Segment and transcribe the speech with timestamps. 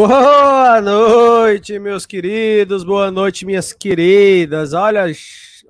[0.00, 4.72] Boa noite, meus queridos, boa noite, minhas queridas.
[4.72, 5.06] Olha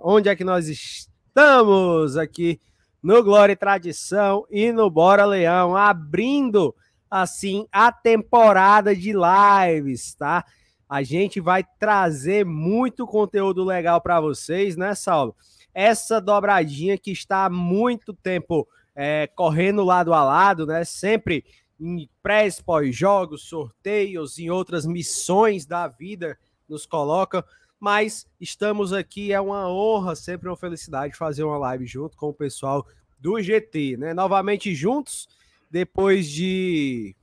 [0.00, 2.60] onde é que nós estamos aqui
[3.02, 6.74] no Glória e Tradição e no Bora Leão, abrindo
[7.10, 10.44] assim a temporada de lives, tá?
[10.86, 15.34] A gente vai trazer muito conteúdo legal para vocês, né, Saulo?
[15.72, 20.84] Essa dobradinha que está há muito tempo é, correndo lado a lado, né?
[20.84, 21.46] Sempre
[21.80, 26.38] em pré pós-jogos, sorteios, em outras missões da vida
[26.68, 27.44] nos coloca.
[27.80, 32.34] Mas estamos aqui, é uma honra, sempre uma felicidade fazer uma live junto com o
[32.34, 32.84] pessoal
[33.18, 34.14] do GT, né?
[34.14, 35.28] Novamente juntos,
[35.70, 37.14] depois de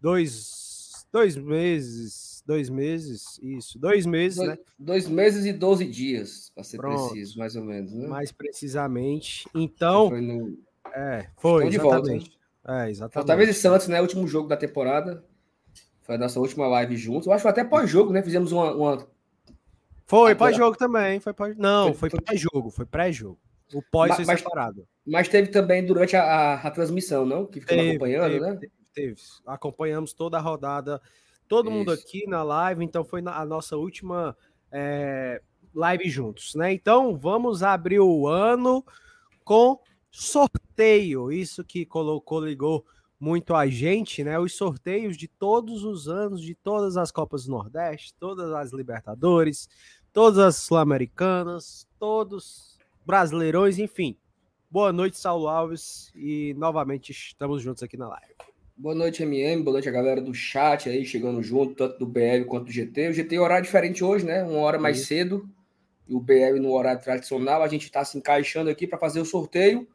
[0.00, 4.58] dois, dois meses, dois meses, isso, dois meses, dois, né?
[4.78, 7.10] Dois meses e doze dias, para ser Pronto.
[7.10, 8.06] preciso, mais ou menos, né?
[8.08, 9.46] Mais precisamente.
[9.54, 10.58] Então, foi no...
[10.94, 12.22] é, foi, de volta, né?
[12.66, 13.14] É, exatamente.
[13.14, 14.00] Fortaleza e Santos, né?
[14.00, 15.24] Último jogo da temporada.
[16.02, 17.26] Foi a nossa última live juntos.
[17.26, 18.22] Eu acho que foi até pós-jogo, né?
[18.22, 18.74] Fizemos uma.
[18.74, 19.06] uma...
[20.06, 21.20] Foi pós-jogo também.
[21.20, 21.56] Foi pós...
[21.56, 22.70] Não, foi, foi pré-jogo.
[22.70, 23.38] Foi pré-jogo.
[23.74, 24.88] O pós foi mas, separado.
[25.06, 27.44] Mas teve também durante a, a, a transmissão, não?
[27.44, 28.56] Que ficamos acompanhando, teve, né?
[28.56, 29.14] Teve, teve,
[29.46, 31.00] Acompanhamos toda a rodada.
[31.46, 31.76] Todo Isso.
[31.76, 32.84] mundo aqui na live.
[32.84, 34.34] Então foi a nossa última
[34.72, 35.42] é,
[35.74, 36.72] live juntos, né?
[36.72, 38.84] Então vamos abrir o ano
[39.44, 39.78] com
[40.10, 42.84] sorteio, isso que colocou, ligou
[43.20, 44.38] muito a gente, né?
[44.38, 49.68] Os sorteios de todos os anos, de todas as Copas do Nordeste, todas as Libertadores,
[50.12, 54.16] todas as Sul-Americanas, todos brasileirões, enfim.
[54.70, 58.34] Boa noite, Saulo Alves, e novamente estamos juntos aqui na live.
[58.76, 62.44] Boa noite, MM, boa noite a galera do chat aí, chegando junto, tanto do BL
[62.46, 63.08] quanto do GT.
[63.08, 64.44] O GT é horário diferente hoje, né?
[64.44, 65.06] Uma hora mais Isso.
[65.06, 65.48] cedo,
[66.06, 67.62] e o BL no horário tradicional.
[67.62, 69.88] A gente está se encaixando aqui para fazer o sorteio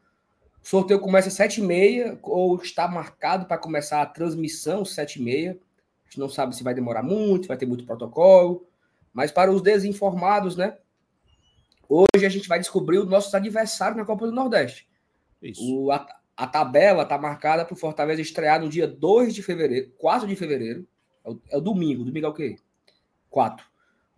[0.64, 5.50] o sorteio começa às 7h30 ou está marcado para começar a transmissão às 7h30.
[5.50, 8.66] A gente não sabe se vai demorar muito, vai ter muito protocolo.
[9.12, 10.78] Mas para os desinformados, né?
[11.86, 14.88] Hoje a gente vai descobrir os nossos adversários na Copa do Nordeste.
[15.42, 15.62] Isso.
[15.62, 19.92] O, a, a tabela está marcada para o Fortaleza estrear no dia 2 de fevereiro,
[19.98, 20.88] 4 de fevereiro.
[21.22, 22.04] É o, é o domingo.
[22.04, 22.56] Domingo é o quê?
[23.28, 23.66] 4.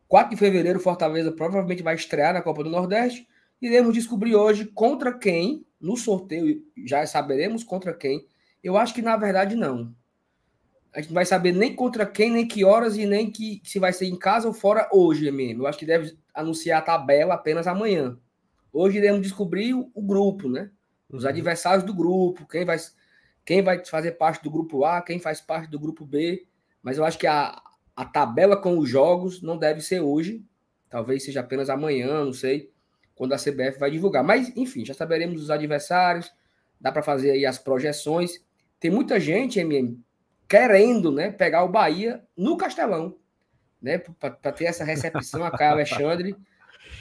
[0.06, 3.26] 4 de fevereiro, Fortaleza provavelmente vai estrear na Copa do Nordeste.
[3.60, 8.26] Iremos descobrir hoje contra quem no sorteio já saberemos contra quem.
[8.62, 9.94] Eu acho que na verdade não.
[10.92, 13.78] A gente não vai saber nem contra quem, nem que horas e nem que se
[13.78, 15.62] vai ser em casa ou fora hoje mesmo.
[15.62, 18.18] Eu acho que deve anunciar a tabela apenas amanhã.
[18.72, 20.70] Hoje iremos descobrir o, o grupo, né?
[21.10, 21.28] Os uhum.
[21.28, 22.78] adversários do grupo, quem vai,
[23.44, 26.46] quem vai fazer parte do grupo A, quem faz parte do grupo B.
[26.82, 27.60] Mas eu acho que a,
[27.94, 30.42] a tabela com os jogos não deve ser hoje.
[30.88, 32.70] Talvez seja apenas amanhã, não sei
[33.16, 34.22] quando a CBF vai divulgar.
[34.22, 36.32] Mas, enfim, já saberemos os adversários,
[36.80, 38.44] dá para fazer aí as projeções.
[38.78, 39.98] Tem muita gente, MM,
[40.46, 43.16] querendo né, pegar o Bahia no Castelão,
[43.82, 43.98] né?
[43.98, 46.36] Para ter essa recepção a Caio Alexandre.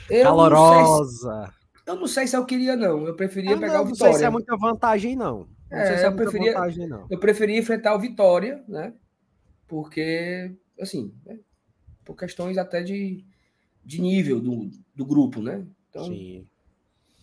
[0.10, 1.30] Eu Calorosa.
[1.30, 1.54] Não se,
[1.86, 3.06] eu não sei se eu queria, não.
[3.06, 4.06] Eu preferia ah, pegar não, o Vitória.
[4.06, 5.48] Não sei se é muita vantagem, não.
[5.70, 7.08] Não é, sei se é eu preferia, vantagem, não.
[7.10, 8.94] Eu preferia enfrentar o Vitória, né?
[9.68, 11.40] Porque, assim, né,
[12.06, 13.26] por questões até de,
[13.84, 15.66] de nível do, do grupo, né?
[15.96, 16.46] Então, Sim.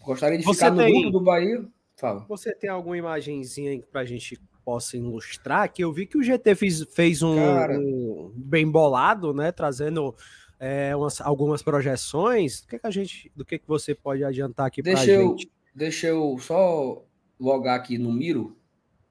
[0.03, 1.63] gostaria de Você ficar no grupo do Bahia.
[1.95, 2.25] Fala.
[2.27, 5.71] Você tem alguma imagenzinha para a gente possa ilustrar?
[5.71, 7.79] Que eu vi que o GT fez, fez um, Cara...
[7.79, 9.53] um bem bolado, né?
[9.53, 10.17] Trazendo
[10.59, 12.61] é, umas, algumas projeções.
[12.61, 15.51] O que, que a gente, do que, que você pode adiantar aqui para a gente?
[15.75, 17.05] Deixa eu só
[17.39, 18.57] logar aqui no Miro.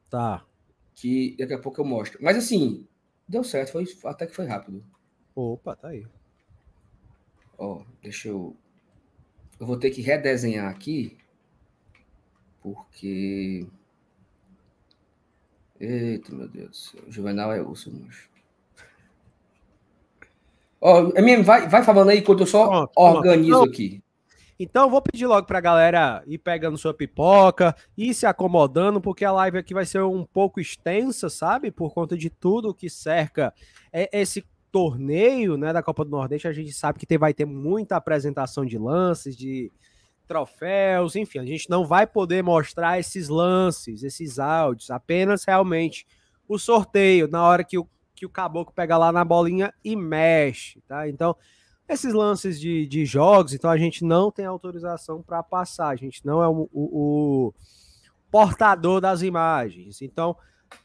[0.09, 0.43] Tá.
[0.95, 2.17] Que daqui a pouco eu mostro.
[2.19, 2.87] Mas assim,
[3.27, 4.83] deu certo, foi, até que foi rápido.
[5.35, 6.05] Opa, tá aí.
[7.57, 8.55] Ó, deixa eu
[9.61, 11.15] eu vou ter que redesenhar aqui,
[12.63, 13.67] porque.
[15.79, 17.01] Eita, meu Deus do céu.
[17.07, 18.27] O Juvenal é osso, moço.
[20.81, 23.69] Ó, oh, vai, vai falando aí enquanto eu só pronto, organizo pronto.
[23.69, 24.03] aqui.
[24.59, 29.23] Então, vou pedir logo para a galera ir pegando sua pipoca, ir se acomodando, porque
[29.23, 31.69] a live aqui vai ser um pouco extensa, sabe?
[31.69, 33.53] Por conta de tudo que cerca
[33.93, 37.97] esse torneio né, da Copa do Nordeste, a gente sabe que tem, vai ter muita
[37.97, 39.71] apresentação de lances, de
[40.27, 46.07] troféus, enfim, a gente não vai poder mostrar esses lances, esses áudios, apenas realmente
[46.47, 50.79] o sorteio, na hora que o, que o caboclo pega lá na bolinha e mexe,
[50.87, 51.09] tá?
[51.09, 51.35] Então,
[51.87, 56.25] esses lances de, de jogos, então a gente não tem autorização para passar, a gente
[56.25, 57.53] não é o, o, o
[58.31, 60.01] portador das imagens.
[60.01, 60.37] Então,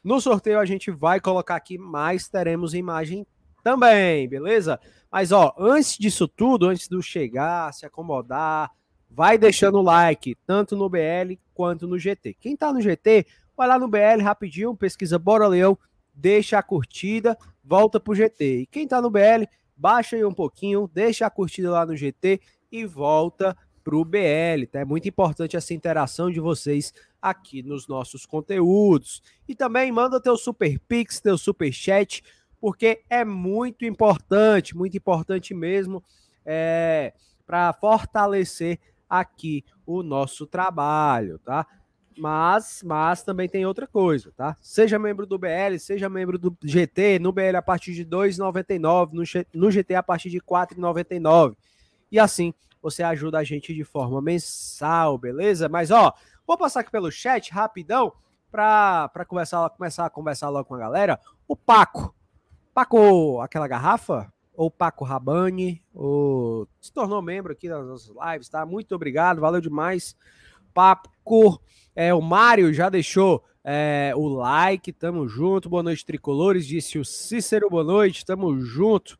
[0.03, 3.25] no sorteio a gente vai colocar aqui, mas teremos imagem
[3.67, 4.79] também, beleza?
[5.11, 8.71] Mas ó, antes disso tudo, antes do chegar, se acomodar,
[9.09, 12.33] vai deixando o like, tanto no BL quanto no GT.
[12.39, 13.25] Quem tá no GT,
[13.57, 15.77] vai lá no BL rapidinho, pesquisa Bora Leão,
[16.13, 18.61] deixa a curtida, volta pro GT.
[18.61, 19.43] E quem tá no BL,
[19.75, 22.39] baixa aí um pouquinho, deixa a curtida lá no GT
[22.71, 24.79] e volta pro BL, tá?
[24.79, 29.21] É muito importante essa interação de vocês aqui nos nossos conteúdos.
[29.45, 32.23] E também manda teu super pix, teu super chat,
[32.59, 36.03] porque é muito importante, muito importante mesmo,
[36.45, 37.13] é,
[37.45, 41.65] para fortalecer aqui o nosso trabalho, tá?
[42.17, 44.57] Mas, mas também tem outra coisa, tá?
[44.59, 49.45] Seja membro do BL, seja membro do GT, no BL a partir de R$ 2,99,
[49.53, 51.55] no GT a partir de R$ 4,99.
[52.11, 55.69] E assim você ajuda a gente de forma mensal, beleza?
[55.69, 56.13] Mas ó,
[56.45, 58.13] vou passar aqui pelo chat rapidão
[58.51, 61.19] para começar, começar a conversar logo com a galera.
[61.47, 62.15] O Paco.
[62.77, 64.31] Paco, aquela garrafa?
[64.53, 68.67] Ou Paco Rabani, ou se tornou membro aqui das nossas lives, tá?
[68.67, 70.15] Muito obrigado, valeu demais.
[70.75, 71.59] Paco,
[71.95, 75.67] é, o Mário já deixou é, o like, tamo junto.
[75.67, 79.17] Boa noite, tricolores, disse o Cícero, boa noite, tamo junto.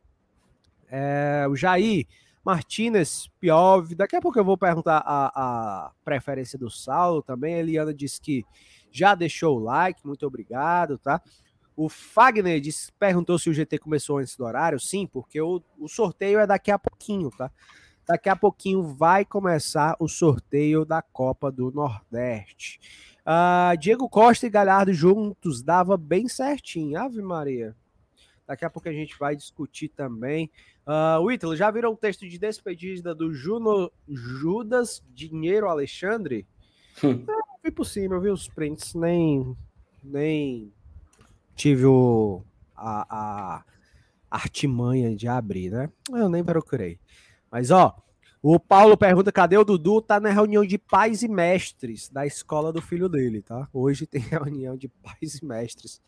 [0.88, 2.06] É, o Jair,
[2.46, 3.96] Martinez, Piov.
[3.96, 7.56] Daqui a pouco eu vou perguntar a, a preferência do Saulo também.
[7.56, 8.46] A Eliana disse que
[8.92, 11.20] já deixou o like, muito obrigado, tá?
[11.78, 14.80] O Fagner disse, perguntou se o GT começou antes do horário.
[14.80, 17.52] Sim, porque o, o sorteio é daqui a pouquinho, tá?
[18.04, 22.80] Daqui a pouquinho vai começar o sorteio da Copa do Nordeste.
[23.20, 27.00] Uh, Diego Costa e Galhardo juntos dava bem certinho.
[27.00, 27.76] Ave Maria.
[28.48, 30.50] Daqui a pouco a gente vai discutir também.
[30.88, 36.48] Uh, o Ítalo, já viram o texto de despedida do Juno Judas Dinheiro Alexandre?
[37.04, 37.24] Hum.
[37.28, 39.56] Não, vi por cima, eu vi os prints, nem,
[40.04, 40.74] nem
[41.58, 42.44] tive o,
[42.76, 43.64] a, a
[44.30, 45.90] artimanha de abrir, né?
[46.10, 47.00] Eu nem procurei.
[47.52, 47.98] Mas, ó,
[48.42, 50.02] o Paulo pergunta: cadê o Dudu?
[50.02, 53.68] Tá na reunião de pais e mestres da escola do filho dele, tá?
[53.74, 56.00] Hoje tem reunião de pais e mestres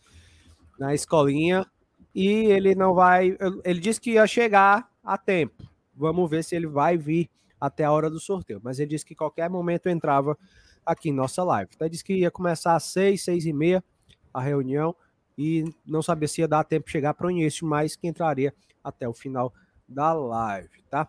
[0.80, 1.66] na escolinha
[2.14, 3.36] e ele não vai.
[3.66, 5.68] Ele disse que ia chegar a tempo.
[5.96, 7.30] Vamos ver se ele vai vir
[7.60, 8.62] até a hora do sorteio.
[8.64, 10.38] Mas ele disse que qualquer momento entrava
[10.86, 11.72] aqui em nossa live.
[11.76, 13.84] Então, ele disse que ia começar às seis, seis e meia
[14.34, 14.96] a reunião
[15.40, 18.54] e não sabia se ia dar tempo de chegar para o início, mas que entraria
[18.84, 19.54] até o final
[19.88, 21.08] da live, tá?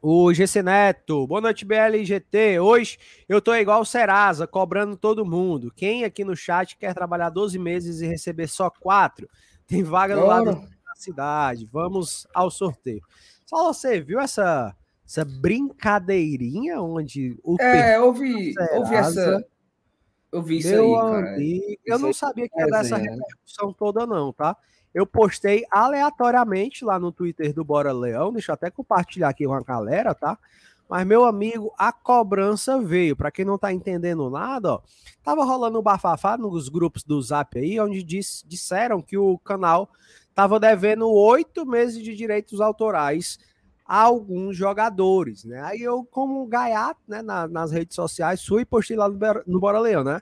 [0.00, 2.60] O GC Neto, boa noite, BL GT.
[2.60, 2.96] Hoje
[3.28, 5.70] eu tô igual o Serasa, cobrando todo mundo.
[5.76, 9.28] Quem aqui no chat quer trabalhar 12 meses e receber só 4?
[9.66, 11.68] Tem vaga no lado da cidade.
[11.70, 13.02] Vamos ao sorteio.
[13.44, 14.74] Só você viu essa,
[15.06, 19.44] essa brincadeirinha onde o É, eu vi, eu vi essa.
[20.32, 21.34] Eu vi isso aí, cara.
[21.34, 24.56] Amigo, eu não sabia que ia dar essa repercussão toda, não, tá?
[24.92, 29.52] Eu postei aleatoriamente lá no Twitter do Bora Leão, deixa eu até compartilhar aqui com
[29.52, 30.38] a galera, tá?
[30.88, 33.16] Mas, meu amigo, a cobrança veio.
[33.16, 34.80] Para quem não tá entendendo nada, ó,
[35.22, 39.90] tava rolando um bafafá nos grupos do Zap aí, onde diz, disseram que o canal
[40.34, 43.38] tava devendo oito meses de direitos autorais
[43.86, 45.60] alguns jogadores, né?
[45.62, 49.60] Aí eu, como gaiato, né, na, nas redes sociais, fui e postei lá no, no
[49.60, 50.20] Bora Leão, né?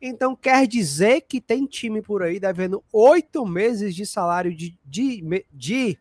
[0.00, 5.20] Então quer dizer que tem time por aí devendo oito meses de salário de, de,
[5.20, 5.98] de, de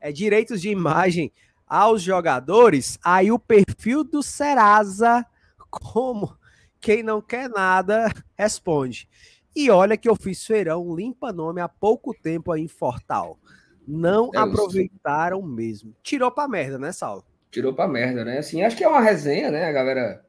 [0.00, 1.30] é, direitos de imagem
[1.66, 5.24] aos jogadores, aí o perfil do Serasa,
[5.70, 6.36] como
[6.80, 9.08] quem não quer nada, responde.
[9.54, 13.38] E olha que eu fiz feirão limpa nome há pouco tempo aí em Fortal.
[13.86, 15.48] Não é aproveitaram isso.
[15.48, 15.96] mesmo.
[16.02, 17.24] Tirou pra merda, né, Saulo?
[17.50, 18.38] Tirou pra merda, né?
[18.38, 20.24] Assim, acho que é uma resenha, né, a galera.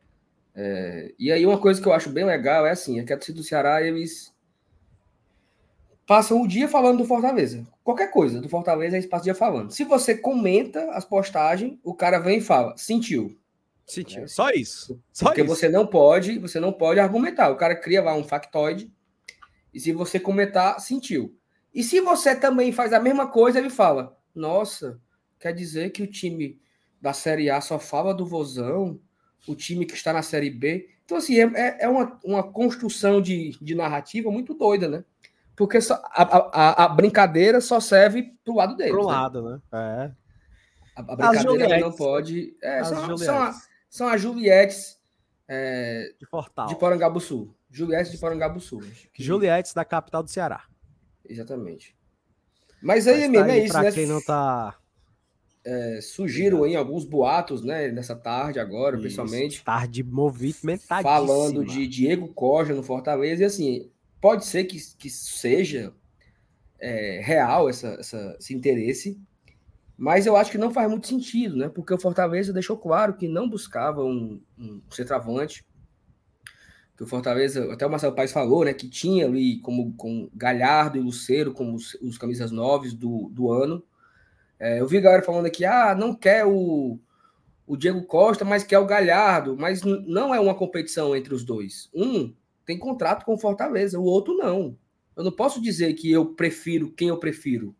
[0.56, 1.14] É...
[1.18, 3.38] E aí, uma coisa que eu acho bem legal é assim: é que a torcida
[3.38, 4.34] do Ceará, eles
[6.06, 7.66] passam o dia falando do Fortaleza.
[7.84, 9.72] Qualquer coisa do Fortaleza, eles passam o dia falando.
[9.72, 13.38] Se você comenta as postagens, o cara vem e fala, sentiu.
[13.86, 14.22] Sentiu.
[14.22, 14.28] Né?
[14.28, 15.02] Só isso.
[15.12, 15.50] Só Porque isso.
[15.50, 17.50] você não pode, você não pode argumentar.
[17.50, 18.92] O cara cria lá um factoide.
[19.74, 21.36] E se você comentar, sentiu.
[21.74, 25.00] E se você também faz a mesma coisa, ele fala: Nossa,
[25.40, 26.60] quer dizer que o time
[27.02, 29.00] da Série A só fala do Vozão,
[29.48, 30.90] o time que está na Série B.
[31.04, 35.04] Então, assim, é, é uma, uma construção de, de narrativa muito doida, né?
[35.56, 38.92] Porque só, a, a, a, brincadeira só serve pro lado dele.
[38.92, 39.08] Pro né?
[39.08, 39.62] lado, né?
[39.74, 40.12] É.
[40.96, 42.56] A, a brincadeira não pode.
[42.62, 43.54] É, são, são, a,
[43.90, 45.00] são as Juliettes
[45.48, 46.68] é, de Fortal.
[46.68, 47.54] De Porangabuçu.
[47.70, 48.80] Juliettes de Porangabuçu.
[49.14, 49.24] Que...
[49.24, 50.64] Juliettes da capital do Ceará.
[51.28, 51.96] Exatamente.
[52.82, 53.92] Mas aí, Mas tá é isso, né?
[53.92, 54.78] quem não tá.
[55.66, 59.64] É, surgiram aí alguns boatos, né, nessa tarde agora, isso, principalmente.
[59.64, 61.02] Tarde movimentadíssima.
[61.02, 63.90] Falando de Diego Coja no Fortaleza, e assim,
[64.20, 65.94] pode ser que, que seja
[66.80, 69.18] é, real essa, essa, esse interesse,
[69.98, 71.70] mas eu acho que não faz muito sentido, né?
[71.70, 75.64] Porque o Fortaleza deixou claro que não buscava um, um centroavante,
[77.04, 81.02] o Fortaleza, até o Marcelo Paes falou, né, que tinha ali como com Galhardo e
[81.02, 83.84] Luceiro como os, os camisas novos do, do ano.
[84.60, 87.00] É, eu vi a galera falando aqui, ah, não quer o,
[87.68, 91.90] o Diego Costa, mas quer o Galhardo, mas não é uma competição entre os dois.
[91.94, 92.34] Um
[92.66, 94.78] tem contrato com o Fortaleza, o outro não.
[95.16, 97.76] Eu não posso dizer que eu prefiro quem eu prefiro.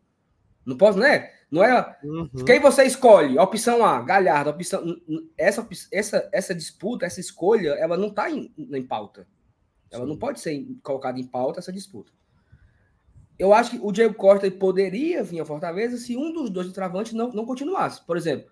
[0.64, 1.30] Não posso, né?
[1.54, 1.96] Não é.
[2.02, 2.28] Uhum.
[2.44, 3.38] Quem você escolhe?
[3.38, 4.50] Opção A, Galhardo.
[4.50, 4.82] Opção,
[5.38, 9.24] essa, essa, essa disputa, essa escolha, ela não está em, em pauta.
[9.88, 10.08] Ela Sim.
[10.08, 12.10] não pode ser colocada em pauta essa disputa.
[13.38, 17.12] Eu acho que o Diego Costa poderia vir a Fortaleza se um dos dois travantes
[17.12, 18.04] não, não continuasse.
[18.04, 18.50] Por exemplo,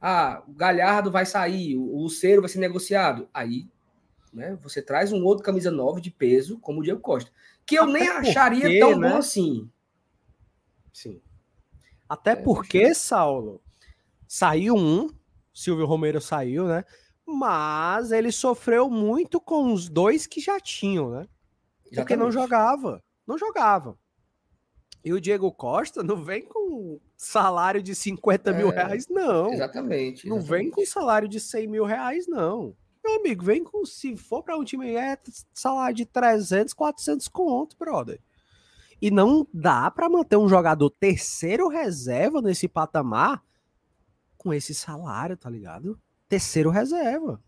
[0.00, 3.28] ah, o Galhardo vai sair, o Luceiro vai ser negociado.
[3.34, 3.68] Aí,
[4.32, 7.32] né, você traz um outro camisa 9 de peso, como o Diego Costa.
[7.66, 9.10] Que eu Até nem acharia porque, tão né?
[9.10, 9.68] bom assim.
[10.92, 11.20] Sim.
[12.14, 13.60] Até é, porque, Saulo,
[14.28, 15.08] saiu um,
[15.52, 16.84] Silvio Romero saiu, né?
[17.26, 21.26] Mas ele sofreu muito com os dois que já tinham, né?
[21.86, 21.96] Exatamente.
[21.96, 23.02] Porque não jogava.
[23.26, 23.98] Não jogava.
[25.04, 29.52] E o Diego Costa não vem com salário de 50 é, mil reais, não.
[29.52, 32.76] Exatamente, exatamente, Não vem com salário de 100 mil reais, não.
[33.04, 35.18] Meu amigo, vem com, se for para um time, é
[35.52, 38.20] salário de 300, 400 conto, brother.
[39.00, 43.42] E não dá para manter um jogador terceiro reserva nesse patamar
[44.36, 45.98] com esse salário, tá ligado?
[46.28, 47.42] Terceiro reserva.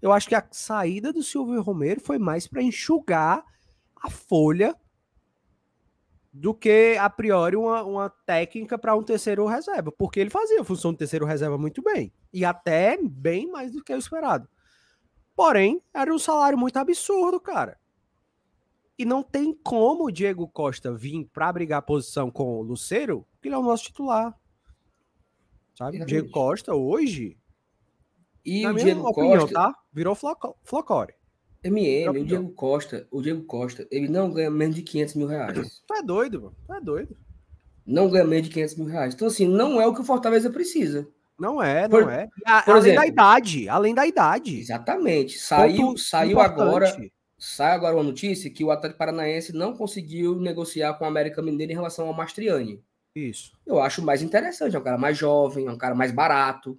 [0.00, 3.44] Eu acho que a saída do Silvio Romero foi mais para enxugar
[3.96, 4.74] a folha
[6.32, 10.64] do que a priori uma, uma técnica para um terceiro reserva, porque ele fazia a
[10.64, 14.48] função de terceiro reserva muito bem e até bem mais do que o esperado.
[15.34, 17.79] Porém, era um salário muito absurdo, cara.
[19.00, 23.26] E não tem como o Diego Costa vir para brigar a posição com o Luceiro,
[23.32, 24.38] porque ele é o nosso titular.
[25.74, 26.04] Sabe?
[26.04, 27.34] Diego Costa hoje.
[28.44, 29.54] E o Diego opinião, Costa.
[29.54, 29.74] Tá?
[29.90, 31.14] Virou Flocore.
[31.64, 35.80] MM, o Diego Costa, o Diego Costa, ele não ganha menos de 500 mil reais.
[35.88, 36.56] Tu é doido, mano.
[36.66, 37.16] Tu é doido.
[37.86, 39.14] Não ganha menos de 500 mil reais.
[39.14, 41.08] Então, assim, não é o que o Fortaleza precisa.
[41.38, 42.28] Não é, não por, é.
[42.44, 44.60] A, por além exemplo, da idade, além da idade.
[44.60, 45.38] Exatamente.
[45.38, 46.94] Saiu, saiu agora
[47.40, 51.72] sai agora uma notícia que o Atlético Paranaense não conseguiu negociar com o América Mineiro
[51.72, 52.84] em relação ao Mastriani.
[53.16, 53.52] Isso.
[53.66, 56.78] Eu acho mais interessante, é um cara mais jovem, é um cara mais barato,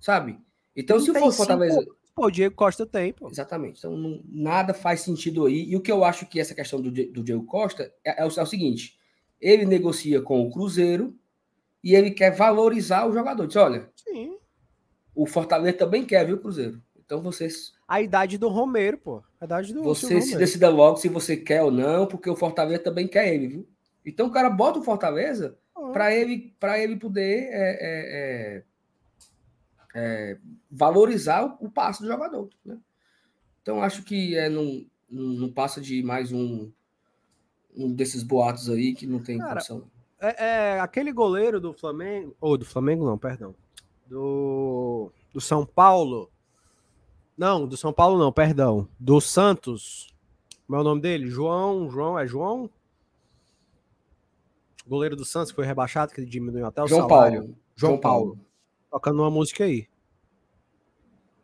[0.00, 0.38] sabe?
[0.74, 1.86] Então, não se for Fortaleza.
[2.14, 3.30] Pô, o Diego Costa tem, pô.
[3.30, 3.78] Exatamente.
[3.78, 5.64] Então, não, nada faz sentido aí.
[5.64, 8.28] E o que eu acho que essa questão do, do Diego Costa é, é, o,
[8.28, 8.98] é o seguinte:
[9.40, 11.16] ele negocia com o Cruzeiro
[11.82, 13.46] e ele quer valorizar o jogador.
[13.46, 14.36] Diz, olha, Sim.
[15.14, 16.82] o Fortaleza também quer, viu, Cruzeiro?
[17.04, 17.72] Então vocês.
[17.92, 19.22] A idade do Romero, pô.
[19.38, 22.82] A idade do Você se decida logo se você quer ou não, porque o Fortaleza
[22.82, 23.68] também quer ele, viu?
[24.02, 25.90] Então o cara bota o Fortaleza ah.
[25.92, 27.84] para ele, ele poder é, é,
[28.16, 28.64] é,
[29.94, 30.38] é,
[30.70, 32.48] valorizar o, o passo do jogador.
[32.64, 32.78] Né?
[33.60, 36.72] Então acho que é, não, não passa de mais um,
[37.76, 39.84] um desses boatos aí que não tem cara, função.
[40.18, 43.54] É, é, aquele goleiro do Flamengo, ou do Flamengo não, perdão,
[44.06, 46.31] do, do São Paulo,
[47.42, 48.86] não, do São Paulo não, perdão.
[49.00, 50.14] Do Santos.
[50.64, 51.26] Como é o nome dele?
[51.28, 51.90] João.
[51.90, 52.70] João, é João?
[54.86, 57.40] Goleiro do Santos foi rebaixado, que ele diminuiu até o João salário.
[57.40, 57.56] Paulo.
[57.74, 58.26] João, João Paulo.
[58.34, 58.46] Paulo.
[58.92, 59.88] Tocando uma música aí.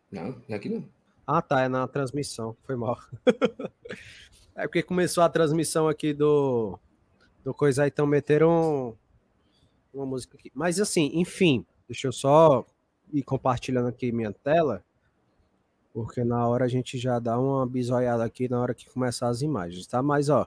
[0.09, 0.89] Não, não é aqui não.
[1.27, 2.57] Ah, tá, é na transmissão.
[2.63, 2.97] Foi mal.
[4.55, 6.79] é porque começou a transmissão aqui do
[7.43, 8.97] do coisa então meteram
[9.93, 10.53] uma música aqui.
[10.55, 12.65] Mas assim, enfim, deixa eu só
[13.13, 14.85] ir compartilhando aqui minha tela.
[15.92, 19.42] Porque na hora a gente já dá uma bisoiada aqui na hora que começar as
[19.42, 20.03] imagens, tá?
[20.03, 20.46] Mas, ó,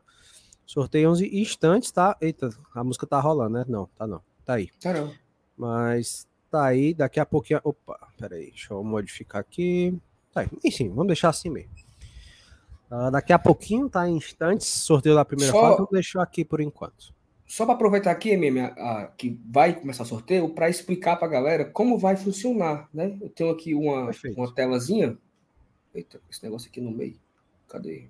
[0.65, 2.15] sorteio 11 instantes, tá?
[2.21, 3.65] Eita, a música tá rolando, né?
[3.67, 4.21] Não, tá não.
[4.45, 4.69] Tá aí.
[4.81, 5.13] Tá não.
[5.57, 7.59] Mas tá aí, daqui a pouquinho.
[7.63, 9.97] Opa, peraí, deixa eu modificar aqui.
[10.33, 10.49] Tá aí.
[10.63, 11.71] Enfim, vamos deixar assim mesmo.
[12.89, 14.07] Uh, daqui a pouquinho, tá?
[14.07, 15.61] Em instantes, sorteio da primeira Só...
[15.61, 17.13] fase, vou deixar aqui por enquanto.
[17.47, 18.61] Só para aproveitar aqui, MM,
[19.17, 23.17] que vai começar o sorteio, para explicar para a galera como vai funcionar, né?
[23.21, 25.17] Eu tenho aqui uma, uma telazinha
[25.93, 27.19] Eita, esse negócio aqui no meio.
[27.67, 28.09] Cadê?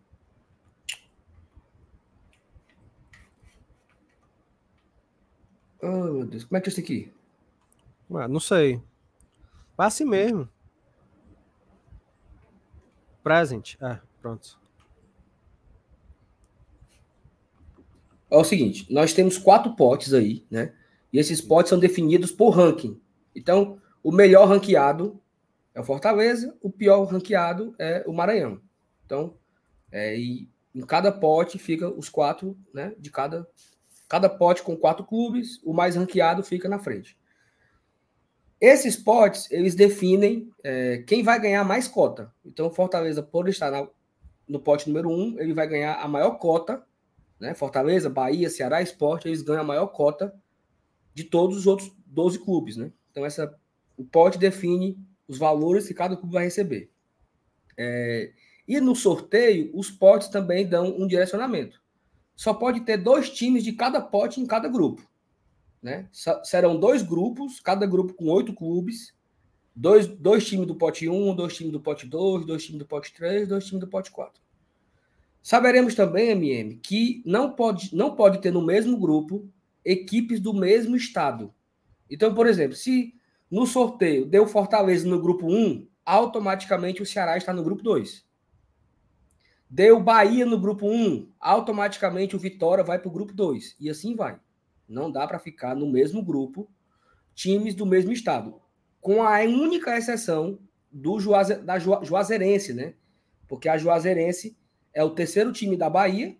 [5.81, 6.43] Oh, meu Deus.
[6.43, 7.11] Como é que é isso aqui?
[8.09, 8.81] Ué, não sei.
[9.77, 10.47] Assim mesmo.
[13.23, 13.75] Present.
[13.81, 14.59] É, pronto.
[18.29, 20.73] É o seguinte, nós temos quatro potes aí, né?
[21.11, 22.99] E esses potes são definidos por ranking.
[23.35, 25.19] Então, o melhor ranqueado
[25.73, 28.61] é o Fortaleza, o pior ranqueado é o Maranhão.
[29.05, 29.35] Então,
[29.91, 32.93] é, e em cada pote fica os quatro, né?
[32.97, 33.47] De cada,
[34.07, 37.17] cada pote com quatro clubes, o mais ranqueado fica na frente.
[38.59, 42.31] Esses potes, eles definem é, quem vai ganhar mais cota.
[42.45, 43.87] Então, Fortaleza, por estar na,
[44.47, 46.83] no pote número 1, um, ele vai ganhar a maior cota,
[47.39, 47.55] né?
[47.55, 50.33] Fortaleza, Bahia, Ceará, Esporte, eles ganham a maior cota
[51.13, 52.91] de todos os outros 12 clubes, né?
[53.09, 53.57] Então essa
[53.97, 56.91] o pote define os valores que cada clube vai receber.
[57.77, 58.31] É,
[58.67, 61.81] e no sorteio, os potes também dão um direcionamento.
[62.35, 65.07] Só pode ter dois times de cada pote em cada grupo.
[65.81, 66.07] Né?
[66.43, 69.15] Serão dois grupos, cada grupo com oito clubes,
[69.75, 73.13] dois, dois times do pote 1, dois times do pote 2, dois times do pote
[73.13, 74.41] 3, dois times do pote 4.
[75.41, 79.49] Saberemos também, MM, que não pode, não pode ter no mesmo grupo
[79.83, 81.51] equipes do mesmo estado.
[82.09, 83.15] Então, por exemplo, se
[83.51, 88.25] no sorteio deu Fortaleza no grupo 1, automaticamente o Ceará está no grupo 2.
[89.69, 93.75] Deu Bahia no grupo 1, automaticamente o Vitória vai para o grupo 2.
[93.77, 94.39] E assim vai.
[94.87, 96.69] Não dá para ficar no mesmo grupo
[97.35, 98.61] times do mesmo estado.
[99.01, 100.57] Com a única exceção
[100.89, 102.93] do Juaze, da Juazeirense, né?
[103.47, 104.57] Porque a Juazeirense
[104.93, 106.37] é o terceiro time da Bahia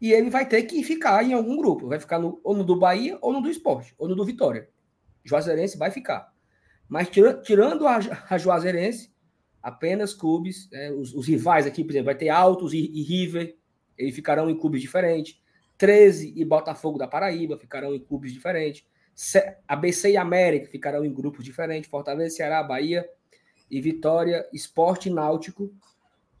[0.00, 1.88] e ele vai ter que ficar em algum grupo.
[1.88, 4.68] Vai ficar no, ou no do Bahia, ou no do Esporte, ou no do Vitória.
[5.24, 6.35] Juazeirense vai ficar.
[6.88, 7.98] Mas tira, tirando a,
[8.30, 9.12] a Juazeirense,
[9.62, 13.56] apenas clubes, né, os, os, rivais aqui, por exemplo, vai ter Altos e, e River,
[13.98, 15.40] eles ficarão em clubes diferentes.
[15.78, 18.84] 13 e Botafogo da Paraíba ficarão em clubes diferentes.
[19.66, 21.90] ABC e América ficarão em grupos diferentes.
[21.90, 23.08] Fortaleza, Ceará, Bahia
[23.70, 25.72] e Vitória, Esporte e Náutico.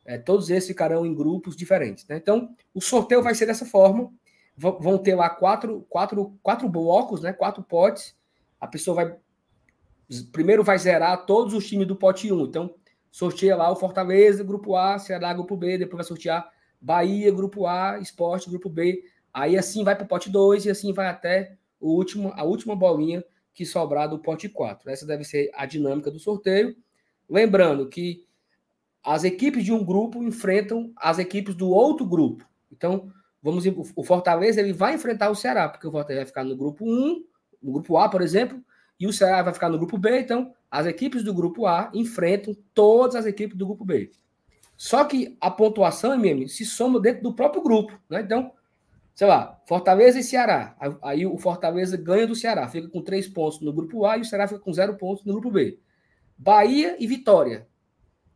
[0.04, 2.06] É, todos esses ficarão em grupos diferentes.
[2.06, 2.16] Né?
[2.16, 4.12] Então, o sorteio vai ser dessa forma.
[4.56, 7.32] V vão ter lá quatro, quatro, quatro blocos, né?
[7.32, 8.16] quatro potes.
[8.60, 9.16] A pessoa vai.
[10.32, 12.40] Primeiro vai zerar todos os times do pote 1.
[12.44, 12.74] Então,
[13.10, 15.78] sorteia lá o Fortaleza, grupo A, Ceará, grupo B.
[15.78, 19.02] Depois vai sortear Bahia, grupo A, Esporte, grupo B.
[19.32, 22.74] Aí assim vai para o pote 2 e assim vai até o último, a última
[22.74, 24.90] bolinha que sobrar do pote 4.
[24.90, 26.76] Essa deve ser a dinâmica do sorteio.
[27.28, 28.24] Lembrando que
[29.02, 32.46] as equipes de um grupo enfrentam as equipes do outro grupo.
[32.70, 33.10] Então,
[33.42, 33.64] vamos
[33.94, 37.24] o Fortaleza ele vai enfrentar o Ceará, porque o Fortaleza vai ficar no grupo 1,
[37.62, 38.62] no grupo A, por exemplo,
[38.98, 40.20] e o Ceará vai ficar no grupo B.
[40.20, 44.10] Então, as equipes do grupo A enfrentam todas as equipes do grupo B.
[44.76, 47.98] Só que a pontuação, MM, se soma dentro do próprio grupo.
[48.08, 48.20] Né?
[48.20, 48.52] Então,
[49.14, 50.76] sei lá, Fortaleza e Ceará.
[51.02, 54.24] Aí o Fortaleza ganha do Ceará, fica com três pontos no grupo A e o
[54.24, 55.78] Ceará fica com zero pontos no grupo B.
[56.36, 57.66] Bahia e Vitória.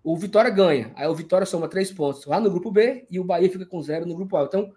[0.03, 0.93] O Vitória ganha.
[0.97, 3.83] Aí o Vitória soma três pontos lá no grupo B e o Bahia fica com
[3.83, 4.45] zero no grupo A.
[4.45, 4.73] Então,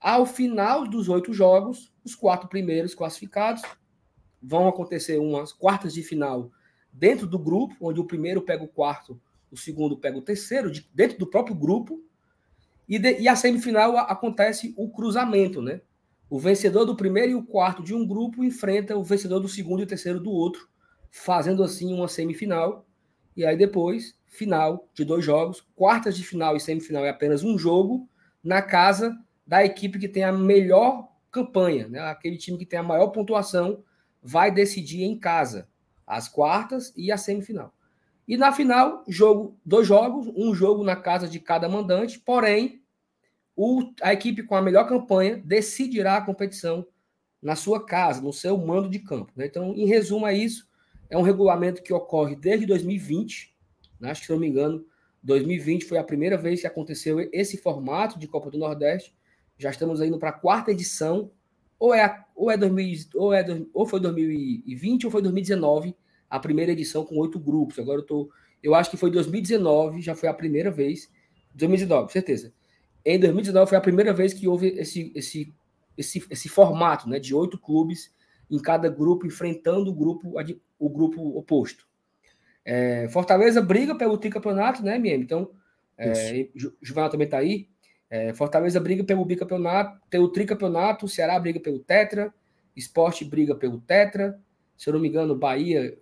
[0.00, 3.62] ao final dos oito jogos, os quatro primeiros classificados
[4.46, 6.52] vão acontecer umas quartas de final
[6.92, 11.18] dentro do grupo, onde o primeiro pega o quarto, o segundo pega o terceiro, dentro
[11.18, 12.00] do próprio grupo,
[12.88, 15.80] e, de, e a semifinal acontece o cruzamento, né?
[16.30, 19.80] O vencedor do primeiro e o quarto de um grupo enfrenta o vencedor do segundo
[19.80, 20.68] e o terceiro do outro,
[21.10, 22.86] fazendo assim uma semifinal.
[23.36, 27.58] E aí depois, final de dois jogos, quartas de final e semifinal é apenas um
[27.58, 28.08] jogo
[28.42, 31.98] na casa da equipe que tem a melhor campanha, né?
[32.00, 33.84] Aquele time que tem a maior pontuação
[34.26, 35.68] vai decidir em casa
[36.04, 37.72] as quartas e a semifinal.
[38.26, 42.82] E na final, jogo, dois jogos, um jogo na casa de cada mandante, porém,
[43.54, 46.84] o, a equipe com a melhor campanha decidirá a competição
[47.40, 49.32] na sua casa, no seu mando de campo.
[49.36, 49.46] Né?
[49.46, 50.68] Então, em resumo, é isso.
[51.08, 53.54] É um regulamento que ocorre desde 2020.
[54.00, 54.10] Né?
[54.10, 54.84] Acho que, se não me engano,
[55.22, 59.14] 2020 foi a primeira vez que aconteceu esse formato de Copa do Nordeste.
[59.56, 61.30] Já estamos indo para a quarta edição.
[61.78, 65.94] Ou é, ou, é 2000, ou, é, ou foi 2020 ou foi 2019
[66.28, 67.78] a primeira edição com oito grupos.
[67.78, 68.30] Agora eu tô.
[68.62, 71.10] Eu acho que foi 2019, já foi a primeira vez.
[71.54, 72.52] 2019, certeza.
[73.04, 75.54] Em 2019 foi a primeira vez que houve esse, esse,
[75.96, 78.12] esse, esse formato né, de oito clubes
[78.50, 80.34] em cada grupo, enfrentando o grupo,
[80.78, 81.86] o grupo oposto.
[82.64, 85.22] É, Fortaleza briga pelo tricampeonato, né, MM?
[85.22, 85.50] Então,
[85.96, 86.48] é,
[86.82, 87.68] Juvenal também está aí.
[88.08, 92.32] É, Fortaleza briga pelo bicampeonato, pelo tricampeonato, Ceará briga pelo Tetra,
[92.76, 94.38] Esporte briga pelo Tetra,
[94.76, 95.96] se eu não me engano, Bahia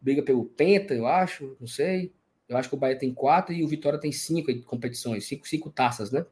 [0.00, 2.12] briga pelo Penta, eu acho, não sei.
[2.48, 5.68] Eu acho que o Bahia tem quatro e o Vitória tem cinco competições, cinco, cinco
[5.68, 6.24] taças, né?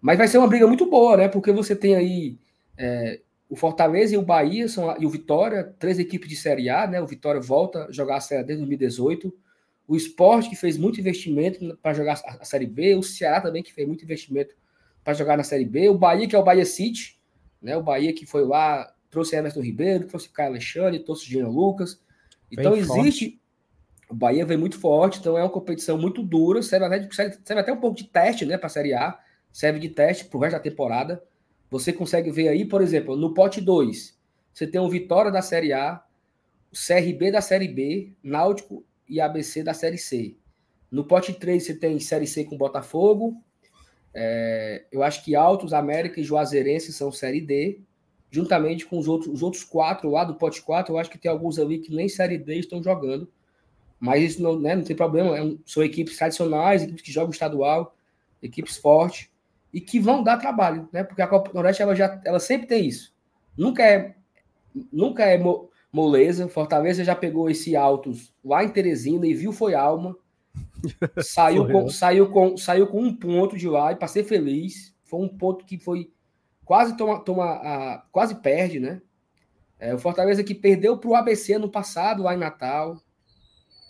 [0.00, 1.28] Mas vai ser uma briga muito boa, né?
[1.28, 2.38] Porque você tem aí
[2.76, 6.86] é, o Fortaleza e o Bahia são, e o Vitória, três equipes de Série A,
[6.86, 7.00] né?
[7.00, 9.32] O Vitória volta a jogar a Série A desde 2018.
[9.92, 12.94] O Esporte, que fez muito investimento para jogar a Série B.
[12.94, 14.54] O Ceará também, que fez muito investimento
[15.04, 15.90] para jogar na Série B.
[15.90, 17.20] O Bahia, que é o Bahia City,
[17.60, 17.76] né?
[17.76, 22.00] O Bahia que foi lá, trouxe Emerson Ribeiro, trouxe Caio Alexandre, trouxe Jean Lucas.
[22.50, 23.24] Então Bem existe.
[23.32, 23.40] Forte.
[24.08, 27.08] O Bahia vem muito forte, então é uma competição muito dura, serve até,
[27.44, 29.18] serve até um pouco de teste, né, para a Série A,
[29.52, 31.22] serve de teste para o resto da temporada.
[31.70, 34.18] Você consegue ver aí, por exemplo, no pote 2,
[34.54, 36.02] você tem o Vitória da Série A,
[36.72, 40.34] o CRB da Série B, Náutico e ABC da Série C.
[40.90, 43.36] No pote 3 você tem Série C com Botafogo.
[44.14, 47.80] É, eu acho que Altos, América e Juazeirense são Série D.
[48.30, 51.30] Juntamente com os outros, os outros quatro lá do pote 4, eu acho que tem
[51.30, 53.30] alguns ali que nem Série D estão jogando.
[54.00, 55.38] Mas isso não, né, não tem problema.
[55.38, 57.94] É são equipes tradicionais, equipes que jogam estadual,
[58.42, 59.28] equipes fortes
[59.74, 61.04] e que vão dar trabalho, né?
[61.04, 63.14] Porque a Copa do Nordeste ela já, ela sempre tem isso.
[63.56, 64.14] Nunca é,
[64.90, 65.36] nunca é
[65.92, 66.48] moleza.
[66.48, 70.16] Fortaleza já pegou esse Altos lá em Teresina e viu foi alma.
[71.22, 74.94] Saiu, com, saiu, com, saiu com um ponto de lá e para ser feliz.
[75.04, 76.10] Foi um ponto que foi
[76.64, 79.00] quase toma, toma a, quase perde, né?
[79.78, 83.00] É, o Fortaleza que perdeu para o ABC no passado, lá em Natal.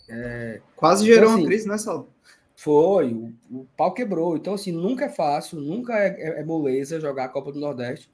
[0.09, 2.13] É, quase gerou então, assim, uma crise, né, Saulo?
[2.55, 4.37] Foi, o, o, pau quebrou.
[4.37, 8.11] Então, assim, nunca é fácil, nunca é, é, é, moleza jogar a Copa do Nordeste.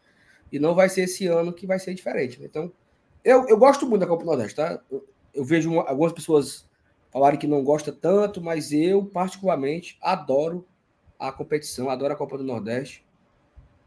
[0.50, 2.40] E não vai ser esse ano que vai ser diferente.
[2.40, 2.46] Né?
[2.46, 2.72] Então,
[3.28, 4.80] eu, eu gosto muito da Copa do Nordeste, tá?
[4.90, 6.66] Eu, eu vejo uma, algumas pessoas
[7.12, 10.66] falarem que não gosta tanto, mas eu, particularmente, adoro
[11.18, 13.04] a competição, adoro a Copa do Nordeste.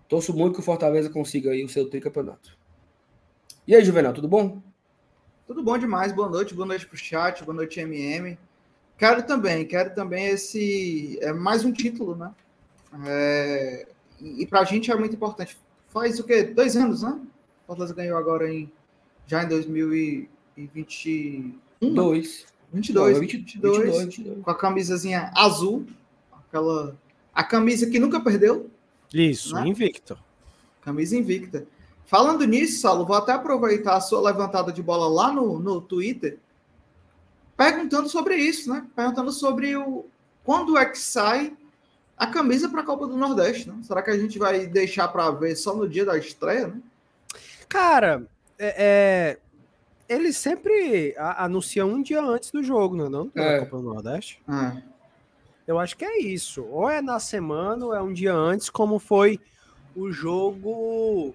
[0.08, 2.56] Torço muito que o Fortaleza consiga aí o seu tricampeonato.
[3.66, 4.62] E aí, Juvenal, tudo bom?
[5.48, 6.12] Tudo bom demais.
[6.12, 8.38] Boa noite, boa noite pro chat, boa noite, MM.
[8.96, 11.18] Quero também, quero também esse.
[11.20, 12.32] É mais um título, né?
[13.08, 13.88] É,
[14.20, 15.58] e para a gente é muito importante.
[15.88, 16.44] Faz o quê?
[16.44, 17.20] Dois anos, né?
[17.66, 18.72] Fortaleza ganhou agora em
[19.28, 21.94] já em 2021.
[21.94, 22.48] Dois.
[22.74, 23.22] 22, 22,
[23.78, 25.86] 22, 22, com a camisazinha azul,
[26.32, 26.96] aquela
[27.34, 28.70] a camisa que nunca perdeu.
[29.14, 29.68] Isso, né?
[29.68, 30.18] invicto.
[30.82, 31.66] Camisa invicta.
[32.06, 36.40] Falando nisso, Saulo, vou até aproveitar a sua levantada de bola lá no, no Twitter,
[37.56, 38.86] perguntando sobre isso, né?
[38.96, 40.06] Perguntando sobre o
[40.44, 41.56] quando é que sai
[42.18, 43.76] a camisa para a Copa do Nordeste, né?
[43.84, 46.82] Será que a gente vai deixar para ver só no dia da estreia, né?
[47.70, 48.28] Cara,
[48.62, 49.38] é, é
[50.12, 53.32] eles sempre anunciam um dia antes do jogo, não é não?
[53.34, 53.60] É.
[53.60, 54.42] Copa do Nordeste.
[54.48, 54.84] É.
[55.66, 56.66] Eu acho que é isso.
[56.66, 59.40] Ou é na semana ou é um dia antes, como foi
[59.96, 61.34] o jogo.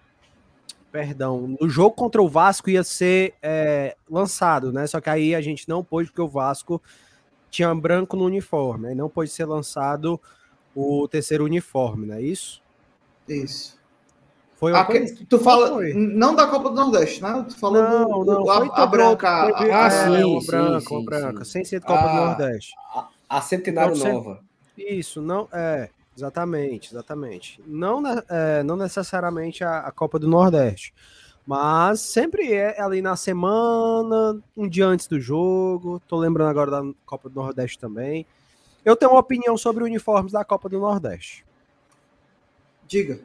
[0.92, 4.86] Perdão, o jogo contra o Vasco ia ser é, lançado, né?
[4.86, 6.80] Só que aí a gente não pôde, porque o Vasco
[7.50, 10.20] tinha branco no uniforme, aí não pôde ser lançado
[10.74, 12.62] o terceiro uniforme, não é isso?
[13.26, 13.75] Isso.
[14.56, 14.86] Foi a,
[15.28, 15.92] tu fala foi?
[15.92, 17.44] não da Copa do Nordeste, né?
[17.46, 19.52] Tu falou não, do, não, a, a, branca.
[19.58, 21.50] Teve, ah, sim, uma sim, branca, sim, uma branca, sim.
[21.50, 22.74] sem ser Copa a, do Nordeste.
[22.94, 24.40] A, a Centenário então, Nova.
[24.78, 27.62] Isso, não é exatamente, exatamente.
[27.66, 30.94] Não, é, não necessariamente a, a, Copa do Nordeste,
[31.46, 36.00] mas sempre é ali na semana, um dia antes do jogo.
[36.08, 38.24] Tô lembrando agora da Copa do Nordeste também.
[38.82, 41.44] Eu tenho uma opinião sobre uniformes da Copa do Nordeste.
[42.88, 43.20] Diga.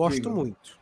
[0.00, 0.30] Gosto Diga.
[0.30, 0.78] muito.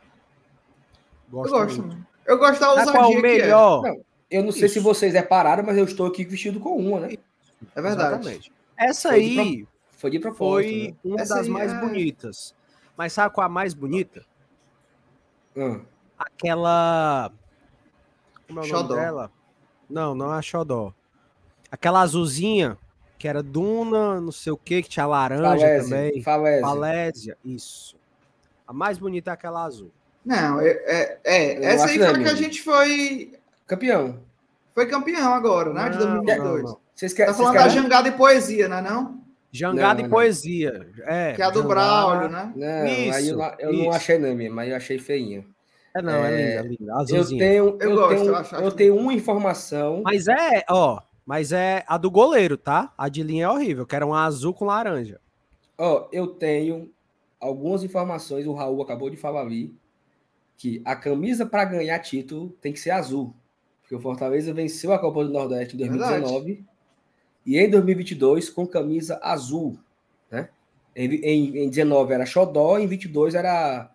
[1.29, 1.81] Gosto eu gosto.
[1.83, 2.07] Muito.
[2.25, 3.21] Eu gosto da ousadia qual o é.
[3.21, 3.85] melhor?
[3.85, 3.89] É.
[3.89, 4.59] Não, eu não Isso.
[4.59, 7.17] sei se vocês repararam, mas eu estou aqui vestido com uma, né?
[7.75, 8.13] É verdade.
[8.13, 8.53] Exatamente.
[8.77, 9.67] Essa foi aí de pro...
[9.97, 10.95] foi de propósito, foi né?
[11.03, 11.79] uma Essa das mais é...
[11.81, 12.55] bonitas.
[12.95, 14.25] Mas sabe qual a mais bonita?
[15.53, 15.81] Hum.
[16.17, 17.29] Aquela.
[18.47, 18.83] Como é o Xodó.
[18.83, 19.31] nome dela?
[19.89, 20.93] Não, não é a Xodó.
[21.69, 22.77] Aquela azulzinha,
[23.17, 26.23] que era Duna, não sei o que, que tinha laranja Falésia, também.
[26.23, 26.61] Falésia.
[26.61, 27.98] Falésia, isso.
[28.69, 29.91] A mais bonita é aquela azul.
[30.23, 33.31] Não, é, é, é essa aí foi que a gente foi.
[33.65, 34.19] Campeão.
[34.75, 35.85] Foi campeão agora, né?
[35.85, 36.63] Não, de 2022.
[36.63, 36.79] Não, não.
[36.93, 39.23] Vocês querem, tá falando da Jangada e Poesia, não é não?
[39.51, 40.87] Jangada e Poesia.
[40.99, 42.53] É, que é a do Braulio, né?
[42.55, 45.43] Não, isso, aí eu, eu não achei não mesmo, mas eu achei feinha.
[45.95, 46.95] É, não, é, é linda, linda.
[46.95, 47.43] Azulzinha.
[47.43, 50.03] Eu tenho, eu, eu gosto, tenho, eu, eu tenho uma informação.
[50.05, 52.93] Mas é, ó, mas é a do goleiro, tá?
[52.95, 55.19] A de linha é horrível, que era um azul com laranja.
[55.75, 56.91] Ó, eu tenho
[57.39, 59.73] algumas informações, o Raul acabou de falar ali,
[60.57, 63.33] que a camisa para ganhar título tem que ser azul.
[63.81, 66.65] Porque o Fortaleza venceu a Copa do Nordeste em 2019 Verdade.
[67.45, 69.79] e em 2022 com camisa azul.
[70.29, 70.49] Né?
[70.95, 73.89] Em, em, em 19 era Xodó, em 22 era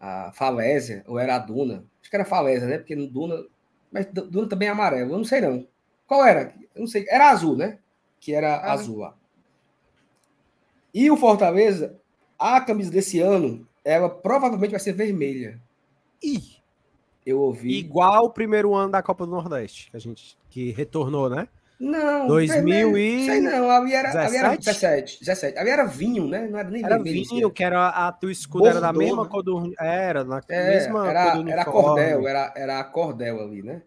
[0.00, 1.84] a Falésia, ou era a Duna.
[2.00, 2.78] Acho que era Falésia, né?
[2.78, 3.44] Porque no Duna.
[3.92, 5.66] Mas Duna também é amarelo, eu não sei não.
[6.06, 6.54] Qual era?
[6.74, 7.04] Eu não sei.
[7.08, 7.78] Era azul, né?
[8.18, 9.14] Que era ah, azul lá.
[10.94, 11.99] E o Fortaleza
[12.40, 15.60] a camisa desse ano, ela provavelmente vai ser vermelha.
[16.22, 16.58] Ih!
[17.24, 17.78] Eu ouvi.
[17.78, 21.46] Igual o primeiro ano da Copa do Nordeste, que a gente que retornou, né?
[21.78, 23.24] Não, 2000 e...
[23.24, 24.26] Sei não, ali era, 17?
[24.26, 25.58] ali era 17, 17.
[25.58, 26.46] Ali era vinho, né?
[26.46, 27.28] Não era nem era vermelho.
[27.28, 29.28] vinho, que era a tua escudo era da mesma né?
[29.30, 29.72] cor do...
[29.78, 33.82] Era, na é, mesma era, cor Era cordel, era, era a cordel ali, né?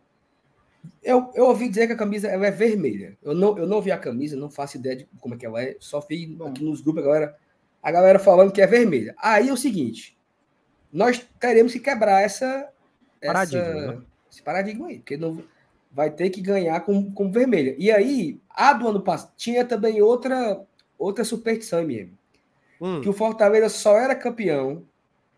[1.04, 3.18] Eu, eu ouvi dizer que a camisa ela é vermelha.
[3.22, 5.62] Eu não, eu não vi a camisa, não faço ideia de como é que ela
[5.62, 5.76] é.
[5.80, 7.36] Só vi aqui nos grupos a galera
[7.84, 9.14] a galera falando que é vermelha.
[9.18, 10.18] Aí é o seguinte,
[10.92, 12.70] nós teremos que quebrar essa,
[13.22, 14.02] paradigma, essa, né?
[14.32, 15.44] esse paradigma aí, porque não,
[15.92, 17.76] vai ter que ganhar com, com vermelha.
[17.78, 20.62] E aí, a do ano passado, tinha também outra,
[20.98, 22.18] outra superstição mesmo.
[22.82, 23.02] Hum.
[23.02, 24.84] Que o Fortaleza só era campeão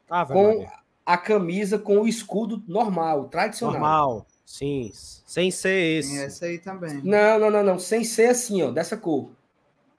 [0.09, 0.65] ah, com
[1.05, 3.79] a camisa com o escudo normal, tradicional.
[3.79, 4.91] Normal, sim.
[4.93, 6.11] Sem ser esse.
[6.11, 7.01] Tem essa aí também.
[7.03, 7.79] Não, não, não, não.
[7.79, 9.29] Sem ser assim, ó, dessa cor.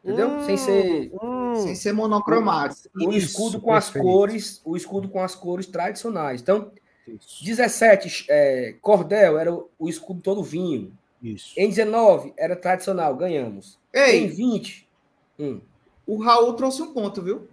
[0.07, 0.29] Entendeu?
[0.29, 1.11] Hum, sem ser.
[1.21, 2.89] Hum, sem ser monocromático.
[2.97, 6.41] O, o escudo com as cores, o escudo com as cores tradicionais.
[6.41, 6.71] Então,
[7.09, 7.45] Isso.
[7.45, 10.97] 17, é, cordel era o, o, escudo todo vinho.
[11.21, 11.53] Isso.
[11.57, 13.81] Em 19, era tradicional, ganhamos.
[13.93, 14.89] Ei, em 20.
[15.41, 15.61] Hum.
[16.07, 17.49] O Raul trouxe um ponto, viu?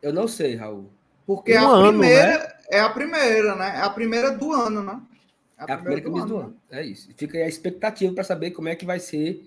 [0.00, 0.88] Eu não sei, Raul.
[1.26, 2.52] Porque um a ano, primeira né?
[2.70, 3.74] é a primeira, né?
[3.76, 5.00] É a primeira do ano, né?
[5.58, 6.46] É a, é a primeira, camisa do, do ano.
[6.46, 6.56] ano.
[6.70, 7.08] É isso.
[7.16, 9.44] Fica aí a expectativa para saber como é que vai ser.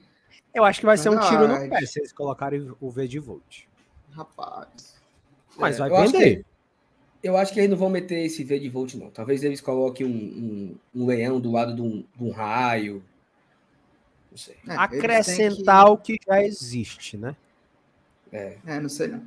[0.53, 3.19] Eu acho que vai ser um tiro no pé se eles colocarem o V de
[3.19, 3.63] Volt.
[4.11, 4.95] Rapaz.
[5.57, 6.45] Mas é, vai vender.
[7.21, 9.09] eu acho que eles não vão meter esse V de Volt, não.
[9.09, 10.09] Talvez eles coloquem um,
[10.95, 13.03] um, um leão do lado de um, de um raio.
[14.31, 14.55] Não sei.
[14.67, 15.91] É, Acrescentar que...
[15.91, 17.35] o que já existe, né?
[18.31, 18.57] É.
[18.65, 19.23] é, não sei não.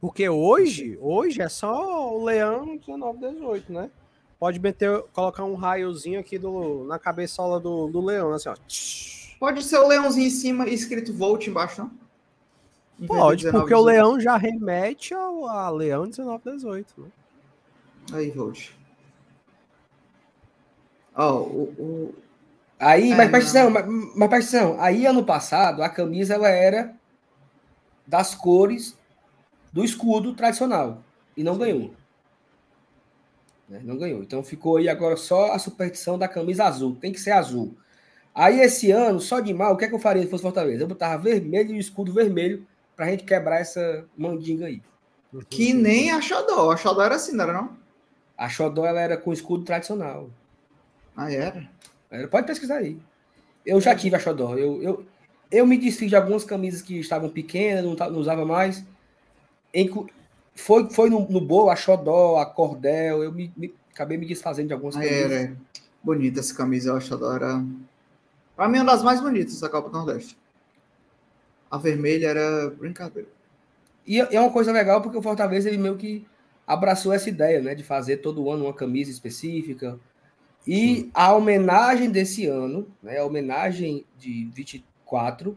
[0.00, 3.90] Porque hoje, hoje é só o leão 19, 18, né?
[4.38, 8.56] Pode meter, colocar um raiozinho aqui do, na cabeçola do, do leão, assim, ó.
[9.44, 11.90] Pode ser o leãozinho em cima escrito Volt embaixo, não?
[12.98, 13.76] Em Pode, porque 18.
[13.76, 17.08] o leão já remete ao a leão 19, 18, né?
[18.14, 18.70] Aí, Volt.
[21.14, 22.14] Ó, oh, o, o...
[22.80, 23.84] Aí, é, mas presta mas,
[24.16, 26.96] mas presta aí ano passado a camisa ela era
[28.06, 28.96] das cores
[29.70, 31.02] do escudo tradicional
[31.36, 31.92] e não ganhou.
[33.68, 33.82] Né?
[33.84, 34.22] Não ganhou.
[34.22, 36.96] Então ficou aí agora só a superstição da camisa azul.
[36.98, 37.76] Tem que ser azul.
[38.34, 40.82] Aí esse ano, só de mal, o que é que eu faria se fosse Fortaleza?
[40.82, 42.66] Eu botava vermelho e o escudo vermelho
[42.96, 44.82] pra gente quebrar essa mandinga aí.
[45.48, 46.70] Que nem a Xodó.
[46.70, 47.76] A Xodó era assim, não era não?
[48.36, 50.30] A Xodó ela era com escudo tradicional.
[51.16, 51.68] Ah, era?
[52.10, 52.28] era?
[52.28, 52.98] Pode pesquisar aí.
[53.64, 54.56] Eu já tive a Xodó.
[54.56, 55.06] Eu, eu,
[55.50, 58.84] eu me desfiz de algumas camisas que estavam pequenas, não, não usava mais.
[60.54, 64.68] Foi, foi no, no Boa, a Xodó, a Cordel, eu me, me, acabei me desfazendo
[64.68, 65.32] de algumas ah, camisas.
[65.32, 65.56] Era.
[66.02, 67.64] Bonita essa camisa, a Xodó era.
[68.56, 70.38] Para mim, uma das mais bonitas da Copa do Nordeste.
[71.70, 73.28] A vermelha era brincadeira.
[74.06, 76.26] E é uma coisa legal porque o Fortaleza ele meio que
[76.66, 79.98] abraçou essa ideia, né, de fazer todo ano uma camisa específica.
[80.66, 81.10] E Sim.
[81.12, 85.56] a homenagem desse ano, né, a homenagem de 24 4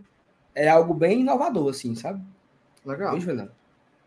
[0.53, 2.21] é algo bem inovador, assim, sabe?
[2.85, 3.17] Legal.
[3.19, 3.49] Bem.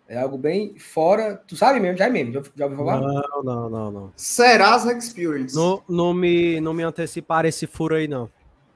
[0.09, 1.41] É algo bem fora.
[1.47, 1.97] Tu sabe mesmo?
[1.97, 2.33] Já é mesmo?
[2.33, 3.01] Já, já ouviu falar?
[3.01, 4.13] Não, não, não, não.
[4.17, 5.55] Serasa Experience.
[5.55, 8.29] Não, não, me, não me antecipar esse furo aí, não.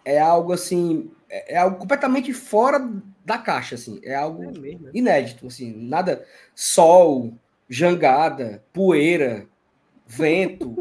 [0.05, 1.11] É algo assim.
[1.29, 2.91] É, é algo completamente fora
[3.25, 4.01] da caixa, assim.
[4.03, 4.91] É algo é mesmo, né?
[4.95, 5.73] inédito, assim.
[5.73, 6.25] Nada.
[6.55, 7.35] Sol,
[7.69, 9.47] jangada, poeira,
[10.07, 10.77] vento,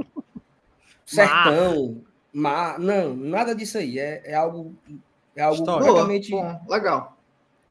[1.06, 2.80] sertão, mar.
[2.80, 3.98] Não, nada disso aí.
[4.00, 4.76] É, é algo
[5.36, 5.86] é algo História.
[5.86, 6.32] completamente.
[6.32, 7.18] Bom, legal.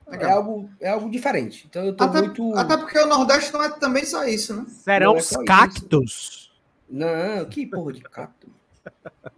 [0.06, 0.30] legal.
[0.30, 1.66] É, algo, é algo diferente.
[1.68, 2.54] Então eu tô até, muito.
[2.56, 4.66] Até porque o Nordeste não é também só isso, né?
[4.68, 6.12] Serão é os cactos.
[6.12, 6.52] Isso.
[6.88, 8.52] Não, que porra de cacto.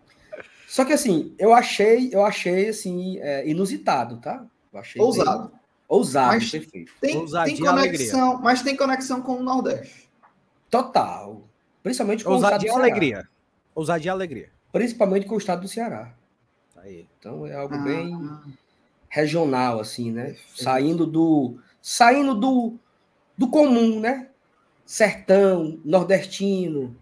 [0.74, 4.44] Só que assim, eu achei, eu achei assim, é, inusitado, tá?
[4.72, 5.48] Eu achei ousado.
[5.48, 5.60] Bem...
[5.86, 6.92] Ousado, mas perfeito.
[7.00, 10.10] Tem, tem conexão, mas tem conexão com o Nordeste.
[10.68, 11.42] Total.
[11.80, 13.28] Principalmente com Ousadia o estado do alegria.
[13.72, 14.50] Ousadia e alegria.
[14.72, 16.12] Principalmente com o estado do Ceará
[16.84, 17.06] aí.
[17.20, 17.78] Então é algo ah.
[17.78, 18.18] bem
[19.08, 20.34] regional, assim, né?
[20.56, 21.56] Saindo do.
[21.80, 22.74] Saindo do,
[23.38, 24.28] do comum, né?
[24.84, 26.96] Sertão, nordestino,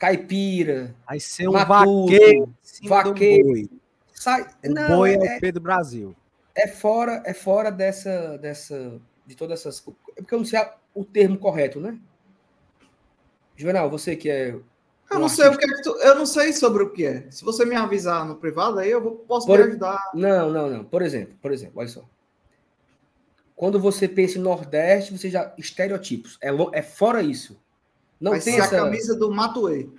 [0.00, 0.96] caipira.
[1.06, 2.54] Aí ser um matuto, vaqueiro.
[2.88, 3.48] Vaqueiro.
[3.48, 3.70] Boi.
[4.12, 6.16] Sai, o não, boi é, é o Pedro Brasil.
[6.54, 9.00] É fora, é fora dessa, dessa.
[9.26, 9.86] De todas essas.
[10.16, 10.60] É porque eu não sei
[10.94, 11.96] o termo correto, né?
[13.54, 14.58] Juvenal, você que é
[15.10, 17.26] eu não sei o que é tu, eu não sei sobre o que é.
[17.30, 20.00] Se você me avisar no privado, aí eu vou, posso por, ajudar.
[20.14, 20.84] Não, não, não.
[20.84, 22.08] Por exemplo, por exemplo, olha só.
[23.56, 26.38] Quando você pensa em Nordeste, você já estereotipos.
[26.40, 27.60] É, é fora isso.
[28.20, 28.76] Não Vai tem essa...
[28.76, 29.90] a camisa do Matuei.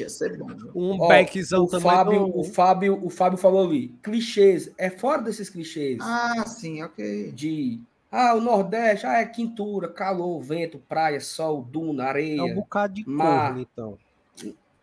[0.00, 0.48] Ia ser bom.
[0.74, 1.88] Um Ó, backzão o também.
[1.88, 2.38] Fábio, do...
[2.40, 3.88] o, Fábio, o Fábio falou ali.
[4.02, 4.72] Clichês.
[4.76, 5.98] É fora desses clichês.
[6.00, 7.30] Ah, sim, ok.
[7.30, 7.80] De
[8.16, 12.40] ah, o Nordeste, ah, é quintura, calor, vento, praia, sol, duna, areia.
[12.40, 13.52] É um bocado de mar.
[13.52, 13.98] Cor, então.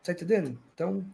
[0.03, 0.59] Tá entendendo?
[0.73, 1.05] Então,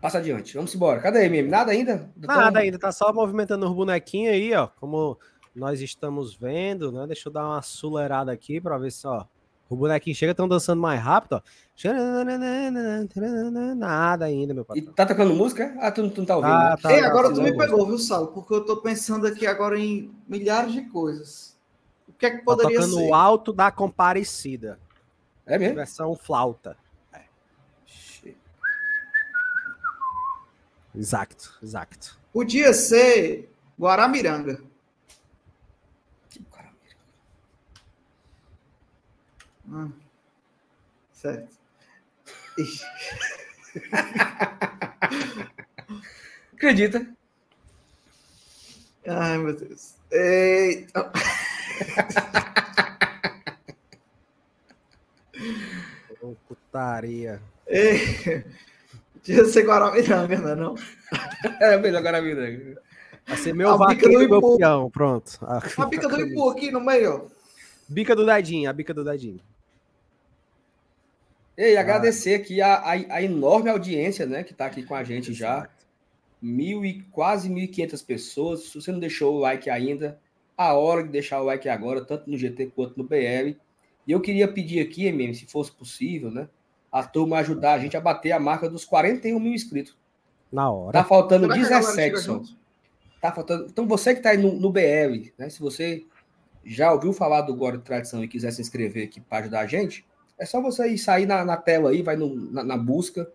[0.00, 0.54] passa adiante.
[0.54, 1.00] Vamos embora.
[1.00, 1.48] Cadê a MM?
[1.48, 2.10] Nada ainda?
[2.16, 4.66] Nada ainda, tá só movimentando os bonequinhos aí, ó.
[4.66, 5.16] Como
[5.54, 7.06] nós estamos vendo, né?
[7.06, 9.24] Deixa eu dar uma suleirada aqui para ver se, ó.
[9.68, 11.42] O bonequinho chega, estão dançando mais rápido, ó.
[13.76, 14.82] Nada ainda, meu patrão.
[14.82, 15.76] E tá tocando música?
[15.78, 16.52] Ah, tu, tu não tá ouvindo.
[16.52, 16.76] Ah, né?
[16.80, 18.28] tá, Ei, agora tá, tu me pegou, viu, Salo?
[18.28, 21.56] Porque eu tô pensando aqui agora em milhares de coisas.
[22.08, 23.10] O que é que poderia tá tocando ser?
[23.10, 24.78] o alto da comparecida.
[25.46, 25.76] É mesmo?
[25.76, 26.76] Versão flauta.
[30.94, 32.18] Exato, exato.
[32.32, 34.60] Podia ser Guaramiranga.
[39.72, 39.88] Ah,
[41.12, 41.56] certo.
[46.54, 47.06] Acredita?
[49.06, 49.94] Ai, meu Deus.
[50.10, 51.12] Eita.
[56.20, 57.40] Ô, Putaria.
[57.66, 58.44] Ei,
[59.14, 60.74] Podia ser Guaramiranga, não é não?
[61.60, 62.42] É melhor agora a vida.
[63.26, 64.56] Vai ser meu A bica vaqueiro do e meu Ipu.
[64.58, 64.90] peão.
[64.90, 65.38] Pronto.
[65.42, 67.30] A, A bica do Ipu aqui no meio.
[67.88, 69.40] bica do dadinho, a bica do dadinho.
[71.58, 75.34] Ei, agradecer aqui a, a, a enorme audiência, né, que tá aqui com a gente
[75.34, 75.68] já.
[76.40, 78.60] Mil e quase 1.500 pessoas.
[78.68, 80.20] Se você não deixou o like ainda,
[80.56, 83.56] a hora de deixar o like agora, tanto no GT quanto no BR.
[84.06, 86.48] E eu queria pedir aqui, MM, se fosse possível, né,
[86.92, 89.98] a turma ajudar a gente a bater a marca dos 41 mil inscritos.
[90.52, 90.92] Na hora.
[90.92, 92.54] Tá faltando Será que a galera 17 chega só.
[93.20, 93.66] Tá faltando.
[93.66, 95.50] Então você que tá aí no, no BR, né?
[95.50, 96.06] Se você
[96.64, 99.66] já ouviu falar do Glória e Tradição e quiser se inscrever aqui para ajudar a
[99.66, 100.06] gente,
[100.38, 103.28] é só você ir sair na, na tela aí, vai no- na, na busca,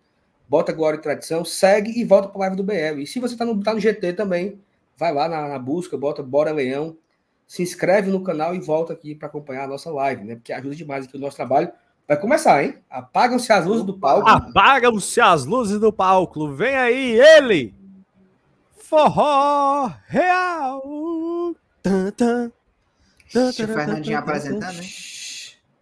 [0.48, 3.00] bota Glória e Tradição, segue e volta para live do BR.
[3.00, 4.60] E se você tá no, tá no GT também,
[4.96, 6.96] vai lá na, na busca, bota Bora Leão,
[7.46, 10.34] se inscreve no canal e volta aqui para acompanhar a nossa live, né?
[10.36, 11.70] Porque ajuda demais aqui o nosso trabalho.
[12.06, 12.78] Vai começar, hein?
[12.90, 14.28] Apagam-se as luzes do palco.
[14.28, 16.48] Apagam-se as luzes do palco.
[16.52, 17.74] Vem aí ele.
[18.76, 21.54] Forró real.
[21.82, 22.52] Tan, tan.
[23.32, 24.88] Tan, Fernandinho tan, tan, apresentando, hein?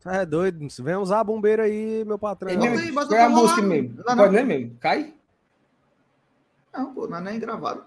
[0.05, 0.67] É doido.
[0.83, 2.57] Vem usar bombeiro aí, meu patrão.
[2.57, 3.97] Mesmo, bota é a música mesmo?
[3.99, 4.17] Não, não.
[4.17, 4.77] Pode nem mesmo?
[4.81, 5.15] Cai?
[6.73, 7.85] Não, pô, não é nem gravado.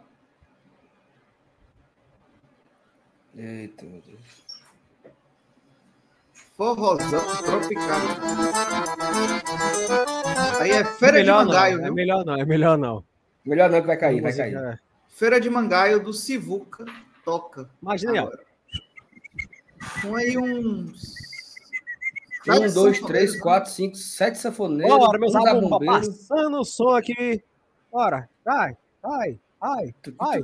[3.36, 4.46] Eita, meu Deus.
[6.56, 8.00] Forrozão tropical.
[10.62, 13.04] Aí é Feira melhor de Mangaio, não, é melhor não, é melhor não.
[13.46, 14.56] Melhor não que vai cair, vai cair.
[14.56, 14.80] é.
[15.10, 16.86] Feira de Mangaio do Sivuca
[17.26, 17.70] toca.
[17.82, 18.22] Imagina aí, ó.
[18.24, 18.46] Agora.
[20.02, 21.25] Com aí uns.
[22.48, 23.40] Um, dois, três, né?
[23.40, 24.98] quatro, cinco, sete sanfoneiros.
[24.98, 27.44] Bora, meus um alunos, passando o som aqui.
[27.92, 29.96] Bora, vai, vai, vai.
[30.18, 30.44] Vai.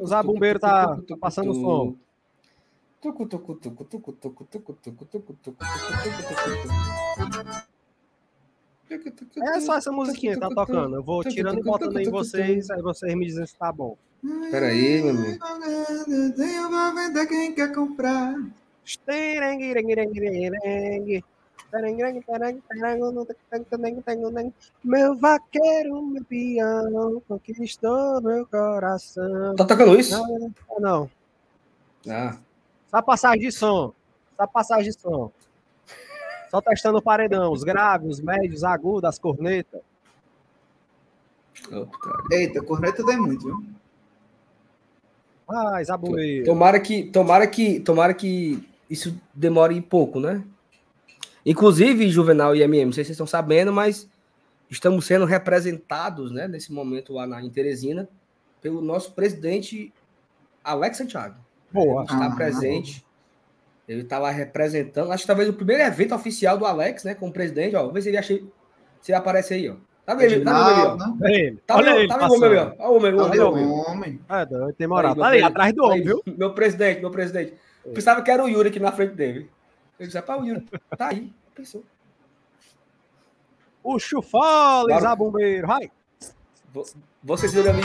[0.00, 1.96] O zabumbeiro tá passando o som.
[9.42, 10.94] É só essa musiquinha que tá tocando.
[10.94, 13.96] Eu vou tirando e botando em vocês, aí vocês me dizem se tá bom.
[14.52, 15.38] Peraí, meu amigo.
[16.36, 18.36] Tenho pra vender quem quer comprar.
[24.84, 29.56] Meu vaqueiro, meu peão, conquistou meu coração.
[29.56, 30.12] Tá tocando isso?
[30.12, 31.10] Não, não, não.
[32.10, 32.36] Ah,
[32.90, 33.92] Só passagem de som.
[34.36, 35.30] Só passagem de som.
[36.50, 37.52] Só testando o paredão.
[37.52, 39.80] Os graves, os médios, agudos, as cornetas.
[41.72, 41.86] oh.
[42.30, 43.64] Eita, corneta tem muito, viu?
[45.48, 46.44] Ai, zabueiro.
[46.44, 50.44] Tomara que, tomara que, tomara que isso demore pouco, né?
[51.46, 54.06] Inclusive, Juvenal e MM, não sei se vocês estão sabendo, mas
[54.68, 58.06] estamos sendo representados, né, nesse momento lá na em Teresina,
[58.60, 59.92] pelo nosso presidente
[60.62, 61.36] Alex Santiago.
[61.72, 62.02] Boa.
[62.02, 63.04] Ele está Ah, presente.
[63.88, 65.10] Ele está lá representando.
[65.10, 67.74] Acho que talvez o primeiro evento oficial do Alex, né, como presidente.
[67.74, 68.46] Ó, vamos ver se ele, achei,
[69.00, 69.76] se ele aparece aí, ó.
[70.04, 70.44] Tá vendo?
[70.44, 71.24] Tá vendo ali, ó?
[71.24, 71.58] Olha ele.
[71.66, 72.74] Tá Olha vendo, ele tá vendo o homem ali, ó?
[72.78, 74.20] Olha o homem, o homem, Ali o homem.
[74.28, 75.16] É, tem moral.
[75.16, 76.22] Tá ali, atrás do homem, viu?
[76.26, 77.54] Meu presidente, meu presidente.
[77.94, 79.50] Pensava que era o Yuri aqui na frente dele.
[79.98, 80.66] Eu disse, rapaz, o Yuri
[80.96, 81.32] tá aí.
[81.54, 81.84] Pensou.
[83.82, 85.00] O Chufole, Bora.
[85.00, 85.66] zabumbeiro.
[85.66, 85.90] Vai.
[86.72, 86.84] Vo-
[87.22, 87.82] Vocês viram ali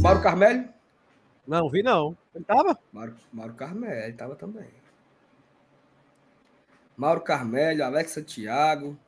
[0.00, 0.68] Mauro Carmelho?
[1.46, 2.16] Não, vi não.
[2.34, 2.78] Ele tava?
[2.92, 4.68] Mauro, Mauro Carmelho tava também.
[6.96, 8.98] Mauro Carmelho, Alex Santiago.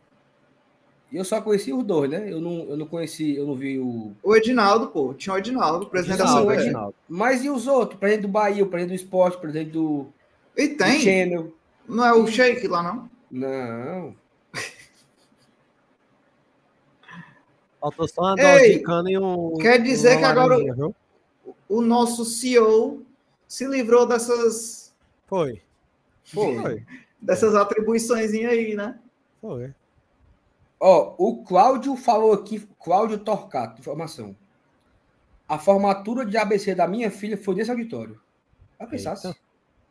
[1.13, 2.33] E eu só conheci os dois, né?
[2.33, 4.13] Eu não, eu não conheci, eu não vi o.
[4.23, 5.13] O Edinaldo, pô.
[5.15, 6.67] Tinha o Edinaldo, presidente da Edinaldo, Assembleia.
[6.69, 6.95] Edinaldo.
[7.09, 7.97] Mas e os outros?
[7.97, 10.07] O presidente do Bahia, o presidente do esporte, o presidente do,
[10.57, 11.01] E do tem.
[11.01, 11.53] Channel.
[11.89, 13.11] Não é o Sheik lá, não?
[13.31, 14.15] Não.
[17.81, 19.55] Faltou só uma Ei, dose de e um.
[19.59, 20.95] quer dizer que agora- viu?
[21.69, 23.03] O nosso CEO
[23.49, 24.93] se livrou dessas,
[25.27, 25.63] Foi.
[26.25, 26.85] Foi.
[27.21, 28.99] dessas atribuições aí, né?
[29.41, 29.73] Foi.
[30.81, 34.35] Ó, o Cláudio falou aqui, Cláudio Torcato, informação.
[35.47, 38.19] A formatura de ABC da minha filha foi nesse auditório.
[38.79, 39.29] Vai pensar Eita.
[39.29, 39.39] assim.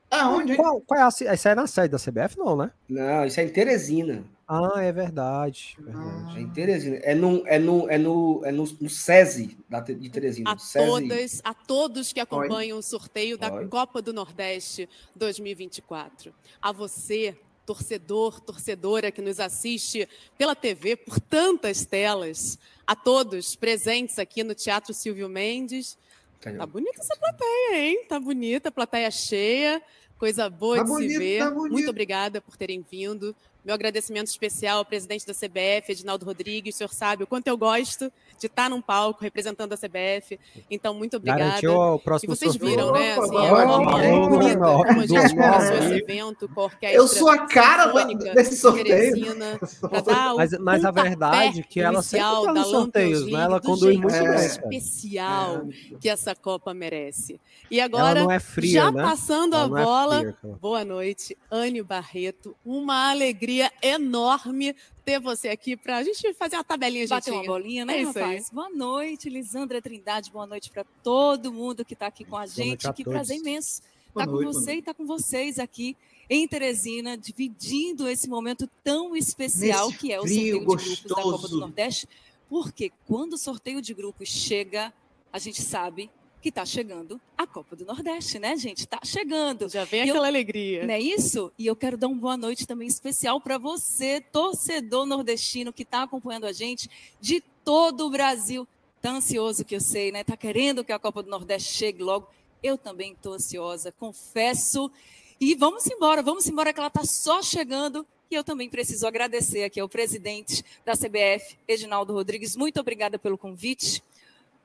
[0.09, 0.55] Aonde?
[0.55, 1.09] Qual, qual é a.
[1.09, 2.71] Isso aí é na sede da CBF, não, né?
[2.89, 4.25] Não, isso é em Teresina.
[4.47, 5.77] Ah, é verdade.
[5.79, 6.39] verdade.
[6.39, 6.95] É em Teresina.
[7.03, 10.53] É no, é no, é no, é no, no SESI da, de Teresina.
[10.53, 10.87] A SESI.
[10.87, 13.67] todas, a todos que acompanham o sorteio da Oi.
[13.67, 16.33] Copa do Nordeste 2024.
[16.59, 17.37] A você,
[17.73, 20.09] torcedor, torcedora que nos assiste
[20.39, 22.57] pela TV, por tantas telas,
[22.87, 25.95] a todos presentes aqui no Teatro Silvio Mendes.
[26.41, 28.05] Tá bonita essa plateia, hein?
[28.09, 29.79] Tá bonita, plateia cheia,
[30.17, 31.39] coisa boa Tá de bonito, se ver.
[31.43, 31.51] tá.
[31.51, 33.35] Muito obrigada por terem vindo.
[33.63, 36.75] Meu agradecimento especial ao presidente da CBF, Edinaldo Rodrigues.
[36.75, 40.39] O senhor sabe o quanto eu gosto de estar num palco representando a CBF.
[40.71, 41.43] Então, muito obrigada.
[41.43, 42.71] Garantiu o E próximo vocês sorteio.
[42.71, 43.13] viram, né?
[43.13, 47.29] Assim, a ótimo, bonita como a gente começou esse evento com a orquestra Eu sou
[47.29, 48.85] a cara da- desse sorteio.
[49.13, 49.59] Teresina,
[50.05, 53.41] dar Mas, mas a pontapé verdade é que ela sempre tá da nos sorteios, né?
[53.41, 54.45] Ela conduz muito bem, É.
[54.45, 57.39] especial É, que essa Copa merece.
[57.69, 59.03] E agora, é fria, já né?
[59.03, 62.55] passando Ela a é bola, fria, boa noite, Anne Barreto.
[62.65, 63.48] Uma alegria
[63.81, 68.01] enorme ter você aqui para a gente fazer uma tabelinha Bater uma bolinha, né, É
[68.03, 68.23] isso aí.
[68.23, 68.49] rapaz?
[68.49, 70.31] Boa noite, Lisandra Trindade.
[70.31, 72.87] Boa noite para todo mundo que está aqui com a gente.
[72.87, 73.17] a Que todos.
[73.17, 75.97] prazer imenso estar com noite, boa você e estar com vocês aqui
[76.29, 81.15] em Teresina, dividindo esse momento tão especial Nesse que é o sorteio de grupos da
[81.15, 82.07] Copa do Nordeste.
[82.47, 84.93] Porque quando o sorteio de grupos chega,
[85.33, 86.09] a gente sabe
[86.41, 88.79] que está chegando a Copa do Nordeste, né, gente?
[88.79, 89.67] Está chegando.
[89.69, 90.85] Já vem E eu- aquela alegria.
[90.85, 91.51] Não é isso?
[91.57, 96.03] E eu quero dar uma boa noite também especial para você, torcedor nordestino que está
[96.03, 98.67] acompanhando a gente de todo o Brasil.
[99.01, 100.23] Tá ansioso que eu sei, né?
[100.23, 102.27] Tá querendo que a Copa do Nordeste chegue logo.
[102.61, 104.91] Eu também estou ansiosa, confesso.
[105.39, 108.05] E vamos embora, vamos embora que ela está só chegando.
[108.29, 112.55] E eu também preciso agradecer aqui ao presidente da CBF, Edinaldo Rodrigues.
[112.55, 114.03] Muito obrigada pelo convite.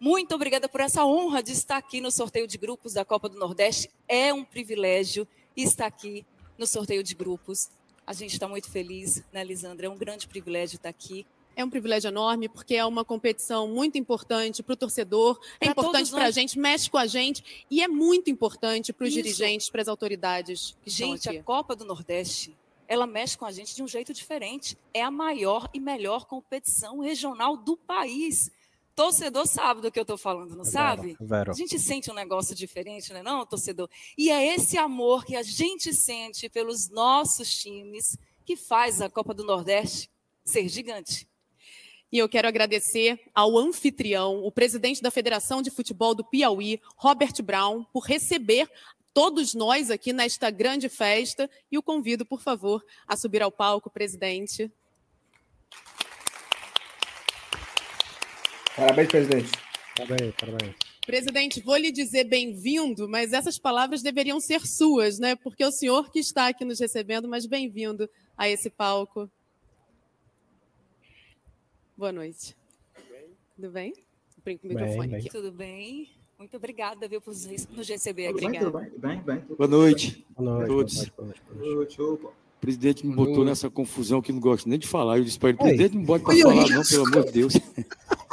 [0.05, 3.39] Muito obrigada por essa honra de estar aqui no sorteio de grupos da Copa do
[3.39, 3.89] Nordeste.
[4.07, 5.27] É um privilégio
[5.57, 6.27] estar aqui
[6.59, 7.71] no sorteio de grupos.
[8.07, 9.87] A gente está muito feliz, né, Lisandra?
[9.87, 11.27] É um grande privilégio estar aqui.
[11.57, 15.71] É um privilégio enorme, porque é uma competição muito importante para o torcedor, é Pra
[15.71, 16.35] importante para a nós.
[16.35, 20.77] gente, mexe com a gente, e é muito importante para os dirigentes, para as autoridades
[20.83, 22.55] que Gente, a Copa do Nordeste,
[22.87, 24.77] ela mexe com a gente de um jeito diferente.
[24.93, 28.51] É a maior e melhor competição regional do país.
[28.95, 31.17] Torcedor sabe do que eu estou falando, não sabe?
[31.21, 31.51] Vero.
[31.51, 33.89] A gente sente um negócio diferente, né, não, torcedor?
[34.17, 39.35] E é esse amor que a gente sente pelos nossos times que faz a Copa
[39.35, 40.11] do Nordeste
[40.45, 41.29] ser gigante.
[42.13, 47.43] E eu quero agradecer ao anfitrião, o presidente da Federação de Futebol do Piauí, Robert
[47.43, 48.71] Brown, por receber
[49.13, 51.51] todos nós aqui nesta grande festa.
[51.73, 54.71] E o convido, por favor, a subir ao palco, presidente.
[58.77, 59.51] Parabéns, presidente.
[59.97, 60.75] Parabéns, parabéns.
[61.07, 65.37] Presidente, vou lhe dizer bem-vindo, mas essas palavras deveriam ser suas, né?
[65.37, 69.31] Porque é o senhor que está aqui nos recebendo, mas bem-vindo a esse palco.
[71.97, 72.57] Boa noite.
[73.55, 73.93] Tudo bem?
[74.43, 75.21] Brinco com o Bem, microfone bem.
[75.21, 75.29] aqui.
[75.31, 76.11] Tudo bem?
[76.39, 78.51] Muito obrigada, viu, por nos receber Tudo aqui.
[78.51, 79.41] bem, tudo bem, bem, bem.
[79.43, 80.27] tudo Boa noite.
[80.37, 81.09] Boa noite, Todos.
[81.11, 82.23] boa noite, boa noite, boa noite.
[82.23, 85.19] O presidente me botou nessa confusão que não gosto nem de falar.
[85.19, 87.53] Eu disse para ele, presidente, não bota para falar, não, pelo amor de Deus.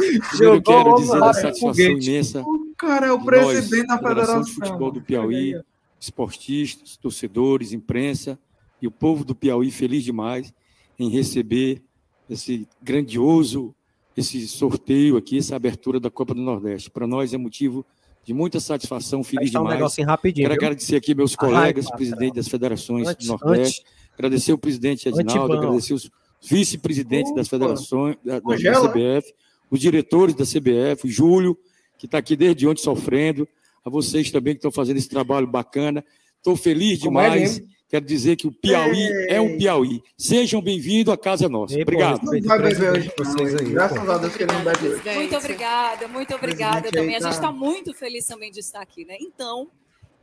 [0.30, 3.86] Primeiro quero dizer homem a lá pro satisfação imensa O cara é o de presidente
[3.86, 4.52] da nós, Federação de.
[4.52, 5.60] Futebol do Piauí,
[5.98, 8.38] esportistas, torcedores, imprensa
[8.80, 10.52] e o povo do Piauí feliz demais
[10.98, 11.82] em receber
[12.28, 13.74] esse grandioso
[14.16, 16.90] esse sorteio aqui, essa abertura da Copa do Nordeste.
[16.90, 17.86] Para nós é motivo
[18.24, 19.78] de muita satisfação, feliz Fechar um demais.
[19.78, 20.44] negocinho rapidinho.
[20.48, 20.66] Quero viu?
[20.68, 21.96] agradecer aqui meus Ai, colegas, patrão.
[21.98, 26.10] presidentes das federações Antes, do Nordeste, antes, agradecer o presidente Edinaldo, agradecer os
[26.42, 28.88] vice-presidentes das federações, da, da- da.
[28.88, 29.32] CBF,
[29.70, 31.56] os diretores da CBF, o Júlio,
[31.98, 33.46] que está aqui desde ontem sofrendo,
[33.84, 36.04] a vocês também que estão fazendo esse trabalho bacana.
[36.38, 37.62] Estou feliz é demais.
[37.88, 40.00] Quero dizer que o Piauí é um Piauí.
[40.16, 41.74] Sejam bem-vindos, a casa nossa.
[41.74, 42.22] Ei, pô, Obrigado.
[42.22, 43.60] Não respeita vai beber hoje, vocês não.
[43.60, 44.10] aí, Graças pô.
[44.10, 45.14] a Deus que ele não bebe hoje.
[45.14, 47.16] Muito obrigada, muito obrigada também.
[47.16, 49.16] A gente tá- está muito feliz também de estar aqui, né?
[49.20, 49.68] Então,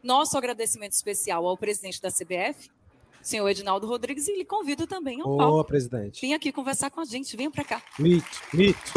[0.01, 2.69] nosso agradecimento especial ao presidente da CBF,
[3.21, 5.65] senhor Edinaldo Rodrigues, e lhe convido também ao Boa, palco.
[5.65, 6.21] presidente.
[6.21, 7.81] Vem aqui conversar com a gente, venha para cá.
[7.99, 8.93] Mito, mito.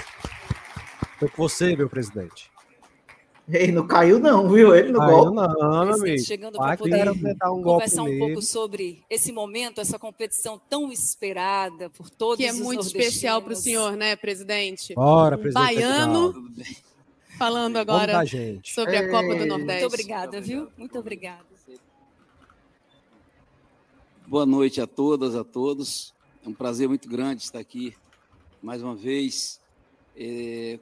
[1.20, 2.50] Foi com você, meu presidente.
[3.52, 4.74] Ei, não caiu não, viu?
[4.74, 5.34] Ele no Aí, golpe.
[5.36, 6.24] não, meu amigo.
[6.24, 8.18] chegando para poder um golpe conversar um nele.
[8.20, 13.52] pouco sobre esse momento, essa competição tão esperada por todos Que é muito especial para
[13.52, 14.94] o senhor, né, presidente?
[14.94, 15.64] Bora, Um presidente.
[15.74, 16.34] baiano
[17.36, 18.12] falando agora
[18.64, 19.46] sobre a Copa do Ei.
[19.46, 19.80] Nordeste.
[19.82, 20.68] Muito obrigada, viu?
[20.78, 21.44] Muito obrigada.
[24.26, 26.14] Boa noite a todas, a todos.
[26.44, 27.94] É um prazer muito grande estar aqui
[28.62, 29.60] mais uma vez,
[30.16, 30.78] é,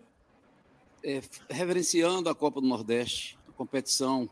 [1.02, 4.28] é, reverenciando a Copa do Nordeste, a competição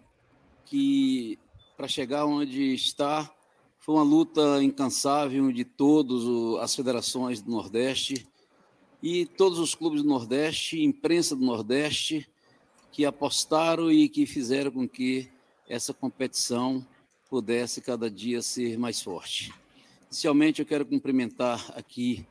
[0.64, 1.38] que,
[1.76, 3.30] para chegar onde está,
[3.78, 6.22] foi uma luta incansável de todas
[6.60, 8.26] as federações do Nordeste
[9.02, 12.28] e todos os clubes do Nordeste, imprensa do Nordeste,
[12.90, 15.30] que apostaram e que fizeram com que
[15.68, 16.86] essa competição
[17.28, 19.52] pudesse cada dia ser mais forte.
[20.06, 22.26] Inicialmente, eu quero cumprimentar aqui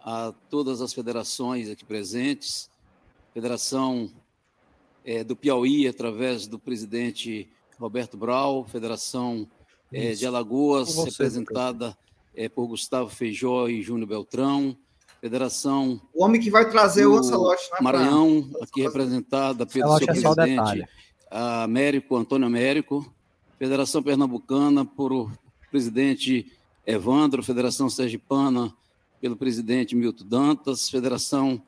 [0.00, 2.70] a todas as federações aqui presentes,
[3.36, 4.10] Federação
[5.04, 7.46] é, do Piauí, através do presidente
[7.78, 9.46] Roberto Brau, Federação
[9.92, 11.94] é, de Alagoas, você, representada
[12.34, 14.74] é, por Gustavo Feijó e Júnior Beltrão,
[15.20, 16.00] Federação.
[16.14, 17.78] O homem que vai trazer o Ancelotti, né?
[17.82, 20.88] Maranhão, aqui representada pelo seu é presidente
[21.30, 23.14] Américo, Antônio Américo,
[23.58, 25.30] Federação Pernambucana, por o
[25.70, 26.50] presidente
[26.86, 28.74] Evandro, Federação Sergipana,
[29.20, 31.62] pelo presidente Milton Dantas, Federação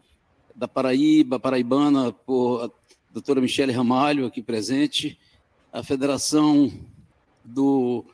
[0.59, 2.70] da Paraíba, Paraibana, por a
[3.12, 5.16] doutora Michele Ramalho, aqui presente,
[5.72, 6.72] a Federação
[7.44, 8.04] do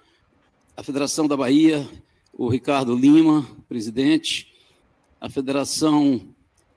[0.77, 1.89] a Federação da Bahia,
[2.35, 4.53] o Ricardo Lima, presidente,
[5.19, 6.21] a Federação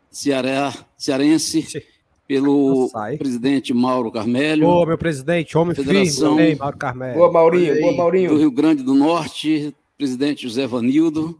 [0.09, 1.85] Ceará, Cearense,
[2.25, 4.67] pelo presidente Mauro Carmelho.
[4.67, 7.15] Boa, meu presidente, homem Federação firme, Mauro Carmelho.
[7.15, 8.29] Boa, Maurinho, boa, Maurinho.
[8.29, 11.37] Do Rio Grande do Norte, presidente José Vanildo,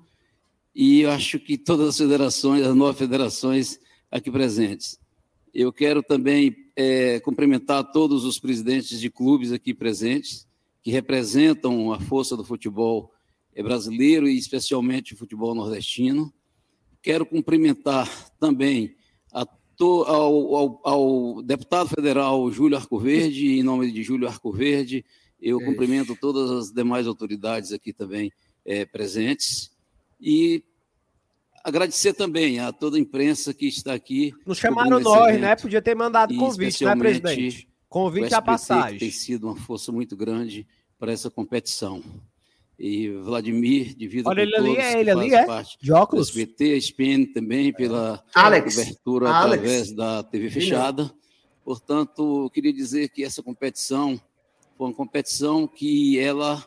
[0.75, 3.80] e acho que todas as federações, as nove federações
[4.12, 4.99] aqui presentes.
[5.53, 10.47] Eu quero também é, cumprimentar todos os presidentes de clubes aqui presentes,
[10.84, 13.12] que representam a força do futebol
[13.64, 16.32] brasileiro e especialmente o futebol nordestino.
[17.01, 18.08] Quero cumprimentar
[18.39, 18.95] também
[19.78, 25.05] to, ao, ao, ao, deputado federal Júlio Arcoverde, em nome de Júlio Arcoverde,
[25.39, 28.32] eu cumprimento todas as demais autoridades aqui também
[28.66, 29.72] é, presentes
[30.20, 30.64] e
[31.68, 34.34] agradecer também a toda a imprensa que está aqui.
[34.45, 35.55] Nos chamaram nós, evento, né?
[35.55, 37.68] Podia ter mandado convite, né, presidente?
[37.89, 38.97] Convite à passagem.
[38.97, 40.65] tem sido uma força muito grande
[40.97, 42.01] para essa competição
[42.80, 45.45] e Vladimir, devido Olha, ele ali, é ele ali, é?
[45.82, 46.30] De óculos?
[46.30, 48.76] SBT, a SPN também, pela Alex.
[48.76, 49.63] cobertura Alex.
[49.63, 51.11] através da TV fechada.
[51.65, 54.22] Portanto, eu queria dizer que essa competição
[54.78, 56.63] foi uma competição que ela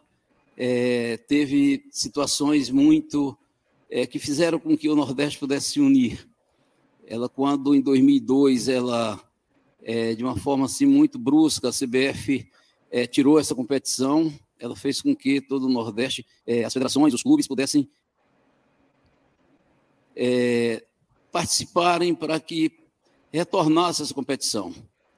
[0.56, 3.38] é, teve situações muito
[3.90, 6.28] é, que fizeram com que o Nordeste pudesse se unir.
[7.06, 9.20] Ela, quando em 2002, ela,
[9.82, 12.48] é, de uma forma assim muito brusca, a CBF
[12.90, 17.22] é, tirou essa competição, ela fez com que todo o Nordeste, é, as federações, os
[17.22, 17.90] clubes pudessem
[20.14, 20.84] é,
[21.32, 22.70] participarem para que
[23.32, 24.72] retornasse essa competição.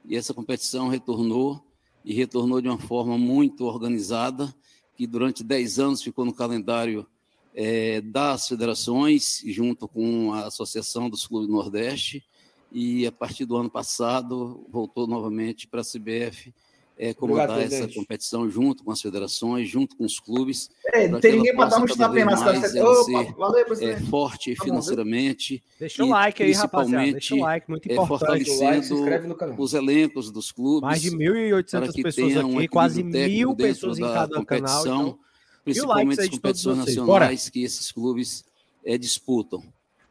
[0.05, 1.63] E essa competição retornou,
[2.05, 4.55] e retornou de uma forma muito organizada,
[4.97, 7.07] que durante 10 anos ficou no calendário
[7.55, 12.25] é, das federações, junto com a Associação dos Clubes do Nordeste,
[12.71, 16.53] e a partir do ano passado voltou novamente para a CBF
[16.99, 20.71] é, comandar Obrigado, essa competição junto com as federações, junto com os clubes.
[20.87, 22.81] É, não tem ninguém para dar um snap na cidade.
[22.81, 25.63] Opa, valeu, É, forte tá financeiramente.
[25.81, 27.13] Deixa o like aí, rapaziada.
[27.13, 28.45] Deixa o like, muito é, importante.
[28.45, 30.83] Fortalecendo like, os elencos dos clubes.
[30.83, 35.09] Mais de 1.800 pessoas aqui, um quase mil pessoas em cada competição, canal.
[35.09, 35.19] Então,
[35.65, 38.45] principalmente as competições nacionais que esses clubes
[38.85, 39.63] é, disputam.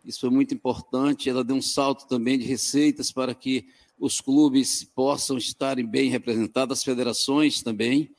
[0.06, 1.30] Isso foi muito importante.
[1.30, 3.68] Ela deu um salto também de receitas para que
[4.00, 8.10] os clubes possam estarem bem representados, as federações também.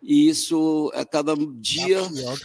[0.00, 2.02] E isso, a cada dia,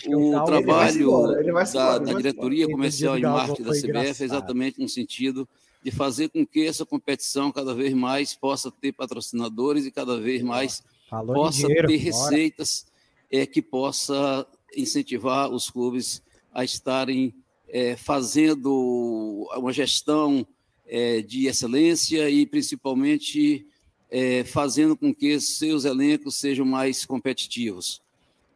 [0.08, 1.28] o trabalho
[1.74, 5.48] da, da, diretoria comercial e marketing da CBF é exatamente no sentido
[5.84, 10.42] de fazer com que essa competição cada vez mais possa ter patrocinadores e cada vez
[10.42, 12.86] mais Falou possa dinheiro, ter receitas
[13.32, 16.22] é, que possa incentivar os clubes
[16.54, 17.34] a estarem
[17.68, 20.46] é, fazendo uma gestão
[20.88, 23.66] é, de excelência e principalmente
[24.10, 28.02] é, fazendo com que seus elencos sejam mais competitivos.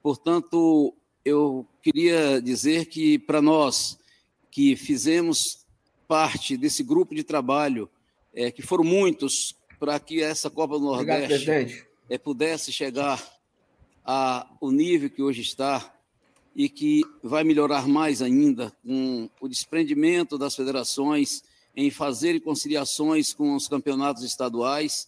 [0.01, 0.93] Portanto,
[1.24, 3.97] eu queria dizer que para nós
[4.49, 5.65] que fizemos
[6.07, 7.89] parte desse grupo de trabalho,
[8.34, 13.24] é, que foram muitos, para que essa Copa do Nordeste Obrigado, é, pudesse chegar
[14.04, 15.93] ao nível que hoje está
[16.56, 21.43] e que vai melhorar mais ainda com o desprendimento das federações
[21.76, 25.08] em fazer conciliações com os campeonatos estaduais.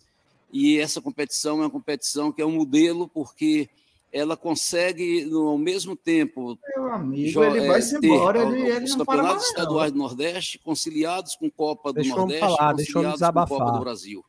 [0.51, 3.69] E essa competição é uma competição que é um modelo, porque
[4.11, 9.45] ela consegue, ao mesmo tempo, Meu amigo, ele vai se embora, ele, ele os campeonatos
[9.47, 14.25] estaduais do Nordeste conciliados com Copa do deixa Nordeste, falar, conciliados com Copa do Brasil.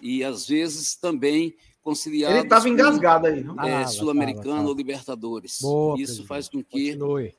[0.00, 3.44] E, às vezes, também conciliados Ele estava engasgado aí.
[3.64, 5.58] É, ah, Sul-Americano ou Libertadores.
[5.60, 7.34] Boa, Isso faz com que Continue.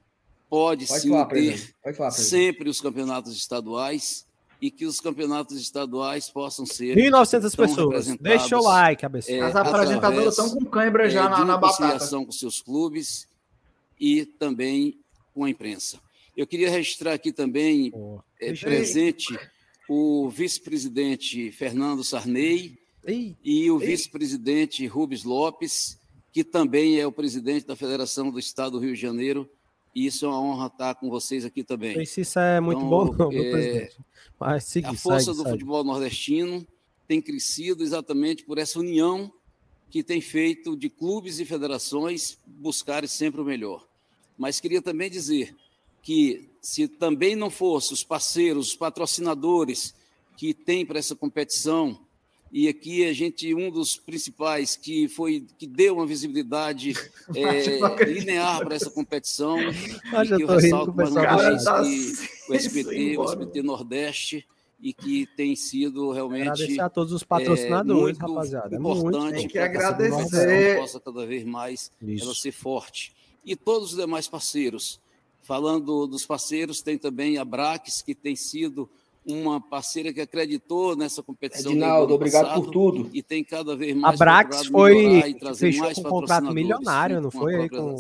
[0.49, 1.01] pode, pode
[1.57, 4.27] se falar, sempre os campeonatos estaduais
[4.61, 8.17] e que os campeonatos estaduais possam ser 1.900 pessoas.
[8.17, 9.33] Deixa o like, ABC.
[9.33, 12.05] É, As apresentadoras estão com cãibra já é, na, na batata.
[12.09, 13.27] com seus clubes
[13.99, 14.99] e também
[15.33, 15.99] com a imprensa.
[16.35, 17.91] Eu queria registrar aqui também
[18.39, 19.37] é, presente
[19.89, 22.77] o vice-presidente Fernando Sarney
[23.10, 25.97] ei, e o vice-presidente Rubens Lopes,
[26.32, 29.49] que também é o presidente da Federação do Estado do Rio de Janeiro,
[29.95, 31.89] E isso é uma honra estar com vocês aqui também.
[31.89, 33.97] Não sei se isso é muito Então, bom, não, meu é, presidente.
[34.39, 35.49] Mas segue, a força segue, do segue.
[35.51, 36.66] futebol nordestino
[37.07, 39.34] tem crescido exatamente por essa união
[39.89, 43.88] que tem feito de clubes e federações buscarem sempre o melhor.
[44.38, 45.55] Mas queria também dizer
[46.03, 49.95] que se também não fosse os parceiros, os patrocinadores
[50.38, 51.99] que tem para essa competição,
[52.52, 56.93] e aqui a gente um dos principais que foi que deu uma visibilidade
[57.36, 59.58] é, linear para essa competição,
[60.12, 63.24] Ah, e que eu ressalto mais uma vez tá que o SBT, o.
[63.24, 64.47] SBT Nordeste,
[64.82, 68.76] e que tem sido realmente Agradecer a todos os patrocinadores, muito rapaziada.
[68.76, 70.76] É importante muito que agradecer.
[70.76, 73.14] competição possa cada vez mais ela ser forte.
[73.45, 75.00] E todos os demais parceiros.
[75.41, 78.89] Falando dos parceiros, tem também a Brax, que tem sido
[79.34, 81.71] uma parceira que acreditou nessa competição.
[81.71, 83.09] Edinaldo, obrigado passado por tudo.
[83.13, 86.01] E tem cada vez A mais Brax procurado foi melhorar e trazer fechou mais com
[86.01, 87.95] um contrato patrocinadores milionário, não a foi aí com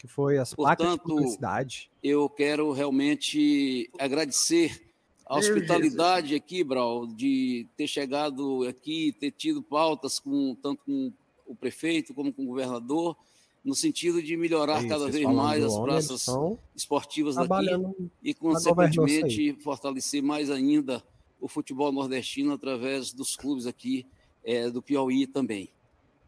[0.00, 1.90] que foi as placas de publicidade.
[2.02, 4.86] eu quero realmente agradecer
[5.26, 11.12] a Meu hospitalidade aqui, Brau, de ter chegado aqui, ter tido pautas com tanto com
[11.46, 13.16] o prefeito como com o governador,
[13.66, 16.26] no sentido de melhorar Isso, cada vez mais as praças
[16.74, 17.66] esportivas daqui
[18.22, 21.02] e, consequentemente, fortalecer mais ainda
[21.40, 24.06] o futebol nordestino através dos clubes aqui
[24.44, 25.68] eh, do Piauí também.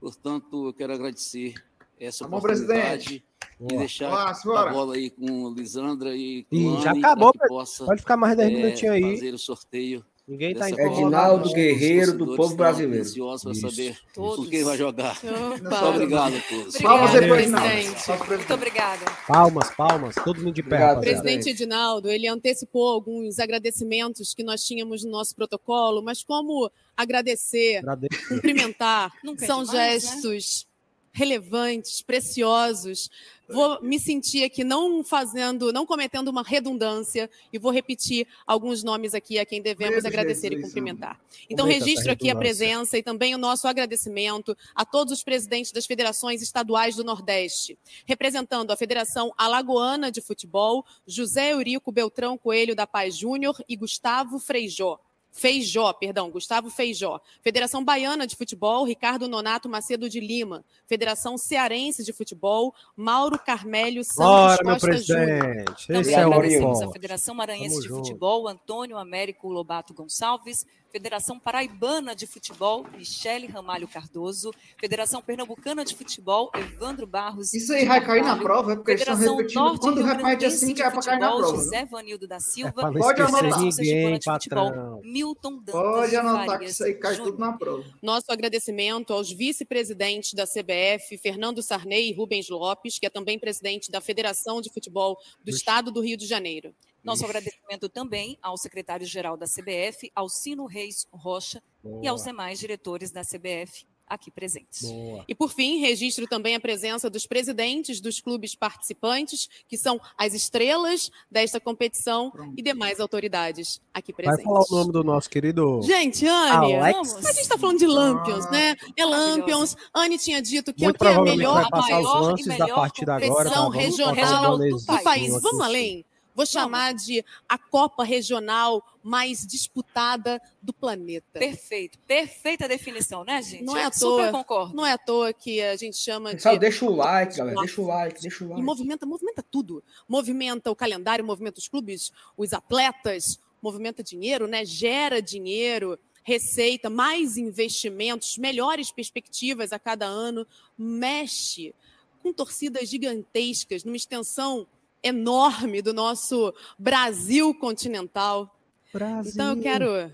[0.01, 1.55] Portanto, eu quero agradecer
[1.99, 3.25] essa Tá bom, oportunidade
[3.61, 3.79] e Boa.
[3.79, 8.17] deixar a bola aí com Lisandra e com Ih, já acabou, que possa Pode ficar
[8.17, 9.15] mais 10 eh, minutinhos aí.
[9.15, 10.05] fazer o sorteio.
[10.29, 11.03] Ninguém tá dessa incomodado.
[11.05, 11.53] Edinaldo.
[11.55, 13.01] Guerreiro, do povo brasileiro.
[13.03, 14.37] ansiosos para saber Todos.
[14.45, 15.19] com quem vai jogar.
[15.25, 16.77] Não, Obrigado a todos.
[16.77, 18.29] Palmas depois, presidente.
[18.29, 19.07] Muito obrigada.
[19.27, 21.49] Palmas, palmas, todo mundo de pé, Obrigado, presidente.
[21.49, 28.29] Edinaldo, ele antecipou alguns agradecimentos que nós tínhamos no nosso protocolo, mas como agradecer, Agradeço.
[28.29, 30.11] cumprimentar, Nunca é são demais, né?
[30.11, 30.69] gestos
[31.11, 33.11] relevantes, preciosos.
[33.49, 39.15] Vou me sentir aqui não fazendo, não cometendo uma redundância e vou repetir alguns nomes
[39.15, 41.19] aqui a quem devemos Meu agradecer e Jesus, cumprimentar.
[41.49, 45.87] Então registro aqui a presença e também o nosso agradecimento a todos os presidentes das
[45.87, 52.87] federações estaduais do Nordeste, representando a Federação Alagoana de Futebol, José Eurico Beltrão Coelho da
[52.87, 55.01] Paz Júnior e Gustavo Freijó.
[55.39, 57.21] Feijó, perdão, Gustavo Feijó.
[57.41, 60.65] Federação Baiana de Futebol, Ricardo Nonato Macedo de Lima.
[60.85, 65.39] Federação Cearense de Futebol, Mauro Carmélio Santos Bora, meu Costa Júnior.
[65.39, 65.71] presidente.
[65.79, 68.07] Esse Também é o a Federação Maranhense Tamo de junto.
[68.07, 75.95] Futebol, Antônio Américo Lobato Gonçalves, Federação Paraibana de Futebol, Michele Ramalho Cardoso, Federação Pernambucana de
[75.95, 77.53] Futebol, Evandro Barros.
[77.53, 79.61] Isso aí vai cair na prova, é porque eles estão Federação repetindo.
[79.61, 81.65] Norte Quando repete Grandense assim, de que é pra cair na Futebol, prova.
[81.65, 83.41] José Vanildo da É Silva, não Pode anotar.
[83.41, 85.01] Federação ninguém, de Futebol, patrão.
[85.05, 87.33] Milton Dantas Pode de anotar que isso aí cai Júnior.
[87.33, 87.85] tudo na prova.
[88.03, 93.91] Nosso agradecimento aos vice-presidentes da CBF, Fernando Sarney e Rubens Lopes, que é também presidente
[93.91, 96.75] da Federação de Futebol do Estado do Rio de Janeiro.
[97.09, 101.63] Nosso agradecimento também ao secretário-geral da CBF, Alcino Reis Rocha,
[102.03, 104.83] e aos demais diretores da CBF aqui presentes.
[104.91, 105.23] Boa.
[105.29, 110.33] E, por fim, registro também a presença dos presidentes dos clubes participantes, que são as
[110.33, 114.45] estrelas desta competição e demais autoridades aqui Vai presentes.
[114.45, 117.17] falar o nome do nosso querido Gente, Anne, Alex.
[117.17, 118.77] a gente está falando de Lampions, Ah, né?
[118.97, 119.77] É Lampions.
[119.95, 122.23] Anne tinha dito que Muito é o que é a melhor vai passar os maior
[122.23, 123.29] e lances da melhor partida agora.
[123.29, 123.61] competição tá?
[123.63, 125.43] Vamos regional do bonezinho do país.
[125.43, 126.05] Vamos além?
[126.39, 131.37] Vou chamar de a Copa Regional mais disputada do planeta.
[131.41, 133.65] Perfeito, perfeita definição, né, gente?
[133.65, 134.31] Não é à Super toa.
[134.31, 134.77] concordo.
[134.77, 137.59] Não é à toa que a gente chama de Pessoal, deixa o like, galera.
[137.59, 138.63] Deixa o like, deixa o E like.
[138.63, 139.83] movimenta, movimenta tudo.
[140.07, 144.65] Movimenta o calendário, movimenta os clubes, os atletas, movimenta dinheiro, né?
[144.65, 150.47] Gera dinheiro, receita, mais investimentos, melhores perspectivas a cada ano,
[150.79, 151.75] mexe
[152.23, 154.69] com torcidas gigantescas, numa extensão
[155.03, 158.55] enorme do nosso Brasil continental.
[158.93, 159.33] Brasil.
[159.33, 160.09] Então eu quero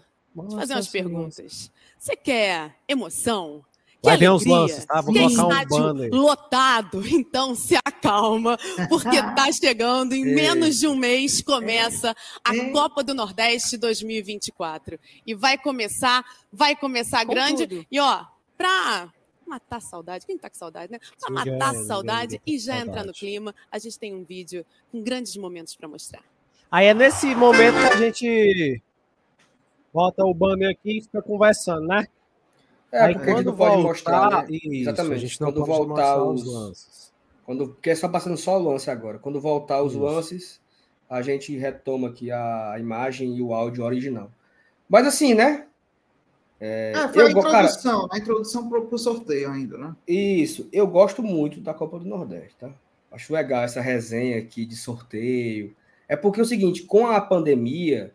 [0.48, 1.70] te fazer umas perguntas.
[1.98, 3.64] Você quer emoção?
[4.02, 4.58] Quer Vai ver uns alegria?
[4.60, 5.00] lances, tá?
[5.00, 6.10] Vou Quer colocar um estádio banner.
[6.12, 7.02] lotado?
[7.08, 8.58] Então se acalma,
[8.90, 12.14] porque tá chegando, em menos de um mês começa
[12.44, 12.54] a.
[12.70, 14.98] Copa do Nordeste 2024.
[15.26, 16.22] E vai começar,
[16.52, 17.66] vai começar Com grande.
[17.66, 17.86] tudo.
[17.90, 18.24] E ó,
[18.58, 19.10] pra
[19.46, 20.98] matar a saudade, quem tá com saudade, né?
[21.20, 24.24] Pra matar a ninguém, saudade tá e já entrar no clima, a gente tem um
[24.24, 26.22] vídeo com grandes momentos para mostrar.
[26.70, 28.82] Aí é nesse momento que a gente
[29.92, 32.06] bota o banner aqui e fica conversando, né?
[32.90, 34.46] É, Aí porque a gente quando não pode voltar, mostrar, né?
[34.50, 35.14] isso, Exatamente.
[35.14, 37.12] a gente não Quando pode voltar mostrar os- lances.
[37.44, 39.18] Quando, porque é só passando só o lance agora.
[39.18, 40.02] Quando voltar os Isso.
[40.02, 40.60] lances,
[41.10, 44.30] a gente retoma aqui a imagem e o áudio original.
[44.88, 45.66] Mas assim, né?
[46.66, 49.94] É, foi a go- cara- introdução, a introdução pro, pro sorteio ainda, né?
[50.08, 52.70] Isso, eu gosto muito da Copa do Nordeste, tá?
[53.12, 55.76] Acho legal essa resenha aqui de sorteio.
[56.08, 58.14] É porque é o seguinte, com a pandemia,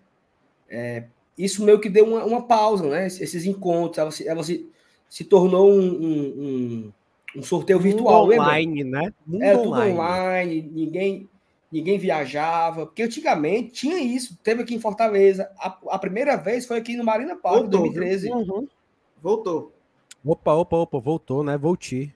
[0.68, 1.04] é,
[1.38, 3.06] isso meio que deu uma, uma, pausa, né?
[3.06, 4.68] Esses encontros, ela se, ela se,
[5.08, 6.94] se tornou um, um,
[7.38, 8.26] um sorteio virtual.
[8.26, 9.02] online, lembra?
[9.04, 9.14] né?
[9.28, 9.94] Mundo é, tudo online.
[9.94, 11.30] online, ninguém,
[11.72, 12.86] ninguém viajava.
[12.86, 15.52] Porque antigamente tinha isso, teve aqui em Fortaleza.
[15.58, 18.32] A, a primeira vez foi aqui no Marina em 2013.
[18.32, 18.68] Uhum.
[19.22, 19.74] Voltou.
[20.26, 21.58] Opa, opa, opa, voltou, né?
[21.58, 22.14] Voltei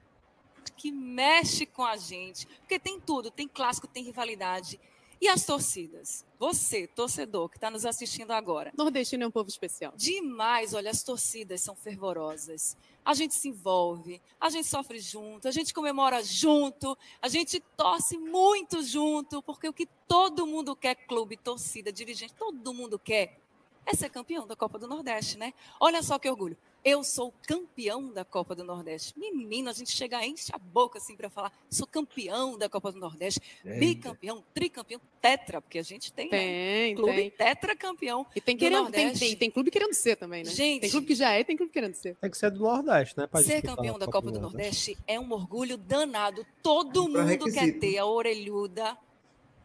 [0.84, 2.46] que mexe com a gente.
[2.46, 4.78] Porque tem tudo, tem clássico, tem rivalidade.
[5.20, 6.26] E as torcidas?
[6.38, 8.72] Você, torcedor, que está nos assistindo agora.
[8.76, 9.94] Nordestino é um povo especial.
[9.96, 12.76] Demais, olha, as torcidas são fervorosas.
[13.04, 18.16] A gente se envolve, a gente sofre junto, a gente comemora junto, a gente torce
[18.16, 23.43] muito junto, porque o que todo mundo quer, clube, torcida, dirigente, todo mundo quer,
[23.86, 25.52] é ser campeão da Copa do Nordeste, né?
[25.80, 26.56] Olha só que orgulho.
[26.84, 29.18] Eu sou campeão da Copa do Nordeste.
[29.18, 32.92] Menino, a gente chega a enche a boca assim para falar, sou campeão da Copa
[32.92, 33.78] do Nordeste, Eita.
[33.78, 36.38] bicampeão, tricampeão, tetra, porque a gente tem, né?
[36.38, 36.94] tem né?
[36.94, 37.30] clube tem.
[37.30, 38.26] tetracampeão.
[38.36, 40.50] E tem querendo, tem, tem, tem, clube querendo ser também, né?
[40.50, 42.16] Gente, tem clube que já é, tem clube querendo ser.
[42.16, 43.26] Tem que ser do Nordeste, né?
[43.42, 44.90] Ser campeão da Copa do, do Nordeste.
[44.90, 46.44] Nordeste é um orgulho danado.
[46.62, 48.94] Todo é mundo quer ter a orelhuda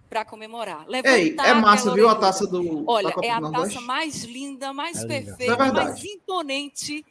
[0.09, 0.85] para comemorar.
[1.05, 2.83] Ei, é massa, viu a taça do.
[2.89, 7.05] Olha, é a taça mais linda, mais é perfeita, é mais imponente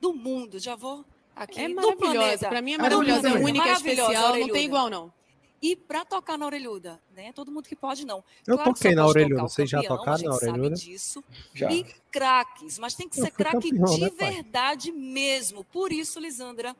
[0.00, 0.58] do mundo.
[0.58, 1.60] Já vou aqui.
[1.60, 2.48] É maravilhosa.
[2.48, 5.12] Para mim é maravilhosa, é única, especial, não tem igual não.
[5.60, 7.32] E para tocar na orelhuda, né?
[7.32, 8.22] Todo mundo que pode não.
[8.46, 10.76] Eu claro toquei na orelhuda, vocês já tocaram na orelhuda?
[10.76, 11.24] disso.
[11.52, 11.72] Já.
[11.72, 15.64] E craques, mas tem que ser craque de né, verdade mesmo.
[15.64, 16.76] Por isso, Lisandra,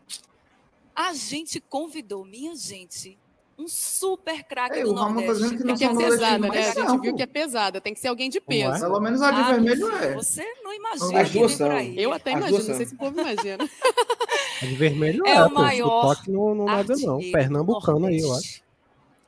[0.95, 3.19] a gente convidou, minha gente,
[3.59, 5.57] um super craque do Nordeste.
[5.57, 6.59] Que, não que é pesada, né?
[6.59, 8.76] A gente viu que é pesada, tem que ser alguém de peso.
[8.76, 8.80] É?
[8.80, 10.14] Pelo menos a de ah, vermelho é.
[10.14, 11.80] Você não imagina As duas são.
[11.80, 13.68] Eu até As imagino, não sei se o povo imagina.
[14.62, 16.04] A de vermelho é, é o maior.
[16.04, 17.18] O toque não, não nada, não.
[17.30, 18.24] Pernambucano Nordeste.
[18.24, 18.62] aí, eu acho.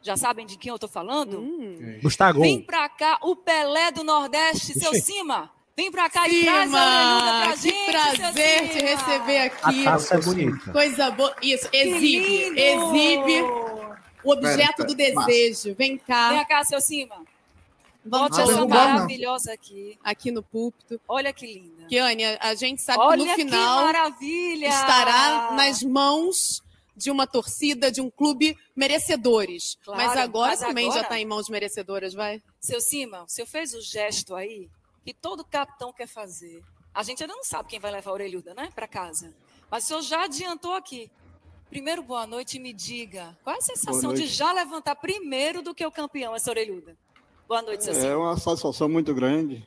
[0.01, 1.39] Já sabem de quem eu tô falando?
[1.41, 1.99] Hum.
[2.03, 2.41] Gustavo.
[2.41, 5.51] Vem pra cá, o Pelé do Nordeste, seu Cima.
[5.77, 7.73] Vem pra cá Cima, e traz a pra gente.
[7.75, 9.83] Que prazer te receber aqui.
[9.83, 10.73] A taça é bonita.
[10.73, 11.35] Coisa boa.
[11.43, 13.68] Isso, exibe, exibe
[14.25, 15.75] o objeto do desejo.
[15.75, 16.31] Vem cá.
[16.31, 17.25] Vem cá, seu Cima.
[18.05, 19.99] Volte essa maravilhosa aqui.
[20.03, 21.01] Aqui no púlpito.
[21.07, 21.87] Olha que linda.
[21.87, 24.69] Kiane, a gente sabe Olha que no final que maravilha.
[24.69, 26.63] estará nas mãos
[26.97, 29.79] de uma torcida, de um clube merecedores.
[29.85, 31.01] Claro, mas agora mas também agora...
[31.01, 32.43] já está em mãos merecedoras, vai?
[32.61, 34.69] Seu Cima, o senhor fez o gesto aí
[35.05, 36.63] que todo capitão quer fazer.
[36.93, 39.33] A gente ainda não sabe quem vai levar a orelhuda, né, para casa.
[39.71, 41.11] Mas o senhor já adiantou aqui.
[41.71, 45.75] Primeiro, boa noite e me diga, qual é a sensação de já levantar primeiro do
[45.75, 46.97] que o campeão, essa orelhuda?
[47.47, 48.09] Boa noite, Cecília.
[48.09, 49.67] É uma satisfação muito grande.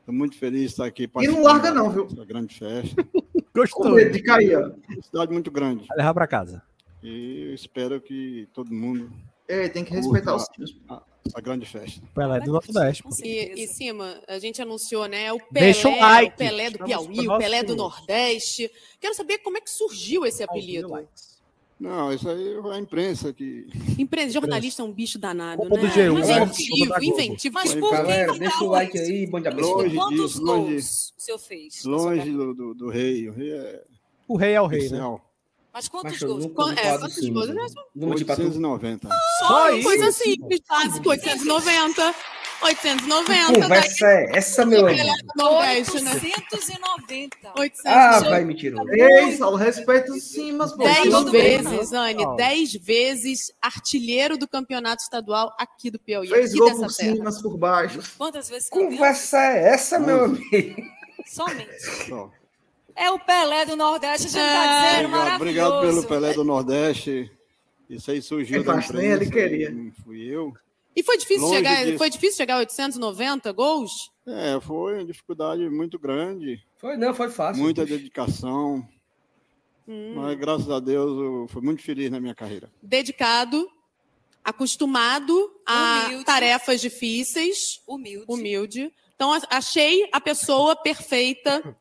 [0.00, 1.08] Estou muito feliz de estar aqui.
[1.20, 2.06] E não larga não, viu?
[2.10, 2.96] Essa grande festa.
[3.54, 3.90] Gostou.
[3.90, 4.66] Com de cair, ó.
[4.68, 5.86] Uma cidade muito grande.
[5.86, 6.62] Vai levar para casa.
[7.02, 9.10] E espero que todo mundo...
[9.48, 10.76] É, tem que respeitar os times.
[11.24, 12.02] Essa grande festa.
[12.12, 13.04] Pelé do Nordeste.
[13.22, 15.32] E, e cima, a gente anunciou, né?
[15.32, 16.34] O Pelé, Deixa um like.
[16.34, 18.70] o Pelé do Piauí, o Pelé do Nordeste.
[19.00, 21.06] Quero saber como é que surgiu esse apelido.
[21.78, 23.66] Não, isso aí é a imprensa que.
[23.98, 25.68] Imprensa, jornalista é um bicho danado, né?
[25.68, 27.54] Do G1, Mas inventivo, é inventivo.
[27.54, 29.50] Mas por Galera, que deixa o like aí, bom dia.
[29.50, 31.84] Longe Quantos disso, longe, o senhor fez?
[31.84, 33.28] Longe do, do, do, rei.
[33.28, 33.84] O rei é.
[34.26, 35.18] O rei é o rei, né?
[35.70, 36.46] Mas quantos gols?
[36.54, 37.50] Quantos, é, quantos gols?
[37.94, 39.08] 890.
[39.08, 39.86] Só, Só isso?
[39.86, 42.14] Coisa simples, básico, 890.
[42.62, 43.60] 890.
[43.60, 45.02] Conversa é essa, meu amigo.
[45.38, 47.52] 890.
[47.56, 47.82] 890.
[47.86, 48.82] Ah, vai me tirar.
[48.88, 50.76] Ei, Saulo, respeito sim, mas...
[50.76, 56.28] 10 vezes, Anne, 10 vezes artilheiro do campeonato estadual aqui do Piauí.
[56.28, 58.00] Fez gol por cima, por baixo.
[58.16, 60.82] Quantas vezes Conversa é essa, meu amigo?
[61.26, 61.68] Somente.
[62.94, 67.30] É o Pelé do Nordeste, a gente tá dizendo, obrigado, obrigado pelo Pelé do Nordeste.
[67.88, 69.04] Isso aí surgiu da imprensa.
[69.04, 69.74] Ele queria.
[70.02, 70.54] Fui eu.
[70.96, 71.98] E foi difícil chegar, disso.
[71.98, 74.10] foi difícil chegar a 890 gols?
[74.26, 76.64] É, foi uma dificuldade muito grande.
[76.78, 77.62] Foi, não, foi fácil.
[77.62, 78.88] Muita dedicação.
[79.86, 80.14] Hum.
[80.16, 82.72] Mas graças a Deus eu fui muito feliz na minha carreira.
[82.82, 83.70] Dedicado,
[84.42, 86.24] acostumado a Humilde.
[86.24, 87.82] tarefas difíceis.
[87.86, 88.24] Humilde.
[88.26, 88.92] Humilde.
[89.14, 91.76] Então achei a pessoa perfeita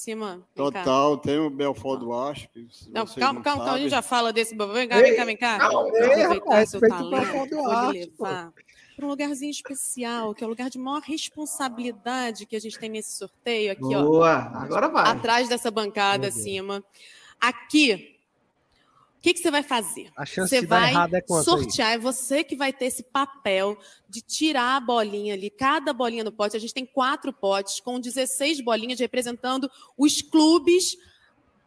[0.00, 0.46] cima.
[0.54, 1.22] Total, cá.
[1.22, 2.48] tem o Belfort do Acho.
[2.88, 4.56] Não, calma, calma, calma, a gente já fala desse.
[4.56, 5.58] Vem cá, vem cá, vem cá.
[5.58, 8.52] Calma, aproveitar seu talento, pode levar
[9.00, 12.90] para um lugarzinho especial, que é o lugar de maior responsabilidade que a gente tem
[12.90, 14.58] nesse sorteio aqui, Boa, ó.
[14.58, 15.06] agora vai.
[15.06, 16.84] Atrás dessa bancada acima.
[17.40, 18.19] Aqui,
[19.20, 20.10] o que, que, você vai fazer?
[20.16, 21.94] A chance você de vai errado é sortear, aí?
[21.96, 23.76] é você que vai ter esse papel
[24.08, 26.56] de tirar a bolinha ali, cada bolinha no pote.
[26.56, 30.96] A gente tem quatro potes com 16 bolinhas representando os clubes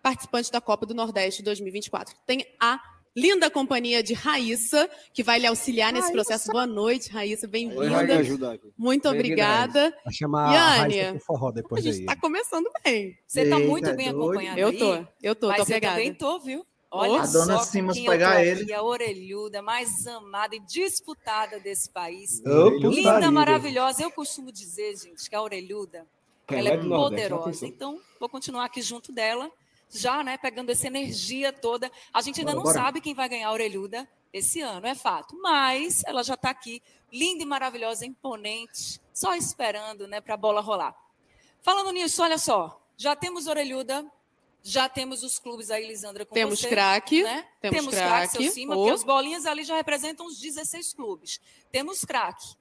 [0.02, 2.16] participantes da Copa do Nordeste 2024.
[2.26, 2.80] Tem a
[3.16, 6.14] linda companhia de Raíssa, que vai lhe auxiliar nesse Raíssa.
[6.14, 6.52] processo.
[6.52, 7.84] Boa noite, Raíssa, bem-vinda.
[8.76, 9.96] Muito Bem-vinda, obrigada.
[10.04, 12.02] Vai chamar Yane, a Raíssa forró A depois gente aí.
[12.02, 13.16] está começando bem.
[13.28, 14.24] Você está muito bem doido.
[14.24, 15.96] acompanhado Eu tô, eu tô, Mas tô eu pegada.
[15.98, 16.66] também tô, viu?
[16.96, 18.72] Olha A só dona com Simas quem eu pegar ele.
[18.72, 22.40] a orelhuda mais amada e disputada desse país.
[22.46, 23.32] Opa, Linda, linda.
[23.32, 24.04] maravilhosa.
[24.04, 26.06] Eu costumo dizer, gente, que a orelhuda
[26.48, 27.66] ela é Nordeste, poderosa.
[27.66, 29.50] Então, vou continuar aqui junto dela,
[29.90, 31.92] já, né, pegando essa energia toda.
[32.14, 32.86] A gente ainda Bora, não bora.
[32.86, 35.36] sabe quem vai ganhar a orelhuda esse ano, é fato.
[35.42, 36.80] Mas ela já está aqui,
[37.12, 40.96] linda e maravilhosa, imponente, só esperando, né, para a bola rolar.
[41.62, 44.06] Falando nisso, olha só, já temos orelhuda,
[44.64, 47.46] já temos os clubes aí, Lisandra, com Temos você, craque, né?
[47.62, 48.44] temos Temos craque, craque.
[48.44, 48.78] seu cima, Oh.
[48.80, 51.40] porque os bolinhas ali já representam os 16 clubes.
[51.72, 52.56] Temos craque.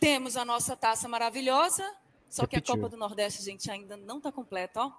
[0.00, 1.84] Temos a nossa taça maravilhosa,
[2.28, 2.76] só que a Repetiu.
[2.76, 4.92] Copa do Nordeste, gente, ainda não está completa, ó.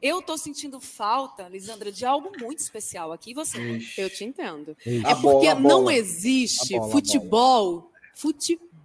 [0.00, 3.34] Eu estou sentindo falta, Lisandra, de algo muito especial aqui.
[3.34, 3.60] Você?
[3.76, 4.00] Ixi.
[4.00, 4.74] Eu te entendo.
[5.04, 5.94] A É porque bola, não bola.
[5.94, 7.92] existe A bola, a futebol,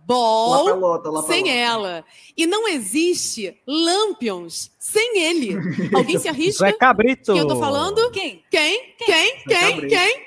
[0.06, 1.50] Futebol pelota, sem pelota.
[1.50, 2.06] ela.
[2.38, 5.58] E não existe Lampions sem ele.
[5.96, 6.74] Alguém se Zé arrisca?
[6.74, 7.34] Cabrito.
[7.34, 8.12] Quem eu tô falando?
[8.12, 8.44] Quem?
[8.50, 8.96] Quem?
[8.98, 9.44] Quem?
[9.48, 9.72] Quem?
[9.72, 9.88] Cabrito.
[9.88, 10.26] Quem?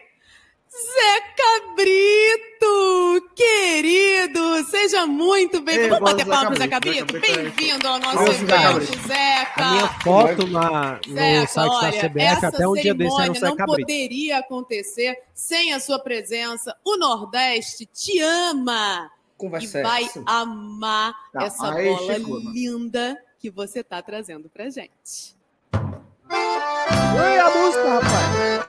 [0.79, 3.29] Zé Cabrito!
[3.35, 4.65] Querido!
[4.71, 5.95] Seja muito bem-vindo.
[5.95, 7.13] Vamos bater palma pro Zé Zé Cabrito.
[7.13, 9.09] Zé Bem-vindo ao nosso Zé evento, Cabrito.
[9.09, 9.65] Zeca!
[9.65, 13.11] A minha foto na, no Zeca, site da olha, CBF essa até um dia desse
[13.11, 13.81] era cerimônia Zé não Cabrito.
[13.81, 16.77] poderia acontecer sem a sua presença.
[16.85, 20.23] O Nordeste te ama Conversa e vai essa.
[20.27, 22.53] amar Tá, essa aí bola chegou, mano.
[22.53, 25.35] linda que você tá trazendo pra gente.
[25.73, 28.69] Oi, a música, rapaz.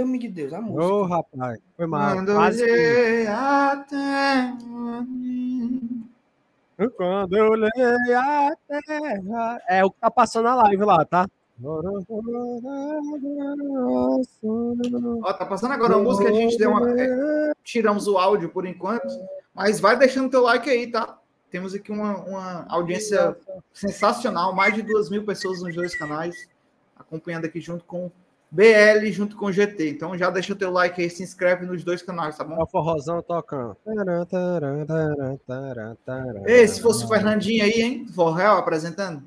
[0.00, 0.82] Ame de Deus, a música.
[0.82, 1.60] Ô, rapaz.
[1.76, 2.14] Foi mal.
[2.16, 3.26] Quando Quase que...
[3.28, 4.54] até
[6.96, 9.62] Quando eu olhei a terra.
[9.68, 11.28] É o que tá passando na live lá, tá?
[15.22, 17.00] Ó, tá passando agora a música, a gente deu uma.
[17.00, 19.08] é, tiramos o áudio por enquanto,
[19.56, 21.18] mas vai deixando teu like aí, tá?
[21.50, 23.36] Temos aqui uma, uma audiência
[23.72, 26.34] sensacional, mais de duas mil pessoas nos dois canais,
[26.94, 28.10] acompanhando aqui junto com
[28.50, 29.88] BL, junto com GT.
[29.90, 32.62] Então já deixa teu like aí, se inscreve nos dois canais, tá É bom?
[32.62, 33.76] o forrozão tocando.
[36.46, 38.06] Ei, se fosse o Fernandinho aí, hein?
[38.08, 39.22] Forrel apresentando.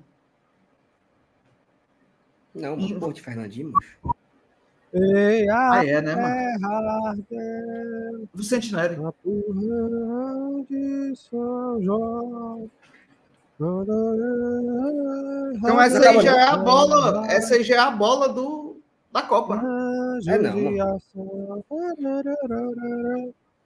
[2.54, 3.98] Não, bom de Fernandinho, macho.
[4.94, 6.36] Ei, a Ah, é, né, mano?
[9.14, 12.70] porra de São João.
[15.56, 18.78] Então essa aí já é a bola, essa aí já é a bola do,
[19.12, 20.20] da Copa, né?
[20.28, 20.54] É, não,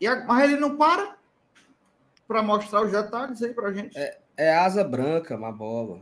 [0.01, 1.15] E a- mas ele não para
[2.27, 3.97] para mostrar os detalhes aí pra gente.
[4.35, 5.99] É asa branca, uma bola.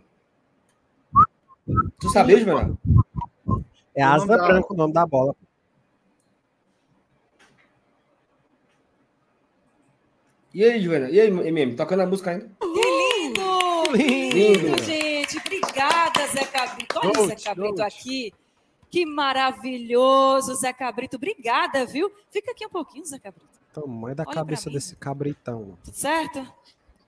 [2.00, 2.78] Tu sabia, Juvenal?
[3.96, 5.36] É asa da- branca o nome da bola.
[10.54, 11.10] E aí, Juvenal?
[11.10, 11.76] E aí, MM?
[11.76, 12.50] Tocando a música ainda?
[12.62, 13.96] Lindo!
[13.96, 14.36] Lindo.
[14.36, 15.38] Lindo, gente!
[15.38, 17.00] Obrigada, Zé Cabrito.
[17.00, 17.82] Olha o Zé Cabrito gold.
[17.82, 18.34] aqui.
[18.90, 21.16] Que maravilhoso, Zé Cabrito.
[21.16, 22.12] Obrigada, viu?
[22.30, 23.48] Fica aqui um pouquinho, Zé Cabrito.
[23.74, 25.78] Tamanho da Olha cabeça desse cabritão.
[25.86, 26.46] Tudo certo?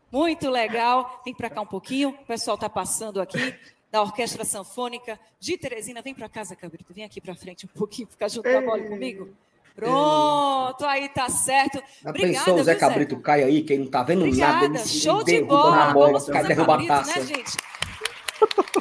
[0.09, 1.21] Muito legal.
[1.25, 2.09] Vem para cá um pouquinho.
[2.11, 3.53] O pessoal está passando aqui
[3.93, 6.01] da Orquestra Sanfônica de Teresina.
[6.01, 6.91] Vem para casa, Cabrito.
[6.91, 9.29] Vem aqui para frente um pouquinho, ficar junto com a bola comigo.
[9.75, 11.75] Pronto, aí tá certo.
[12.01, 14.31] Já Obrigada, pensou o Zé Cabrito cai aí, quem não tá vendo nada,
[14.65, 14.65] Obrigada.
[14.65, 15.93] ele se Show de bola.
[15.93, 17.19] bola, Vamos cai derruba a Cabrito, taça.
[17.19, 17.51] né, gente?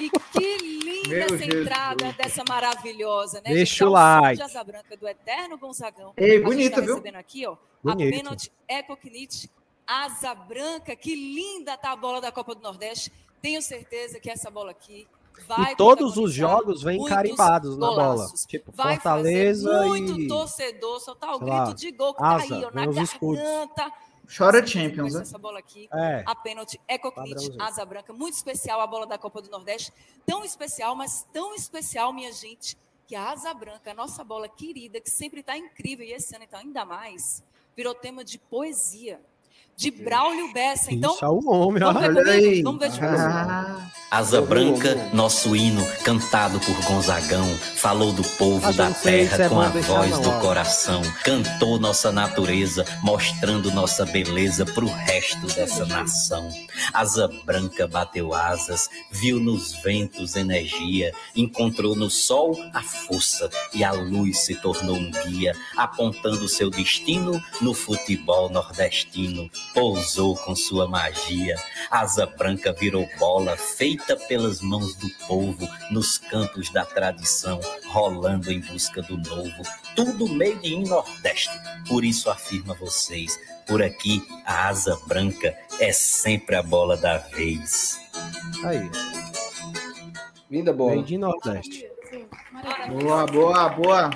[0.00, 1.54] E que linda Meu essa Jesus.
[1.60, 3.50] entrada dessa maravilhosa, né?
[3.52, 3.84] Deixa gente?
[3.84, 4.36] o som like.
[4.36, 6.12] De Asa Branca do Eterno Gonzagão.
[6.16, 6.94] Ei, A gente bonita, tá viu?
[6.94, 8.08] recebendo aqui, ó, Bonito.
[8.14, 9.50] a pênalti Ecocnit
[9.86, 10.96] Asa Branca.
[10.96, 13.12] Que linda tá a bola da Copa do Nordeste.
[13.42, 15.06] Tenho certeza que essa bola aqui
[15.48, 18.26] vai E todos os jogos vêm carimbados na bola.
[18.46, 20.28] Tipo, Vai Fortaleza fazer muito e.
[20.28, 23.42] torcedor soltar o grito lá, de gol que asa, tá aí, ó, na os escudos.
[23.42, 23.92] garganta.
[24.34, 25.22] Chora Champions, né?
[25.22, 26.22] Essa bola aqui É.
[26.24, 27.62] a pênalti Ecocnit, Padrãozinho.
[27.62, 29.92] asa branca, muito especial a bola da Copa do Nordeste,
[30.24, 32.78] tão especial, mas tão especial, minha gente,
[33.08, 36.44] que a asa branca, a nossa bola querida, que sempre está incrível, e esse ano
[36.44, 37.42] então ainda mais,
[37.76, 39.20] virou tema de poesia,
[39.82, 40.94] de Braulio Bessa.
[40.94, 42.30] Então, Isso é o homem, vamos ver Olha comigo?
[42.30, 42.62] aí.
[42.62, 48.92] Vamos ver de Ah, Asa Branca, nosso hino, cantado por Gonzagão, falou do povo da
[48.92, 54.86] sei terra é com a voz do coração, cantou nossa natureza, mostrando nossa beleza pro
[54.86, 56.46] resto dessa nação.
[56.92, 63.92] Asa Branca bateu asas, viu nos ventos energia, encontrou no sol a força e a
[63.92, 69.50] luz se tornou um guia, apontando seu destino no futebol nordestino.
[69.74, 71.56] Pousou com sua magia.
[71.90, 78.60] Asa branca virou bola feita pelas mãos do povo nos campos da tradição, rolando em
[78.60, 79.62] busca do novo.
[79.94, 81.50] Tudo made in Nordeste.
[81.88, 88.00] Por isso afirma vocês, por aqui a asa branca é sempre a bola da vez.
[88.64, 88.90] Aí.
[90.50, 90.96] Linda bola.
[90.96, 91.90] Made in Nordeste.
[92.88, 94.10] Boa, boa, boa.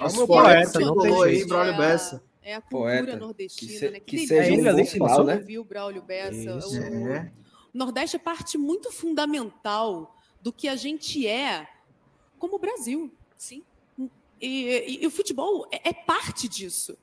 [0.00, 1.48] Nosso poeta não tem aí, jeito.
[1.48, 2.31] Braulio Bessa.
[2.42, 3.16] É a cultura Poeta.
[3.16, 4.00] nordestina, Que se- né?
[4.00, 5.58] que delícia seja um bom final, né?
[5.58, 6.58] o Braulio Bessa.
[6.58, 6.78] Isso.
[6.80, 6.82] O-
[7.12, 7.32] É.
[7.74, 11.66] O Nordeste é parte muito fundamental do que a gente é
[12.38, 13.10] como Brasil.
[13.36, 13.62] Sim.
[14.40, 16.98] E, e- e o futebol é, é parte disso.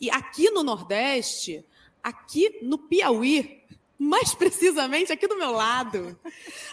[0.00, 1.64] E aqui no Nordeste,
[2.02, 3.62] aqui no Piauí,
[3.98, 6.18] mais precisamente aqui do meu lado,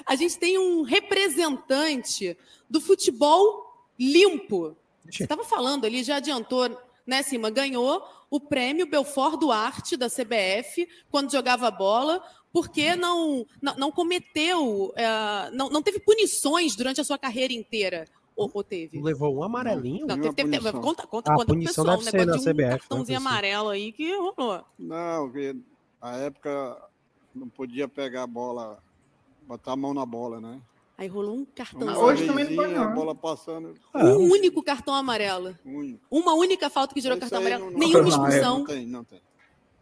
[0.06, 2.38] a gente tem um representante
[2.70, 4.76] do futebol limpo.
[5.10, 6.70] Você estava falando ali, já adiantou,
[7.06, 7.50] né, Cima?
[7.50, 14.94] Ganhou o prêmio Belfort Duarte da CBF quando jogava bola, porque não, não, não cometeu,
[14.96, 18.06] eh, não, não teve punições durante a sua carreira inteira.
[18.36, 19.02] Ou, ou teve?
[19.02, 20.08] Levou um amarelinho.
[20.08, 20.82] Não, teve, teve, teve, punição.
[20.82, 22.80] conta, conta, Ah, conta pro punição pessoal, deve um ser negócio na de um CBF,
[22.80, 24.64] cartãozinho né, amarelo aí que rolou.
[24.80, 25.56] Não, porque
[26.02, 26.78] a época
[27.34, 28.80] não podia pegar a bola,
[29.48, 30.60] botar a mão na bola, né?
[30.98, 32.00] Aí rolou um Uma cartãozinho.
[32.00, 32.94] Hoje também não A não.
[32.94, 35.58] bola passando, Ah, Um único cartão amarelo.
[35.66, 36.06] único.
[36.10, 37.66] Uma única falta que gerou cartão amarelo.
[37.66, 38.58] não- não- Nenhuma Não, é- expulsão.
[38.60, 39.22] Não tem, não tem.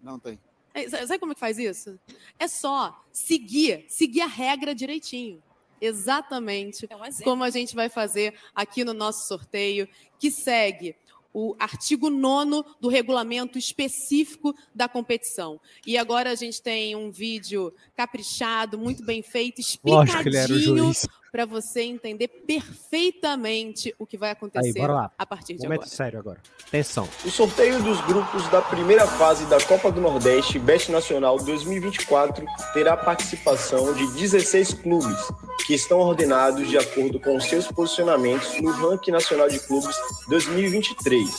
[0.01, 0.39] Não tem.
[0.74, 1.99] É, Sabe como é que faz isso?
[2.39, 5.43] É só seguir, seguir a regra direitinho.
[5.82, 9.89] Exatamente É um como a gente vai fazer aqui no nosso sorteio,
[10.20, 10.95] que segue
[11.34, 12.32] o artigo 9
[12.79, 15.59] do regulamento específico da competição.
[15.86, 20.91] E agora a gente tem um vídeo caprichado, muito bem feito, explicadinho.
[21.32, 25.11] Para você entender perfeitamente o que vai Aí, acontecer bora lá.
[25.17, 25.89] a partir de Momento agora.
[25.95, 26.41] sério agora.
[26.67, 27.07] Atenção.
[27.23, 32.97] O sorteio dos grupos da primeira fase da Copa do Nordeste Best Nacional 2024 terá
[32.97, 35.17] participação de 16 clubes,
[35.65, 39.95] que estão ordenados de acordo com seus posicionamentos no Ranking Nacional de Clubes
[40.27, 41.29] 2023.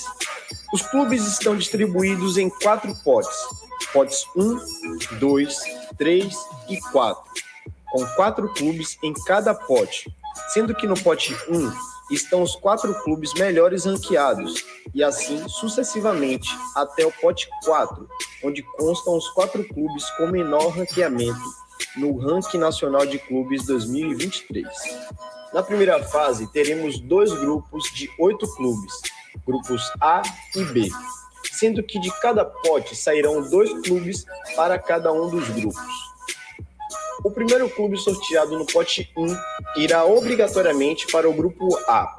[0.73, 3.37] Os clubes estão distribuídos em quatro potes:
[3.93, 4.59] potes 1,
[5.19, 5.57] 2,
[5.99, 6.35] 3
[6.71, 7.23] e 4,
[7.93, 10.11] com quatro clubes em cada pote,
[10.53, 11.71] sendo que no pote 1
[12.11, 14.65] estão os quatro clubes melhores ranqueados,
[14.95, 18.09] e assim sucessivamente até o pote 4,
[18.43, 21.41] onde constam os quatro clubes com menor ranqueamento
[21.97, 24.67] no Ranking Nacional de Clubes 2023.
[25.53, 28.93] Na primeira fase, teremos dois grupos de oito clubes,
[29.47, 30.23] grupos A
[30.57, 30.91] e B,
[31.51, 34.25] sendo que de cada pote sairão dois clubes
[34.57, 36.12] para cada um dos grupos.
[37.25, 39.37] O primeiro clube sorteado no pote 1
[39.77, 42.17] irá obrigatoriamente para o grupo A.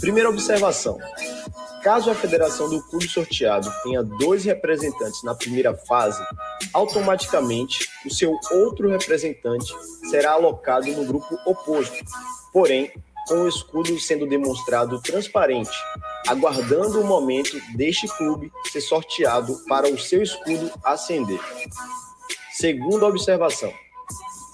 [0.00, 0.98] Primeira observação:
[1.82, 6.22] caso a federação do clube sorteado tenha dois representantes na primeira fase,
[6.72, 9.74] automaticamente o seu outro representante
[10.08, 12.04] será alocado no grupo oposto,
[12.52, 12.92] porém
[13.26, 15.76] com o escudo sendo demonstrado transparente,
[16.26, 21.40] aguardando o momento deste clube ser sorteado para o seu escudo acender.
[22.52, 23.72] Segunda observação: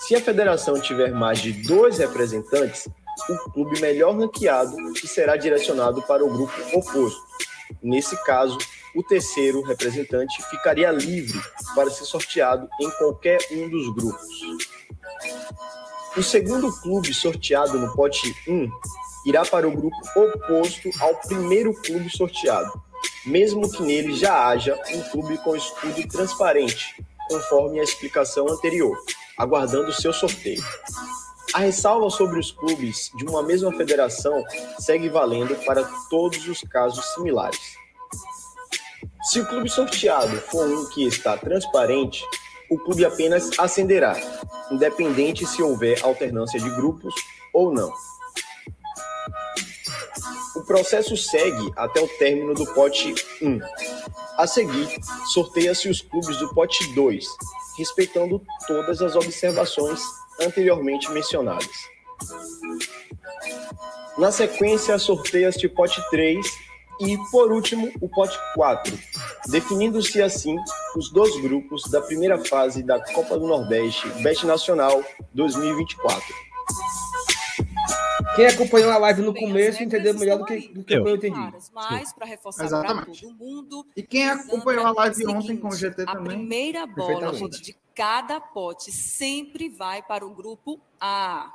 [0.07, 2.89] se a federação tiver mais de dois representantes,
[3.29, 7.21] o clube melhor ranqueado que será direcionado para o grupo oposto.
[7.83, 8.57] Nesse caso,
[8.95, 11.41] o terceiro representante ficaria livre
[11.75, 14.41] para ser sorteado em qualquer um dos grupos.
[16.17, 18.71] O segundo clube sorteado no pote 1
[19.27, 22.81] irá para o grupo oposto ao primeiro clube sorteado,
[23.27, 26.95] mesmo que nele já haja um clube com escudo transparente,
[27.29, 28.97] conforme a explicação anterior,
[29.37, 30.63] aguardando seu sorteio.
[31.55, 34.43] A ressalva sobre os clubes de uma mesma federação
[34.79, 37.77] segue valendo para todos os casos similares.
[39.31, 42.25] Se o clube sorteado for um que está transparente,
[42.71, 44.17] o clube apenas acenderá,
[44.71, 47.15] independente se houver alternância de grupos
[47.53, 47.93] ou não.
[50.57, 53.61] O processo segue até o término do pote 1.
[54.37, 54.89] A seguir,
[55.33, 57.27] sorteia-se os clubes do pote 2,
[57.79, 60.01] respeitando todas as observações
[60.41, 61.69] anteriormente mencionadas.
[64.19, 66.47] Na sequência, sorteia-se o pote 3
[67.01, 68.99] e, por último, o pote 4,
[69.49, 70.57] definindo-se assim
[70.97, 75.03] os dois grupos da primeira fase da Copa do Nordeste Best Nacional
[75.35, 76.25] 2024.
[78.35, 81.35] Quem acompanhou a live no Bem, começo entendeu melhor do que, do que eu entendi.
[81.35, 83.23] Claras, mas para reforçar para Exatamente.
[83.23, 86.37] todo mundo, E quem acompanhou a live o ontem com o seguinte, GT a também.
[86.39, 91.55] primeira bola, gente, de cada pote sempre vai para o grupo A,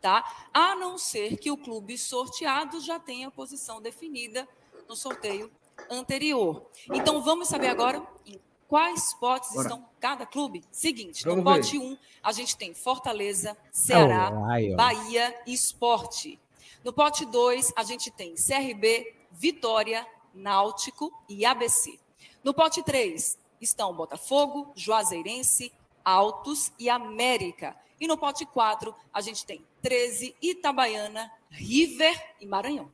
[0.00, 0.24] tá?
[0.52, 4.48] A não ser que o clube sorteado já tenha a posição definida
[4.88, 5.50] no sorteio
[5.90, 6.66] anterior.
[6.92, 8.40] Então vamos saber agora em
[8.72, 9.68] quais potes Bora.
[9.68, 10.64] estão cada clube?
[10.72, 14.76] Seguinte, Vamos no pote 1, a gente tem Fortaleza, Ceará, Alright, ó.
[14.76, 16.40] Bahia e Esporte.
[16.82, 22.00] No pote 2, a gente tem CRB, Vitória, Náutico e ABC.
[22.42, 25.70] No pote 3, estão Botafogo, Juazeirense,
[26.02, 27.76] Altos e América.
[28.00, 32.90] E no pote 4, a gente tem 13, Itabaiana, River e Maranhão.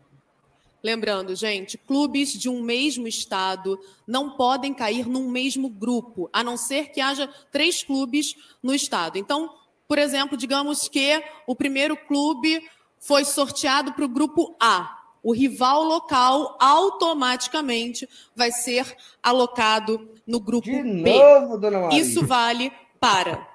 [0.82, 6.56] Lembrando, gente, clubes de um mesmo estado não podem cair num mesmo grupo, a não
[6.56, 9.18] ser que haja três clubes no estado.
[9.18, 9.50] Então,
[9.88, 12.62] por exemplo, digamos que o primeiro clube
[13.00, 14.96] foi sorteado para o grupo A.
[15.22, 21.10] O rival local automaticamente vai ser alocado no grupo De B.
[21.10, 21.92] novo.
[21.92, 23.48] Isso vale para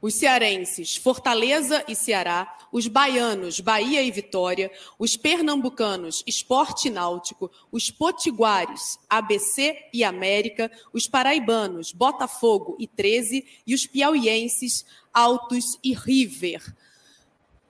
[0.00, 7.50] os cearenses, Fortaleza e Ceará, os baianos, Bahia e Vitória, os pernambucanos, Esporte e Náutico,
[7.72, 15.94] os potiguares, ABC e América, os paraibanos, Botafogo e 13 e os piauienses, Altos e
[15.94, 16.62] River.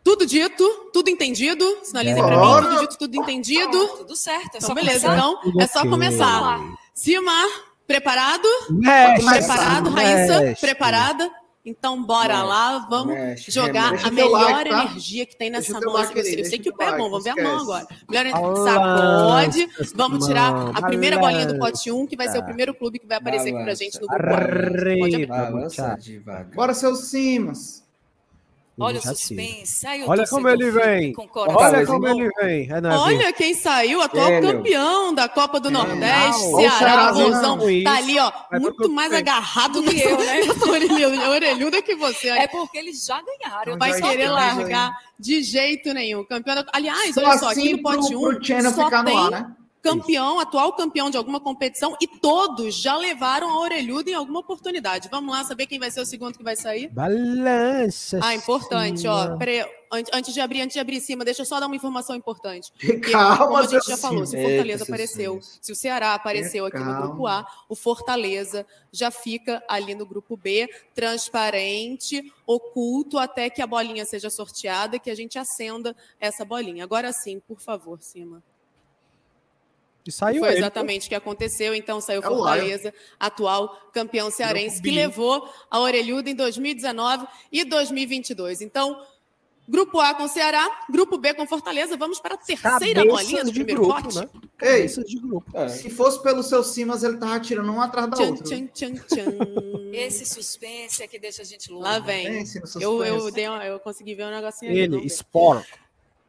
[0.02, 1.64] Tudo dito, tudo entendido.
[1.82, 3.88] Sinalizem para mim, tudo dito, tudo entendido.
[3.88, 5.08] Tudo certo, é Então, só beleza.
[5.08, 5.16] começar.
[5.48, 6.60] Então, é só começar.
[6.94, 7.48] Silmar,
[7.86, 8.48] preparado?
[8.70, 10.40] Mexe, Preparado, Raíssa?
[10.40, 10.60] mexe.
[10.60, 11.30] Preparada?
[11.66, 14.06] Então, bora Mexe, lá, vamos mexe, jogar remexe.
[14.06, 14.84] a melhor like, tá?
[14.84, 15.94] energia que tem nessa mão.
[15.94, 17.86] like Eu sei- que o pé é bom, vamos ver a mão agora.
[18.08, 18.56] Melhor energia.
[18.64, 19.68] Sacode.
[19.94, 23.06] Vamos tirar a primeira bolinha do pote 1, que vai ser o primeiro clube que
[23.06, 24.24] vai aparecer aqui pra gente no grupo.
[24.24, 25.26] Pode abrir.
[25.26, 26.54] Balança devagar.
[26.54, 27.84] Bora, seus Simas.
[28.78, 29.86] Olha o suspense.
[30.06, 31.14] Olha como ele vem.
[31.34, 32.70] Olha como ele vem.
[32.70, 37.12] É, é, Olha quem saiu, atual campeão da Copa do Nordeste, Ceará.
[37.12, 39.20] Com isso, Tá ali, ó, pro muito mais bem.
[39.20, 41.28] agarrado do Que eu, né?
[41.28, 42.28] orelhuda, que você.
[42.28, 43.78] É porque eles já ganharam.
[43.78, 46.22] Vai já querer largar de jeito nenhum.
[46.24, 46.66] Campeão da...
[46.72, 49.08] Aliás, Só olha só, aqui assim no pote pro, 1 pro Channel só ficar no
[49.08, 49.56] tem ar, né?
[49.90, 55.08] Campeão, atual campeão de alguma competição e todos já levaram a orelhuda em alguma oportunidade.
[55.10, 56.88] Vamos lá saber quem vai ser o segundo que vai sair?
[56.88, 58.18] Balança.
[58.22, 59.36] Ah, importante, ó.
[59.36, 59.60] Peraí,
[59.92, 62.14] an- antes de abrir, antes de abrir em cima, deixa eu só dar uma informação
[62.16, 62.72] importante.
[62.80, 66.66] Porque, Calma, como a gente já falou, se o Fortaleza apareceu, se o Ceará apareceu
[66.66, 73.50] aqui no grupo A, o Fortaleza já fica ali no grupo B, transparente, oculto, até
[73.50, 76.84] que a bolinha seja sorteada e que a gente acenda essa bolinha.
[76.84, 78.42] Agora sim, por favor, cima.
[80.06, 80.58] E saiu Foi ele.
[80.58, 81.74] exatamente o que aconteceu.
[81.74, 88.60] Então saiu É Fortaleza, atual campeão cearense, que levou a orelhuda em 2019 e 2022.
[88.60, 89.02] Então,
[89.68, 91.96] grupo A com Ceará, grupo B com Fortaleza.
[91.96, 92.70] Vamos para a terceira
[93.00, 94.16] Cabeças bolinha do de primeiro grupo, pote.
[94.16, 94.28] né?
[94.62, 95.44] Ei, de grupo.
[95.58, 95.68] É.
[95.68, 98.44] se fosse pelo seu Simas, ele tava tirando um atrás da Tchan, outra.
[98.44, 99.36] tchan, tchan, tchan.
[99.92, 101.84] Esse suspense é que deixa a gente louco.
[101.84, 102.44] Lá vem.
[102.80, 104.80] Eu, eu, dei uma- eu consegui ver um negocinho ali.
[104.80, 105.06] Ele, vamos ver.
[105.14, 105.66] Sport.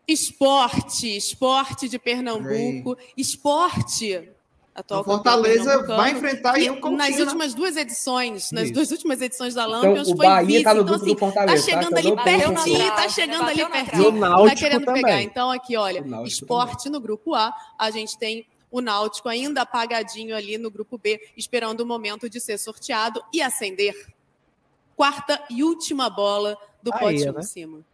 [0.07, 4.29] Esporte, esporte de Pernambuco, esporte.
[4.73, 7.23] Atual O Fortaleza campeão pernambucano, vai enfrentar aí o Nas Coutinho, né?
[7.23, 8.73] últimas duas edições, nas Isso.
[8.73, 10.63] duas últimas edições da Então, Lampions, o foi Bahia vice.
[10.63, 11.97] tá no então, grupo assim, do Fortaleza, tá chegando tá?
[11.97, 14.19] ali Então, pertinho, tá chegando ali pertinho.
[14.19, 15.03] Tá querendo também.
[15.03, 15.21] pegar.
[15.23, 20.59] Então, aqui, olha, esporte no grupo A, a gente tem o Náutico ainda apagadinho ali
[20.59, 23.95] no grupo B, esperando o momento de ser sorteado e acender.
[24.95, 27.39] Quarta e última bola do Bahia, pote 1 né?
[27.39, 27.85] em cima.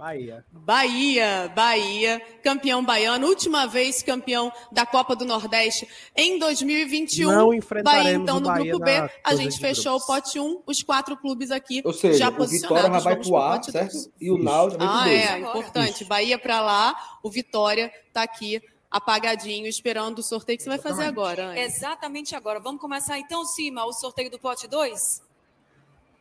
[0.00, 0.44] Bahia.
[0.50, 5.86] Bahia, Bahia, campeão baiano, última vez campeão da Copa do Nordeste
[6.16, 7.30] em 2021.
[7.30, 10.06] Não Bahia, enfrentaremos então, o no Bahia grupo B, a gente fechou o grupos.
[10.06, 12.92] pote 1, os quatro clubes aqui Ou seja, já o Vitória posicionados.
[12.94, 13.92] já vai Vamos pro pro A, pote certo?
[13.92, 14.10] dois.
[14.20, 15.58] E o Náutico vai Ah, é, Agora.
[15.58, 16.04] importante.
[16.04, 18.60] Bahia para lá, o Vitória tá aqui
[18.90, 21.48] apagadinho, esperando o sorteio que você vai fazer agora.
[21.50, 21.60] Anne.
[21.60, 22.58] Exatamente agora.
[22.58, 25.22] Vamos começar então, Cima, o sorteio do pote 2?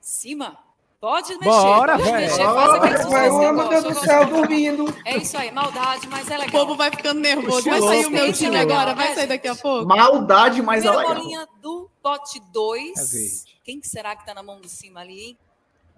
[0.01, 0.57] Cima,
[0.99, 1.45] pode mexer.
[1.45, 2.17] Bora, pode velho.
[2.27, 3.03] mexer, Bora, faz aquele velho.
[3.03, 4.95] suspense Vai, que eu meu Deus eu do céu, dormindo.
[5.05, 6.51] É isso aí, maldade, mas é O legal.
[6.65, 7.69] povo vai ficando nervoso.
[7.69, 9.87] Vai sair o meu time agora, É, vai sair daqui a pouco.
[9.87, 11.15] Maldade, mas é legal.
[11.15, 13.13] bolinha do pote 2.
[13.15, 13.49] É.
[13.63, 15.37] Quem será que tá na mão do Cima ali, hein?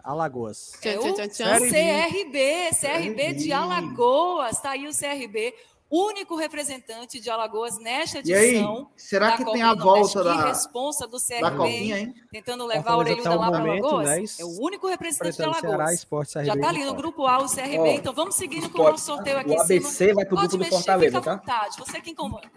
[0.04, 0.74] Alagoas.
[0.84, 3.54] É o CRB, CRB de.
[3.54, 4.60] Alagoas.
[4.60, 5.54] Tá aí o CRB,
[5.92, 8.90] único representante de Alagoas nesta E aí, edição.
[8.96, 12.16] será da que Copa tem a do volta da, responsa do CRB, da copinha, hein?
[12.32, 14.10] tentando levar a Fortaleza orelhuda até o lá para Alagoas.
[14.10, 14.24] né?
[14.40, 15.94] É o único representante de Ceará, Alagoas.
[15.94, 17.78] Esporte, CRB Já tá e ali no grupo A, o CRB.
[17.80, 19.80] Ó, então vamos seguindo com o nosso sorteio aqui O em cima.
[19.80, 21.42] ABC vai pro Pode grupo do mexer, Fortaleza, fica à tá?
[21.56, 21.78] vontade.
[21.78, 22.50] Você quem comanda.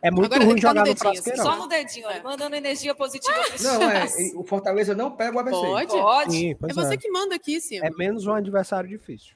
[0.00, 1.44] É muito Agora ruim jogar tá no no frasqueirão.
[1.44, 2.20] Só no dedinho, É.
[2.22, 4.06] mandando energia positiva Não, é.
[4.36, 5.56] O Fortaleza não pega o ABC.
[5.60, 5.86] Pode?
[5.92, 6.32] Pode.
[6.32, 6.96] Sim, É pois você é.
[6.96, 7.86] que manda aqui, Cima.
[7.86, 9.34] É menos um adversário difícil.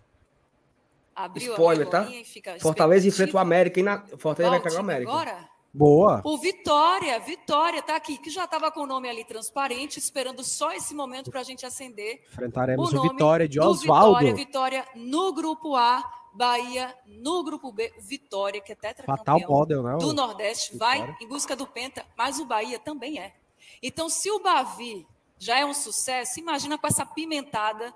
[1.16, 2.06] Abriu Spoiler, a tá?
[2.10, 4.06] e Fortaleza enfrenta o América e na...
[4.18, 5.10] Fortaleza vai pegar o América.
[5.10, 5.48] Agora?
[5.72, 6.22] Boa.
[6.24, 10.72] O Vitória, Vitória tá aqui, que já estava com o nome ali transparente, esperando só
[10.72, 14.18] esse momento para a gente acender Enfrentaremos o o, Vitória de do Oswaldo.
[14.18, 16.02] Vitória, Vitória no grupo A,
[16.34, 19.96] Bahia no grupo B, Vitória, que é Fatal tetracampeão model, né?
[19.98, 21.06] do o- Nordeste, Vitória.
[21.06, 23.34] vai em busca do Penta, mas o Bahia também é.
[23.82, 25.06] Então, se o Bavi
[25.38, 27.92] já é um sucesso, imagina com essa pimentada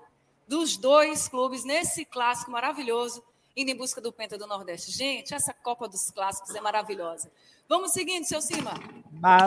[0.51, 3.23] dos dois clubes nesse clássico maravilhoso,
[3.55, 4.91] indo em busca do Penta do Nordeste.
[4.91, 7.31] Gente, essa Copa dos Clássicos é maravilhosa.
[7.69, 8.73] Vamos seguindo, seu Cima.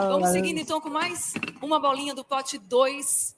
[0.09, 3.35] Vamos seguindo então com mais uma bolinha do pote 2.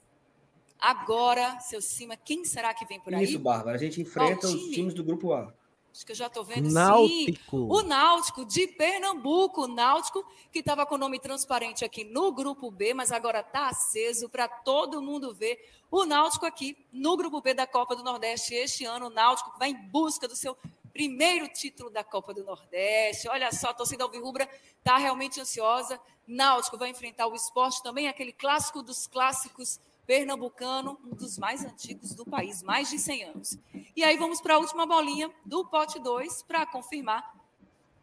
[0.80, 3.24] Agora, seu Cima, quem será que vem por aí?
[3.24, 3.76] Isso, Bárbara.
[3.76, 4.74] A gente enfrenta os time?
[4.74, 5.52] times do grupo A.
[5.98, 6.68] Acho que eu já estou vendo.
[6.68, 6.74] Sim.
[6.74, 7.56] Náutico.
[7.56, 9.62] O Náutico de Pernambuco.
[9.62, 13.68] O Náutico que estava com o nome transparente aqui no grupo B, mas agora está
[13.68, 15.58] aceso para todo mundo ver.
[15.90, 18.54] O Náutico aqui no grupo B da Copa do Nordeste.
[18.54, 20.56] Este ano, o Náutico vai em busca do seu
[20.92, 23.28] primeiro título da Copa do Nordeste.
[23.28, 24.48] Olha só, a torcida alvirrubra
[24.78, 26.00] está realmente ansiosa.
[26.28, 32.14] Náutico vai enfrentar o esporte também, aquele clássico dos clássicos pernambucano, um dos mais antigos
[32.14, 33.58] do país, mais de 100 anos.
[33.94, 37.36] E aí vamos para a última bolinha do pote 2 para confirmar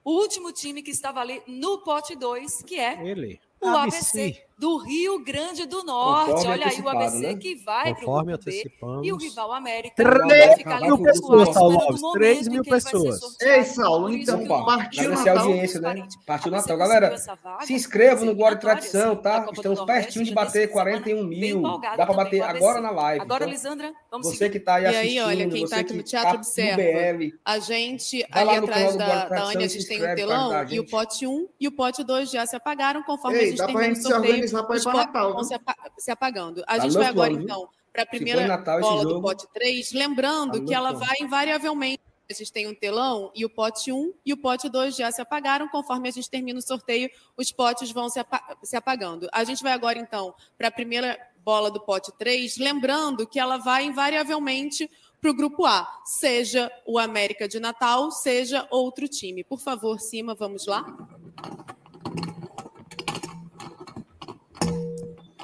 [0.04, 3.42] o último time que estava ali no pote 2, que é Ele.
[3.60, 6.32] o ABC do Rio Grande do Norte.
[6.32, 7.36] Conforme Olha aí o ABC né?
[7.36, 8.52] que vai para o Conforme grupo B.
[8.52, 9.08] antecipamos.
[9.08, 12.02] E o rival América Três vai ficar ali mil pessoas, Saulo Alves.
[12.02, 13.20] momento Três em mil pessoas.
[13.42, 15.38] Ei, Saulo, então partiu Natal.
[15.40, 16.08] audiência, né?
[16.26, 16.78] Partiu Natal.
[16.78, 17.18] Galera,
[17.62, 19.46] se inscrevam no Glória e Tradição, tá?
[19.52, 21.62] Estamos pertinho de bater dessa semana, 41 bem mil.
[21.62, 23.22] Dá para bater agora na live.
[23.22, 24.52] Agora, Então, Lisandra, vamos Você seguir.
[24.52, 26.78] que está aí E assistindo, aí, olha, quem está aqui no Teatro tá observa.
[26.82, 30.86] BL, A gente, ali atrás da, Anne, e a gente tem o telão e o
[30.88, 34.45] pote 1 e o pote 2 já se apagaram, conforme a gente termina o sorteio.
[34.46, 35.44] Os pra potes Natal, vão viu?
[35.48, 36.64] se, apa- se apagando.
[36.68, 39.92] A Tá gente vai agora, plano, então, para a primeira Natal bola do pote 3,
[39.94, 41.06] lembrando tá que ela plano.
[41.06, 42.02] vai invariavelmente.
[42.28, 45.22] A gente tem um telão e o pote 1 e o pote 2 já se
[45.22, 45.68] apagaram.
[45.70, 47.08] Conforme a gente termina o sorteio,
[47.38, 49.30] os potes vão se, apa- se apagando.
[49.32, 53.58] A gente vai agora, então, para a primeira bola do pote 3, lembrando que ela
[53.58, 54.90] vai invariavelmente
[55.22, 59.44] para o grupo A, seja o América de Natal, seja outro time.
[59.44, 60.84] Por favor, cima, vamos lá.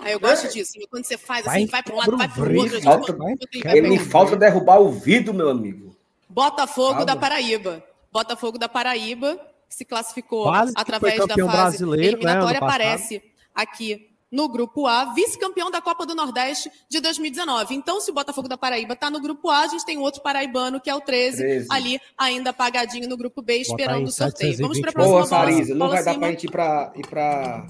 [0.02, 2.56] Aí eu gosto disso, quando você faz assim, vai para um lado, vai para o
[2.58, 2.82] outro.
[2.82, 5.96] Falta, vai- vai- vai- ele falta derrubar o vidro, meu amigo.
[6.28, 7.06] Botafogo Calma.
[7.06, 7.84] da Paraíba.
[8.12, 12.82] Botafogo da Paraíba, se classificou Quase através da fase brasileiro, né, eliminatória, passado.
[12.82, 13.24] aparece
[13.56, 17.76] aqui no grupo A, vice-campeão da Copa do Nordeste de 2019.
[17.76, 20.80] Então, se o Botafogo da Paraíba está no grupo A, a gente tem outro paraibano,
[20.80, 21.68] que é o 13, 13.
[21.70, 24.58] ali ainda apagadinho no grupo B, esperando o sorteio.
[24.58, 24.94] Vamos para a 720.
[24.94, 25.52] próxima Boa, bola.
[25.52, 25.74] Sarisa.
[25.74, 26.20] Não Bola vai dar cima.
[26.22, 27.68] pra gente ir pra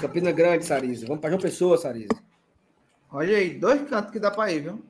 [0.00, 1.06] Campina Grande, Sarisa.
[1.06, 2.22] Vamos pra João Pessoa, Sarisa.
[3.12, 4.84] Olha aí, dois cantos que dá pra ir, viu?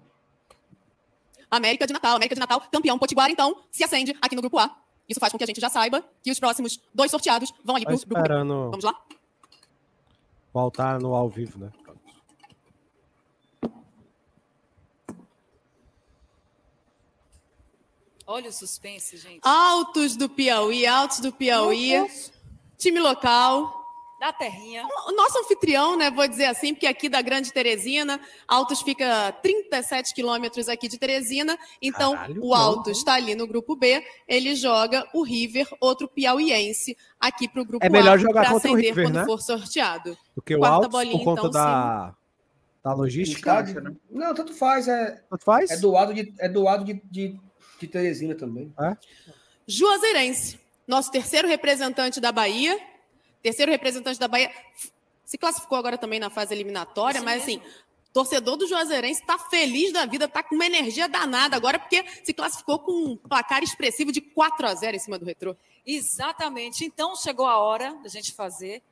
[1.51, 4.75] América de Natal, América de Natal, campeão Potiguar, então, se acende aqui no grupo A.
[5.09, 7.85] Isso faz com que a gente já saiba que os próximos dois sorteados vão ali
[7.85, 8.29] Tá para o grupo B.
[8.71, 8.95] Vamos lá?
[10.57, 11.71] Voltar no ao vivo, né?
[18.27, 19.41] Olha o suspense, gente.
[19.43, 21.93] Altos do Piauí, Altos do Piauí,
[22.79, 23.86] time local.
[24.19, 24.83] Da terrinha.
[25.09, 28.19] O nosso anfitrião, né, vou dizer assim, porque aqui da Grande Teresina,
[28.49, 32.55] Altos fica 37 quilômetros aqui de Teresina, então Caralho, o.
[32.55, 37.65] Altos está ali no grupo B, ele joga o River, outro piauiense, aqui para o
[37.67, 39.25] grupo É melhor A, jogar pra contra o acender River, quando né?
[39.27, 40.17] for sorteado.
[40.35, 42.15] Porque o Quarta Altos, bolinha, por conta então, da,
[42.83, 43.95] da logística, Estádio, né?
[44.11, 44.89] Não, tanto faz.
[44.89, 45.71] É, tanto faz?
[45.71, 47.39] é doado de, é doado de, de,
[47.79, 48.73] de Teresina também.
[49.67, 52.81] Juazeirense, nosso terceiro representante da Bahia,
[53.47, 54.53] terceiro representante da Bahia,
[55.25, 57.63] se classificou agora também na fase eliminatória, Isso mas mesmo.
[57.63, 57.81] assim,
[58.13, 62.35] torcedor do Juazeirense está feliz da vida, está com uma energia danada agora, porque se
[62.35, 65.55] classificou com um placar expressivo de 4 a 0 em cima do Retrô.
[65.87, 66.85] Exatamente.
[66.85, 68.83] Então chegou a hora da gente fazer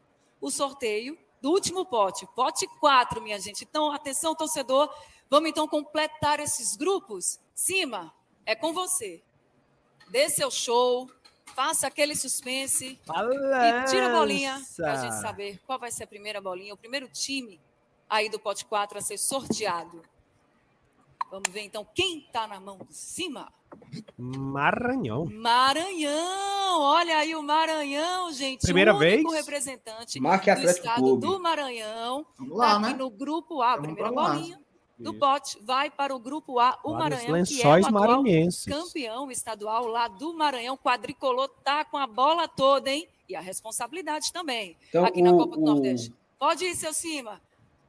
[0.41, 3.65] o sorteio do último pote, pote 4, minha gente.
[3.65, 4.89] Então, atenção, torcedor,
[5.29, 7.41] vamos então completar esses grupos.
[7.53, 8.15] Cima,
[8.47, 9.21] é com você.
[10.11, 11.11] Dê seu show,
[11.55, 16.07] faça aquele suspense e tira a bolinha para a gente saber qual vai ser a
[16.07, 17.61] primeira bolinha, o primeiro time
[18.09, 20.03] aí do pote 4 a ser sorteado.
[21.31, 23.53] Vamos ver então quem está na mão de cima.
[24.17, 25.27] Maranhão.
[25.27, 28.61] Maranhão, olha aí o Maranhão, gente.
[28.63, 29.45] Primeira o único vez?
[29.45, 31.27] representante Marque do Atlético estado Clube.
[31.27, 32.27] do Maranhão.
[32.39, 32.93] Vamos Tá lá, aqui né?
[32.95, 34.35] no grupo A, Vamos primeira pra lá.
[35.05, 35.19] Do Isso.
[35.21, 38.65] pote vai para o grupo A, o Vários Maranhão, que é o maranhenses.
[38.65, 43.07] campeão estadual lá do Maranhão, quadricolor, tá com a bola toda, hein?
[43.29, 46.13] E a responsabilidade também, Então, aqui na o- Copa do o- Nordeste.
[46.39, 47.41] Pode ir, seu cima.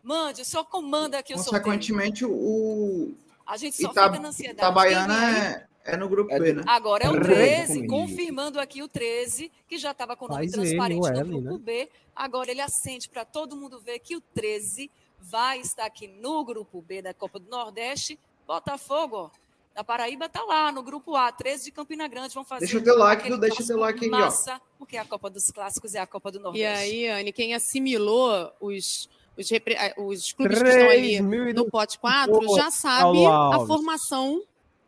[0.04, 1.64] Mande, o senhor comanda aqui o sorteio.
[1.64, 3.12] Consequentemente, o
[3.48, 4.58] A gente só Ita- fica na ansiedade.
[4.58, 6.64] Itabaiana é, é no grupo É B, né?
[6.66, 7.94] Agora é o Treze 13, comigo.
[7.94, 11.20] confirmando aqui o 13, que já estava com o nome Faz ele, transparente o no
[11.20, 11.60] L, grupo né?
[11.64, 11.90] B.
[12.16, 14.90] Agora ele acende para todo mundo ver que o 13
[15.30, 18.20] vai estar aqui no grupo B da Copa do Nordeste.
[18.48, 19.30] Botafogo, ó,
[19.74, 22.34] da Paraíba está lá no grupo A, 13 de Campina Grande.
[22.34, 22.66] Vão fazer.
[22.66, 24.18] Deixa o teu like, aquele deixa o teu like aí, ó.
[24.18, 26.68] massa, porque a Copa dos Clássicos é a Copa do E Nordeste.
[26.84, 31.20] aí, Anne, quem assimilou os, os, repre- eh, os clubes que estão ali
[31.54, 34.42] no pote 4 já sabe a formação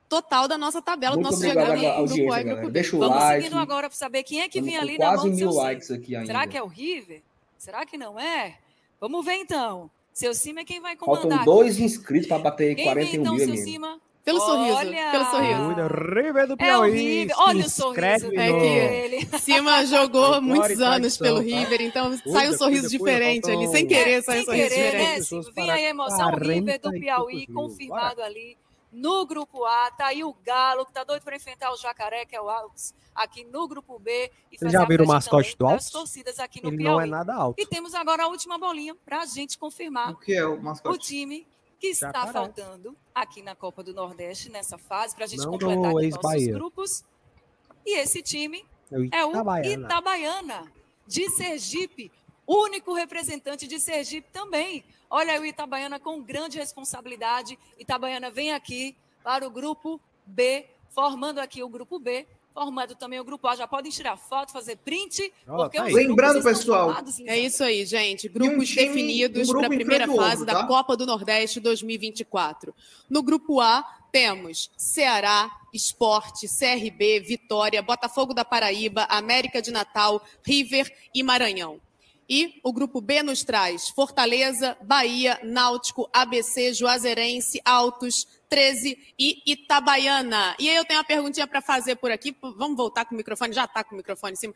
[0.08, 2.56] total da nossa tabela, do Muito nosso obrigado diagrama do grupo audiência, A e galera.
[2.62, 2.72] grupo B.
[2.74, 3.44] Deixa o Vamos like.
[3.44, 5.52] seguindo agora para saber quem é que Estamos vem ali na quase mão do mil
[5.52, 6.28] seu likes aqui ainda.
[6.28, 7.22] Será que é o River?
[7.58, 8.58] Será que não é?
[9.02, 9.92] Vamos ver então.
[10.18, 11.46] Seu Cima é quem vai Faltam comandar.
[11.46, 13.58] dois inscritos para bater Quem vem 41 então, mil, seu.
[13.58, 14.00] Cima?
[14.26, 15.12] Pelo sorriso, Olha!
[15.12, 15.88] pelo sorriso.
[16.16, 16.92] River do É o Piauí.
[16.92, 17.36] River.
[17.36, 19.30] se Olha o sorriso É que- dele.
[19.40, 21.40] Cima jogou muitos anos pelo?
[21.40, 24.86] River, então sai um sorriso diferente faltam- ali, sem querer, sai um Sem sorriso querer,
[24.92, 25.18] diferente.
[25.18, 25.52] né, Cima?
[25.54, 28.58] Vem a emoção, o River do 40 Piauí, confirmado ali
[28.98, 29.92] no grupo A.
[29.92, 32.94] Tá aí o Galo, que tá doido para enfrentar o Jacaré, que é o Altos,
[33.14, 34.32] aqui no grupo B.
[34.52, 35.90] E Vocês fazer já viram o mascote do Altos?
[35.90, 36.94] torcidas aqui no Ele Piauí.
[36.96, 37.60] não é nada alto.
[37.62, 40.64] E temos agora a última bolinha para a gente confirmar O que é o o
[40.64, 41.06] mascote?
[41.08, 41.48] time
[41.80, 42.34] que está Jacaré.
[42.34, 46.48] faltando aqui na Copa do Nordeste, nessa fase, para a gente Não completar aqui nossos
[46.48, 47.04] grupos.
[47.86, 49.86] E esse time É o é o Itabaiana.
[49.86, 50.74] Itabaiana,
[51.06, 52.12] de Sergipe,
[52.48, 54.84] único representante de Sergipe também.
[55.10, 57.58] Olha aí o Itabaiana com grande responsabilidade.
[57.80, 63.24] Itabaiana vem aqui para o grupo B, formando aqui o grupo B, formando também o
[63.24, 63.56] grupo A.
[63.56, 67.20] Já podem tirar foto, fazer print, porque tá Lembrando, pessoal, formados.
[67.22, 68.28] É isso aí, gente.
[68.28, 70.68] Grupos time- definidos um grupo para a primeira fase outro, da tá?
[70.68, 72.74] Copa do Nordeste 2024.
[73.10, 80.92] No grupo A, temos Ceará, Esporte, CRB, Vitória, Botafogo da Paraíba, América de Natal, River
[81.14, 81.80] e Maranhão.
[82.30, 90.56] E o grupo B nos traz Fortaleza, Bahia, Náutico, ABC, Juazeirense, Altos, 13 e Itabaiana.
[90.60, 92.36] E aí eu tenho uma perguntinha para fazer por aqui.
[92.42, 93.54] Vamos voltar com o microfone?
[93.54, 94.54] Já está com o microfone em cima.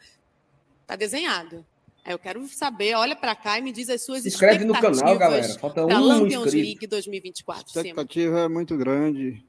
[0.86, 1.66] Tá desenhado.
[2.04, 4.74] Aí eu quero saber, olha para cá e me diz as suas Se inscreve no
[4.74, 5.46] canal, galera.
[5.46, 6.66] expectativas Falta um Lampions inscrito.
[6.66, 7.64] League 2024.
[7.64, 7.82] A Cima.
[7.88, 9.46] expectativa é muito grande.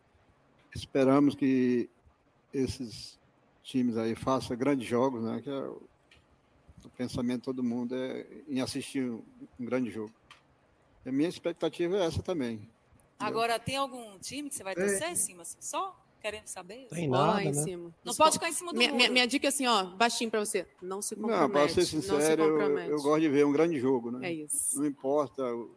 [0.74, 1.88] Esperamos que
[2.52, 3.18] esses
[3.62, 5.40] times aí façam grandes jogos, né?
[5.42, 5.70] Que é
[6.84, 9.22] o, pensamento de todo mundo é em assistir um,
[9.60, 10.12] grande jogo.
[11.04, 12.68] E a minha expectativa é essa também.
[13.18, 14.76] Agora, tem algum time que você vai É.
[14.76, 15.44] torcer, Cima?
[15.44, 16.86] Só querendo saber?
[16.88, 17.52] Tem nada, em né?
[17.52, 17.92] cima.
[18.04, 20.38] Não pode ficar em cima do minha, minha, minha dica é assim, ó, baixinho para
[20.38, 20.66] você.
[20.80, 21.42] Não se compromete.
[21.42, 24.28] Não, para ser não se sincero, eu, eu gosto de ver um grande jogo, né?
[24.28, 24.78] É isso.
[24.78, 25.74] Não importa o,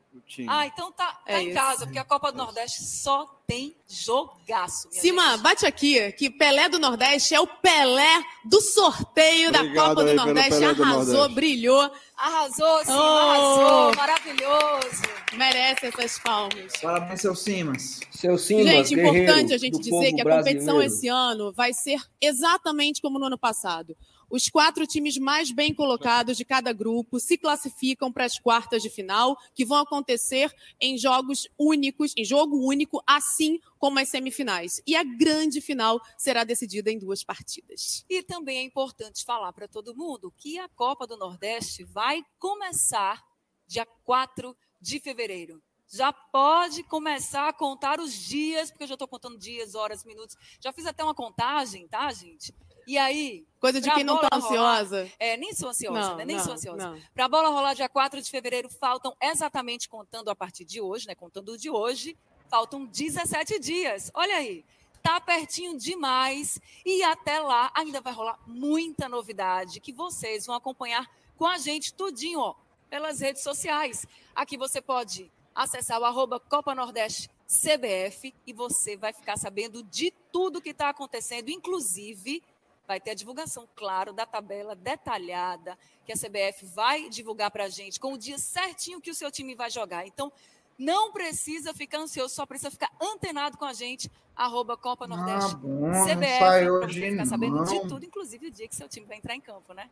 [0.48, 1.56] Ah, então tá, tá É em isso.
[1.58, 4.88] casa, porque a Copa do Nordeste só tem jogaço.
[4.92, 5.42] Cima, gente.
[5.42, 10.14] bate aqui, que Pelé do Nordeste é o Pelé do sorteio da Obrigado Copa do
[10.14, 10.50] Nordeste.
[10.52, 11.36] Pelé do Arrasou, Nordeste.
[11.36, 13.02] brilhou, Arrasou, Cima, Oh!
[13.02, 13.96] arrasou.
[13.96, 15.02] Maravilhoso.
[15.34, 16.72] merece essas palmas.
[16.82, 18.00] Parabéns, seus Simas.
[18.10, 20.82] Seu Simas, gente, importante a gente dizer que a competição brasileiro.
[20.94, 23.96] esse ano vai ser exatamente como no ano passado.
[24.30, 28.90] Os quatro times mais bem colocados de cada grupo se classificam para as quartas de
[28.90, 34.82] final, que vão acontecer em jogos únicos, em jogo único, assim como as semifinais.
[34.86, 38.06] E a grande final será decidida em duas partidas.
[38.10, 43.24] E também é importante falar para todo mundo que a Copa do Nordeste vai começar
[43.68, 45.62] dia 4 de fevereiro.
[45.88, 50.36] Já pode começar a contar os dias, porque eu já estou contando dias, horas, minutos.
[50.60, 52.54] Já fiz até uma contagem, tá, gente?
[52.88, 55.12] E aí, Coisa de quem não tá bola rolar, ansiosa.
[55.18, 56.26] é, nem sou ansiosa, Não, né?
[56.26, 57.02] Nem não, sou ansiosa.
[57.14, 61.08] Para a bola rolar dia 4 de fevereiro, faltam exatamente contando a partir de hoje,
[61.08, 61.16] né?
[61.16, 62.16] Contando de hoje,
[62.50, 64.12] faltam 17 dias.
[64.14, 64.64] Olha aí.
[65.02, 71.08] Tá pertinho demais e até lá ainda vai rolar muita novidade que vocês vão acompanhar
[71.38, 72.56] com a gente tudinho, ó,
[72.90, 74.08] pelas redes sociais.
[74.34, 80.12] Aqui você pode acessar o arroba Copa Nordeste CBF e você vai ficar sabendo de
[80.32, 82.42] tudo que está acontecendo, inclusive
[82.88, 87.70] vai ter a divulgação, claro, da tabela detalhada que a CBF vai divulgar para a
[87.70, 90.06] gente com o dia certinho que o seu time vai jogar.
[90.06, 90.32] Então,
[90.78, 95.58] não precisa ficar ansioso, só precisa ficar antenado com a gente, arroba Copa Nordeste Ah,
[95.58, 97.64] bom, CBF, para você ficar sabendo não.
[97.64, 99.90] de tudo, inclusive o dia que seu time vai entrar em campo, né?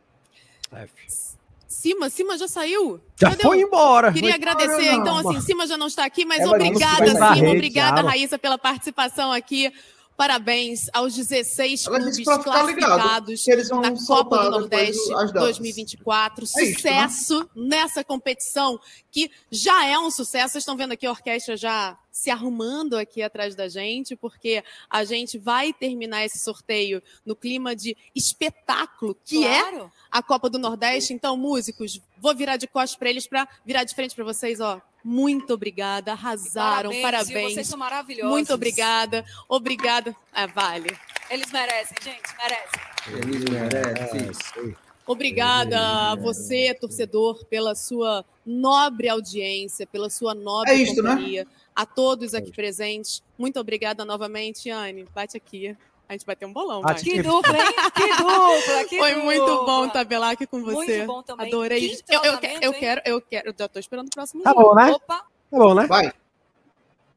[1.66, 3.00] Cima, Cima já saiu?
[3.16, 4.12] Já Cadê foi o- embora.
[4.12, 5.00] Queria Foi- agradecer, não.
[5.00, 8.02] então, assim, Cima já não está aqui, mas É, obrigada, Cima, rede, obrigada.
[8.02, 9.72] Raíssa, pela participação aqui.
[10.16, 15.32] Parabéns aos 16 Ela clubes ligado, classificados que eles vão na Copa do Nordeste as
[15.32, 15.58] datas.
[15.58, 16.44] 2024.
[16.44, 18.78] É isso, Sucesso nessa competição,
[19.10, 20.52] que já é um sucesso.
[20.52, 25.02] Vocês estão vendo aqui a orquestra já se arrumando aqui atrás da gente, porque a
[25.04, 29.92] gente vai terminar esse sorteio no clima de espetáculo, que é claro.
[30.12, 31.12] a Copa do Nordeste.
[31.12, 34.80] Então, músicos, vou virar de costas para eles para virar de frente para vocês, ó.
[35.04, 37.02] Muito obrigada, arrasaram, viu?
[37.02, 37.52] parabéns.
[37.54, 38.30] Vocês são maravilhosos.
[38.32, 40.16] Muito obrigada, obrigada.
[40.32, 40.96] Ah, vale.
[41.30, 42.80] Eles merecem, gente, merecem.
[43.08, 44.76] Eles merecem.
[45.06, 51.10] Obrigada a você, torcedor, pela sua nobre audiência, pela sua nobre É isto, né?
[51.10, 51.46] companhia.
[51.76, 55.04] A todos aqui presentes, muito obrigada novamente, Anne.
[55.14, 55.76] Bate aqui.
[56.08, 56.82] A gente vai ter um bolão.
[56.82, 57.64] Bate Que dupla, hein?
[57.94, 59.64] Que dupla, que Foi muito dupla.
[59.66, 60.98] bom tabelar aqui com você.
[60.98, 61.46] Muito bom também.
[61.48, 61.96] Adorei.
[61.96, 64.62] Que Eu, eu, eu quero, eu quero, eu já tô esperando o próximo Tá jogo.
[64.62, 64.90] bom, né?
[64.92, 65.86] Opa, Tá bom, né?
[65.86, 66.12] Vai.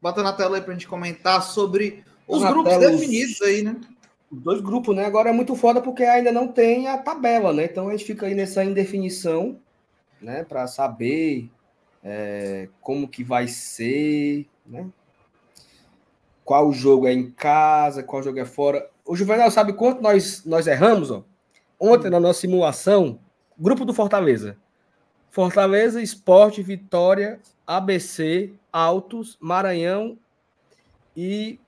[0.00, 3.62] Bota na tela aí pra gente comentar sobre os Na grupos tela, os- definidos aí,
[3.62, 3.76] né?
[4.30, 5.04] Os dois grupos, né?
[5.04, 7.64] Agora é muito foda porque ainda não tem a tabela, né?
[7.64, 9.58] Então a gente fica aí nessa indefinição,
[10.20, 10.44] né?
[10.44, 11.50] Para saber
[12.04, 14.86] é, como que vai ser, né?
[16.48, 18.88] Qual jogo é em casa, qual jogo é fora.
[19.04, 21.22] O Juvenal sabe quanto nós, nós erramos, ó?
[21.78, 23.20] Ontem na nossa simulação,
[23.58, 24.56] grupo do Fortaleza.
[25.28, 30.18] Fortaleza, Esporte, Vitória, ABC, Altos, Maranhão
[31.14, 31.60] e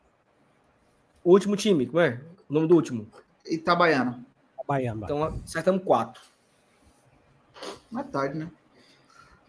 [1.23, 2.19] o último time, como é?
[2.49, 3.07] O nome do último.
[3.45, 4.25] Itabaiana.
[4.67, 5.05] Baiano.
[5.05, 6.23] Então acertamos quatro.
[7.93, 8.51] Metade, né?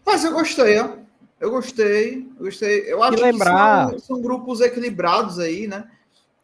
[0.04, 0.98] Mas eu gostei, ó.
[1.42, 2.84] Eu gostei, eu gostei.
[2.86, 5.90] Eu acho lembrar- que são, são grupos equilibrados aí, né?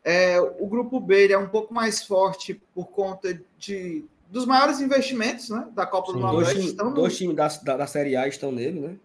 [0.03, 4.81] É, o grupo B ele é um pouco mais forte por conta de, dos maiores
[4.81, 6.21] investimentos né, da Copa do Sim.
[6.23, 6.55] Dois, Nordeste.
[6.57, 8.97] times- Estão no- dois times da, da, da Série A estão nele, né?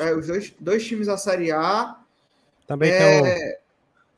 [0.00, 1.96] é, os dois, dois times da Série A.
[2.66, 3.58] Também É,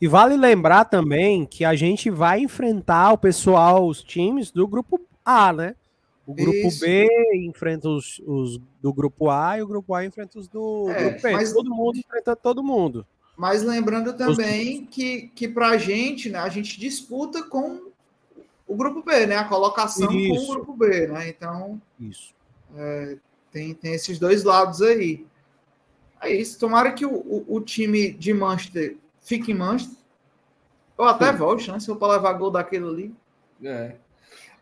[0.01, 4.99] E vale lembrar também que a gente vai enfrentar o pessoal, os times do grupo
[5.25, 5.75] A, né?
[6.29, 6.81] O grupo Isso.
[6.81, 7.09] B
[7.47, 11.23] enfrenta os, os do grupo A e o grupo A enfrenta os do É, grupo
[11.23, 11.33] B.
[11.33, 13.07] mas- Todo mundo enfrenta todo mundo.
[13.35, 17.89] Mas lembrando também que, que para a gente, né, a gente disputa com
[18.67, 19.37] o grupo B, né?
[19.37, 20.45] A colocação com Isso.
[20.53, 21.31] o grupo B, né?
[21.31, 22.35] Então Isso.
[23.51, 25.25] tem, tem esses dois lados aí.
[26.21, 26.59] É isso.
[26.59, 29.97] Tomara que o, o, o time de Manchester fique em Manchester.
[30.99, 31.79] Ou até volte, né?
[31.81, 33.15] Se eu para levar gol daquele ali.
[33.65, 33.95] É.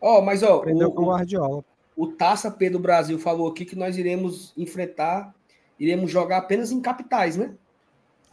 [0.01, 1.63] Ó, mas ó, Aprendeu o, o o, Guardiola.
[1.95, 5.33] o Taça Pedro Brasil falou aqui que nós iremos enfrentar,
[5.79, 7.51] iremos jogar apenas em capitais, né?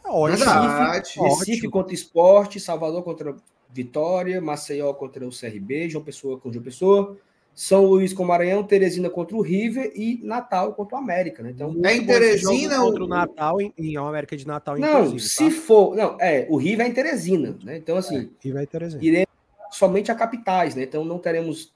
[0.03, 0.37] É ótimo.
[0.45, 1.13] Verdade.
[1.19, 1.71] Recife Ótimo.
[1.71, 3.35] contra Esporte, Salvador contra
[3.71, 7.17] Vitória, Maceió contra o CRB, João Pessoa com João Pessoa,
[7.55, 11.51] São Luís com Maranhão, Teresina contra o River e Natal contra o América, né?
[11.55, 15.19] Então, É em Teresina, contra o o- Natal em, em América de Natal, não, inclusive.
[15.21, 15.61] se tá?
[15.61, 17.75] for, não, é, o River é em Teresina, né?
[17.77, 19.03] Então assim, E vai Teresina.
[19.03, 19.27] iremos
[19.75, 20.83] somente a capitais, né?
[20.83, 21.73] Então não teremos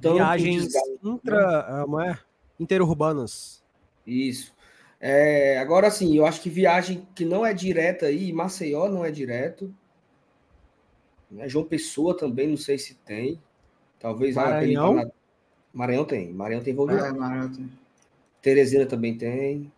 [0.00, 0.90] tanto Viagens desgaste.
[1.02, 2.18] intra, não é?
[2.58, 3.62] interurbanas.
[4.06, 4.54] Isso.
[5.00, 9.10] É, agora sim, eu acho que viagem que não é direta aí, Maceió não é
[9.10, 9.74] direto.
[11.30, 11.48] Né?
[11.48, 13.40] João Pessoa também, não sei se tem.
[13.98, 14.94] Talvez Maranhão?
[14.94, 15.10] Na-
[15.72, 16.32] Maranhão tem.
[16.32, 17.06] Maranhão tem voo direto.
[17.06, 17.50] É, Maranhão.
[18.40, 19.72] Teresina também tem.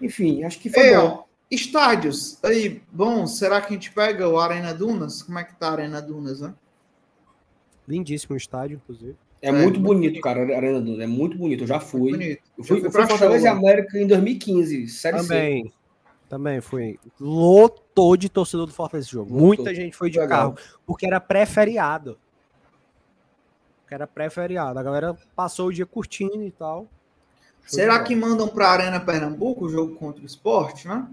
[0.00, 1.04] Enfim, acho que foi Ei, bom.
[1.06, 2.38] ó, estádios.
[2.42, 5.22] Aí, bom, será que a gente pega o Arena Dunas?
[5.22, 6.54] Como é que tá a Arena Dunas, né?
[7.86, 9.16] Lindíssimo estádio, inclusive.
[9.40, 11.00] É, é, muito muito bonito, cara, a Arena Dunas.
[11.00, 11.64] É muito bonito.
[11.64, 12.12] Eu já fui.
[12.12, 12.42] Bonito.
[12.56, 13.48] Eu fui, fui eu fui pra Fortaleza e?
[13.48, 15.28] América em 2015, série C.
[15.28, 15.72] Também.
[16.28, 16.98] Também foi.
[17.20, 19.30] Lotou de torcedor do Fortaleza esse jogo.
[19.34, 19.46] Lotou.
[19.46, 20.54] Muita gente foi de Legal.
[20.54, 20.68] carro.
[20.86, 22.18] Porque era pré-feriado.
[23.82, 24.78] Porque era pré-feriado.
[24.78, 26.88] A galera passou o dia curtindo e tal.
[27.66, 31.06] De Será que mandam para a Arena Pernambuco o jogo contra o esporte, né?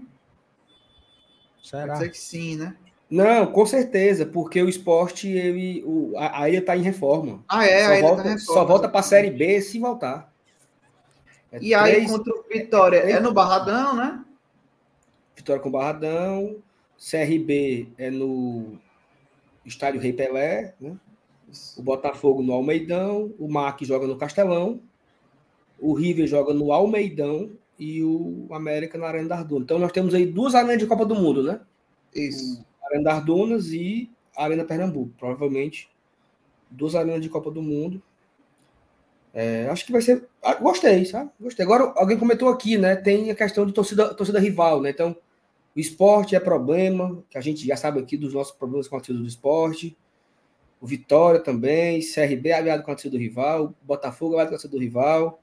[1.62, 1.86] Será?
[1.88, 2.76] Pode ser que sim, né?
[3.10, 7.42] Não, com certeza, porque o esporte, ele, o, a, a ilha tá em reforma.
[7.48, 9.60] Ah, é, só, a Ilha volta, tá em só reforma, volta para a Série B
[9.60, 10.32] se voltar.
[11.52, 14.24] É E aí, três- contra o Vitória, é no Barradão, né?
[15.36, 16.56] Vitória com Barradão,
[16.98, 18.78] CRB é no
[19.64, 20.96] Estádio Rei Pelé, né?
[21.76, 24.80] o Botafogo no Almeidão, o MAC joga no Castelão,
[25.80, 27.50] o River joga no Almeidão
[27.80, 29.64] e o América na Arena Dunas.
[29.64, 31.60] Então nós temos aí duas arenas de Copa do Mundo, né?
[32.14, 32.64] Isso.
[32.82, 35.90] A Arena das Dunas e a Arena Pernambuco, provavelmente
[36.70, 38.02] duas arenas de Copa do Mundo.
[39.32, 40.28] É, acho que vai ser.
[40.42, 41.30] ah, Gostei, sabe?
[41.40, 41.64] Gostei.
[41.64, 42.96] Agora, alguém comentou aqui, né?
[42.96, 44.90] Tem a questão de torcida, torcida rival, né?
[44.90, 45.16] Então,
[45.74, 48.98] o esporte é problema, que a gente já sabe aqui dos nossos problemas com a
[48.98, 49.96] torcida do esporte.
[50.80, 54.54] O Vitória também, CRB é aliado com a torcida do rival, Botafogo é aliado com
[54.56, 55.40] a torcida do rival.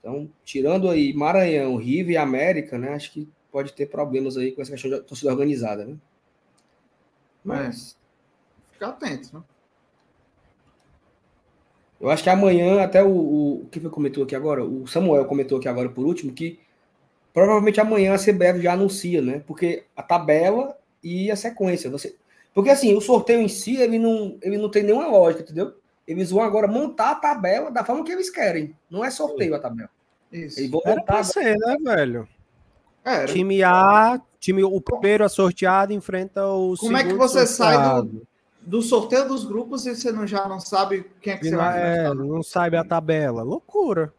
[0.00, 2.94] Então, tirando aí Maranhão, River e América, né?
[2.94, 5.96] Acho que pode ter problemas aí com essa questão de torcida organizada, né?
[7.44, 7.98] Mas
[8.72, 9.42] Fica atento, né?
[12.00, 13.10] eu acho que amanhã, até o,
[13.62, 14.64] o que foi comentou aqui agora?
[14.64, 16.58] O Samuel comentou aqui agora por último que
[17.34, 19.42] provavelmente amanhã a CBF já anuncia, né?
[19.46, 20.74] Porque a tabela
[21.04, 21.90] e a sequência.
[21.90, 22.16] Você...
[22.54, 25.74] Porque assim, o sorteio em si, ele não, ele não tem nenhuma lógica, entendeu?
[26.06, 28.74] Eles vão agora montar a tabela da forma que eles querem.
[28.90, 29.90] Não é sorteio a tabela.
[30.32, 30.58] Isso.
[30.60, 32.28] Eles vão Era montar pra ser, né, velho?
[33.04, 33.26] Era.
[33.26, 37.82] Time A, time, o primeiro a sorteado enfrenta o Como é que você sai do-
[37.84, 38.26] sorteado.
[38.60, 41.56] do sorteio dos grupos e você não, já não sabe quem é que E você
[41.56, 43.42] não, vai é, não sabe a tabela.
[43.42, 44.12] Loucura.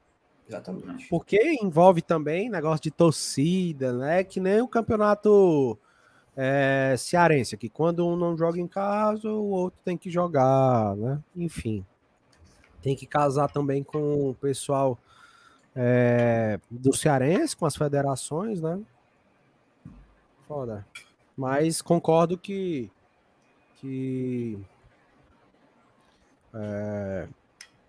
[0.50, 1.08] Exatamente.
[1.10, 4.24] Porque envolve também negócio de torcida, né?
[4.24, 5.78] Que nem o campeonato
[6.36, 11.22] é, cearense, que quando um não joga em casa, o outro tem que jogar, né?
[11.36, 11.86] Enfim.
[12.82, 14.98] Tem que casar também com o pessoal
[15.76, 18.80] é, do cearense, com as federações, né?
[20.48, 20.86] Foda.
[21.38, 22.90] Mas concordo que.
[23.76, 24.58] que
[26.54, 27.28] é,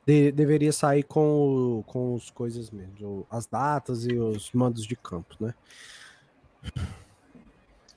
[0.06, 5.36] de- deveria sair com, com as coisas mesmo, as datas e os mandos de campo,
[5.40, 5.54] né?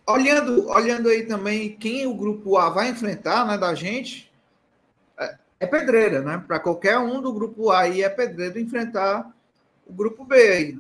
[0.07, 4.31] Olhando, olhando aí também quem o grupo A vai enfrentar, né, da gente,
[5.17, 6.43] é, é pedreira, né?
[6.45, 9.33] Para qualquer um do grupo A aí é pedreira enfrentar
[9.87, 10.79] o grupo B aí.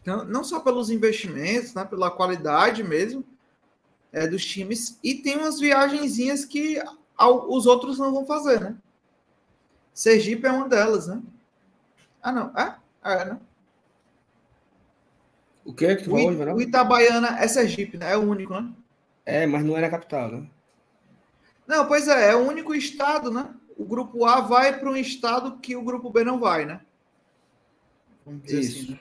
[0.00, 3.24] Então, não só pelos investimentos, né, pela qualidade mesmo
[4.12, 6.82] é, dos times, e tem umas viagenzinhas que
[7.16, 8.76] ao- os outros não vão fazer, né?
[9.92, 11.22] Sergipe é uma delas, né?
[12.22, 12.52] Ah, não.
[12.58, 12.76] É?
[13.04, 13.40] É, né?
[15.64, 16.56] O que é que tu O, falou, I- Juvenal?
[16.56, 18.12] o Itabaiana é Sergipe, né?
[18.12, 18.72] É o único, né?
[19.26, 20.46] É, mas não é na capital, né?
[21.66, 23.48] Não, pois é, é o único estado, né?
[23.76, 26.80] O grupo A vai para um estado que o grupo B não vai, né?
[28.24, 28.78] Vamos dizer Isso.
[28.82, 28.98] assim, né?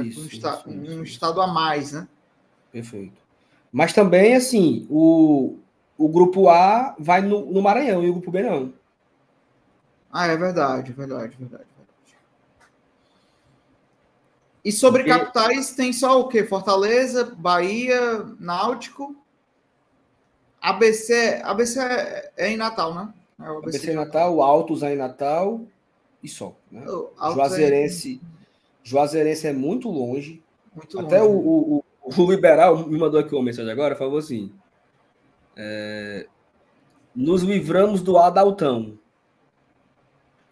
[0.00, 2.08] Isso, um, isso, esta- isso, um estado a mais, né?
[2.72, 3.16] Perfeito.
[3.72, 5.56] Mas também, assim, o,
[5.96, 8.72] o grupo A vai no, no Maranhão e o grupo B não.
[10.10, 11.64] Ah, é verdade, verdade, verdade.
[14.68, 16.44] E sobre Porque- capitais tem só o quê?
[16.44, 19.16] Fortaleza, Bahia, Náutico,
[20.60, 23.14] ABC, ABC é, é em Natal, né?
[23.40, 25.62] É o ABC de Natal, Altos aí em Natal
[26.22, 26.54] e só.
[26.70, 26.84] Né?
[27.16, 28.20] Altos Juazeirense,
[28.84, 30.42] Juazeirense é muito longe.
[30.74, 31.82] é muito Até longe, o, né?
[32.04, 34.52] o, o, o Liberal me mandou aqui uma mensagem agora, falou assim:
[35.56, 36.26] é,
[37.16, 38.98] nos livramos do Adaltão,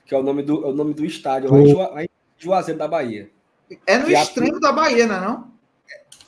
[0.07, 2.89] que é o nome do, é o nome do estádio em, lá em Juazeiro da
[2.89, 3.36] Bahia.
[3.87, 5.57] É no que a- extremo da Bahia, não é não?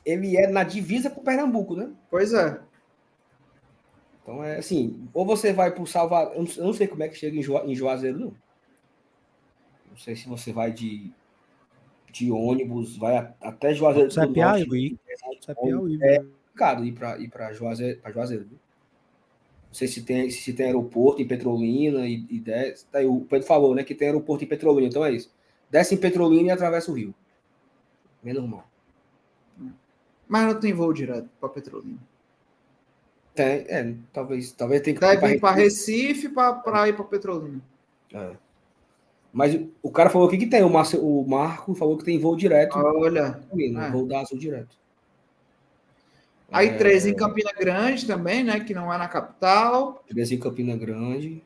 [0.04, 1.90] Ele é na divisa com Pernambuco, né?
[2.10, 2.60] Pois é.
[4.22, 7.16] Então é assim, ou você vai para o Salvador, eu não, sei como é que
[7.16, 8.34] chega em, Jua, em Juazeiro, não.
[9.90, 11.10] Não sei se você vai de,
[12.12, 14.26] de ônibus, vai a- até Juazeiro Isso é.
[14.26, 14.98] Piauí.
[15.40, 15.98] Isso é Piauí.
[16.02, 16.24] É né?
[16.24, 18.44] complicado ir para ir para Juazeiro, pra Juazeiro.
[18.44, 18.58] viu?
[19.68, 22.86] Não sei se tem, se tem aeroporto em Petrolina e, e desce.
[22.86, 23.84] Tá aí, o Pedro falou, né?
[23.84, 25.30] Que tem aeroporto em Petrolina, então é isso.
[25.70, 27.14] Desce em Petrolina e atravessa o rio.
[28.22, 28.68] Menos mal.
[30.28, 31.98] Mas não tem voo direto para Petrolina.
[33.34, 37.60] Tem, é, talvez, talvez tenha que Deve ir para Recife para ir para Petrolina.
[38.12, 38.32] É.
[39.32, 42.36] Mas o cara falou aqui que tem, o, Marcio, o Marco falou que tem voo
[42.36, 42.76] direto.
[42.76, 43.40] Olha.
[43.56, 43.90] É.
[43.90, 44.76] Voo da Azul direto.
[46.50, 48.58] Aí É, três em Campina Grande também, né?
[48.60, 50.02] Que não é na capital.
[50.08, 51.42] Três em Campina Grande.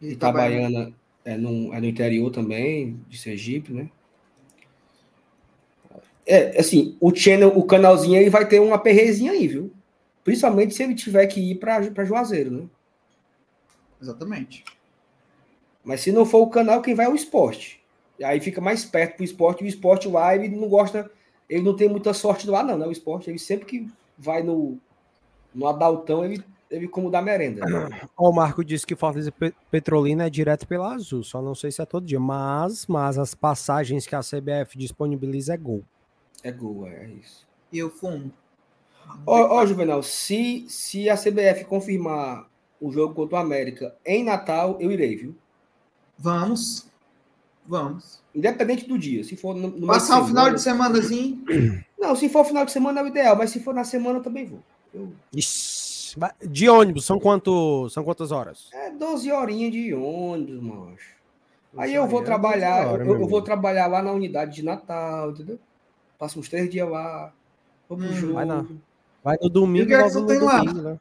[0.00, 0.92] Itabaiana
[1.24, 3.90] é no, é no interior também, de Sergipe, né?
[6.30, 9.72] É, assim, o channel, o canalzinho aí vai ter uma perrezinha aí, viu?
[10.22, 12.64] Principalmente se ele tiver que ir para Juazeiro, né?
[14.00, 14.62] Exatamente.
[15.82, 17.80] Mas se não for o canal, quem vai é o esporte.
[18.18, 21.10] E aí fica mais perto pro esporte, e o esporte lá, ele não gosta,
[21.48, 22.86] ele não tem muita sorte lá, não, né?
[22.86, 24.76] O esporte, ele sempre que vai no,
[25.54, 27.64] no Adaltão, ele, ele como dá merenda.
[28.18, 31.54] Ó, o Marco disse que Fortaleza e Pe- Petrolina é direto pela Azul, só não
[31.54, 35.82] sei se é todo dia, mas, mas as passagens que a CBF disponibiliza é gol.
[36.42, 37.46] É gol, é isso.
[37.72, 38.32] E o fundo.
[39.26, 42.46] Ó, ó, Juvenal, se, se a CBF confirmar
[42.80, 45.34] o jogo contra o América em Natal, eu irei, viu?
[46.18, 46.86] Vamos.
[47.66, 48.22] Vamos.
[48.34, 49.24] Independente do dia.
[49.24, 51.44] Se for no, no Passar o final de semana- semanazinho.
[51.98, 54.22] Não, se for final de semana é o ideal, mas se for na semana eu
[54.22, 54.60] também vou.
[54.94, 55.12] Eu-
[56.42, 58.68] De ônibus, são, quanto, são quantas horas?
[58.72, 61.18] É 12 horinhas de ônibus, macho.
[61.76, 64.64] Aí eu vou é trabalhar, 12 horas, eu, eu vou trabalhar lá na unidade de
[64.64, 65.58] Natal, entendeu?
[66.18, 67.32] Passo uns três dias lá,
[67.86, 68.34] pro Hum, jogo.
[68.34, 68.66] vai na-
[69.22, 70.58] Vai no domingo, E o que é que tu tem lá?
[70.58, 70.98] domingo, né?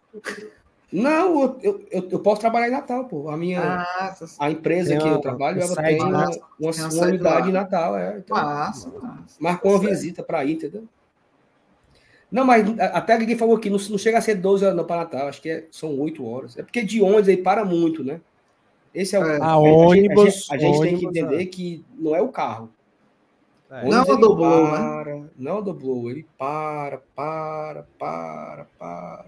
[0.92, 3.30] Não, eu, eu, eu, posso trabalhar em Natal, pô.
[3.30, 6.30] A minha, Ah, a empresa Tem que eu trabalho, ela tem uma, lá.
[6.60, 8.18] uma, Tem uma unidade em Natal, é.
[8.20, 9.38] Então, massa, massa.
[9.40, 9.92] marcou uma certo.
[9.92, 10.86] visita para ir, entendeu?
[12.32, 14.98] Não, mas a- até ninguém falou aqui, não, não chega a ser 12 horas para
[14.98, 16.58] Natal, acho que é- são 8 horas.
[16.58, 18.22] É porque de ônibus aí para muito, né?
[18.94, 19.24] Esse é o.
[19.24, 19.36] É.
[19.36, 21.10] A gente- ônibus, A gente, tem ônibus, que é.
[21.22, 22.70] entender que não é o carro.
[23.70, 23.86] É.
[23.90, 25.30] Não é o ele doblô, né?
[25.38, 29.26] Não é o doblô, ele para, para, para, para.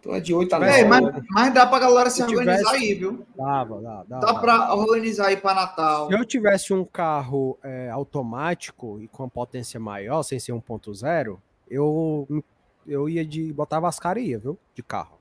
[0.00, 0.72] Então é de 8 a 9.
[0.72, 3.26] Ei, mas, mas dá pra galera se Se organizar tivesse- aí, viu?
[3.36, 6.06] Dava, dá, dá, Dá pra organizar aí pra Natal.
[6.06, 11.36] Se eu tivesse um carro é, automático e com potência maior, sem ser 1.0,
[11.68, 12.44] eu,
[12.86, 14.56] eu ia de botar vascaria, viu?
[14.72, 15.18] De carro.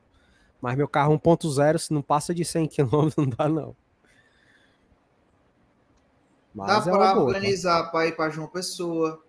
[0.61, 3.75] Mas meu carro 1.0, se não passa de 100 km, não dá não.
[6.57, 7.19] Mas dá é para tá?
[7.19, 9.23] organizar para ir para João Pessoa.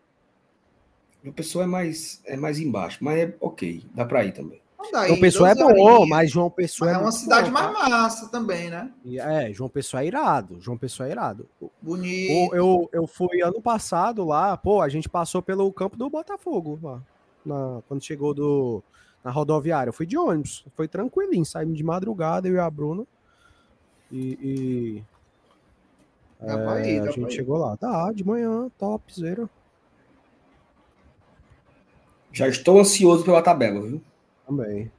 [1.23, 4.63] João Pessoa é mais, é mais embaixo, mas é ok, dá para ir também.
[5.07, 7.89] João Pessoa é bom, mas João Pessoa mas é, é uma cidade bom, mais tá?
[7.91, 8.91] massa também, né?
[9.07, 10.59] É, João Pessoa é irado.
[10.59, 11.47] João Pessoa é irado.
[11.83, 12.55] Bonito.
[12.55, 17.03] Eu, eu fui ano passado lá, pô, a gente passou pelo campo do Botafogo lá,
[17.45, 18.83] na, quando chegou do,
[19.23, 19.91] na rodoviária.
[19.91, 23.05] Eu fui de ônibus, foi tranquilinho, saímos de madrugada, eu e a Bruna.
[24.11, 24.39] E.
[24.41, 25.18] e
[26.41, 27.77] é, ir, a gente chegou lá.
[27.77, 29.51] Tá, de manhã, top, zero.
[32.33, 34.01] Já estou ansioso pela tabela, viu?
[34.47, 34.91] Também.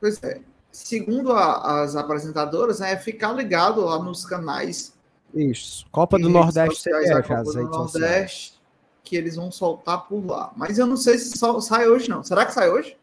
[0.00, 0.40] Pois é.
[0.72, 4.94] Segundo a, as apresentadoras, né, é ficar ligado lá nos canais.
[5.34, 5.86] Isso.
[5.90, 8.60] Copa do Nordeste CBF, Copa do Nordeste, sociais.
[9.04, 10.52] que eles vão soltar por lá.
[10.56, 12.22] Mas eu não sei se só, sai hoje, não.
[12.22, 12.96] Será que sai hoje?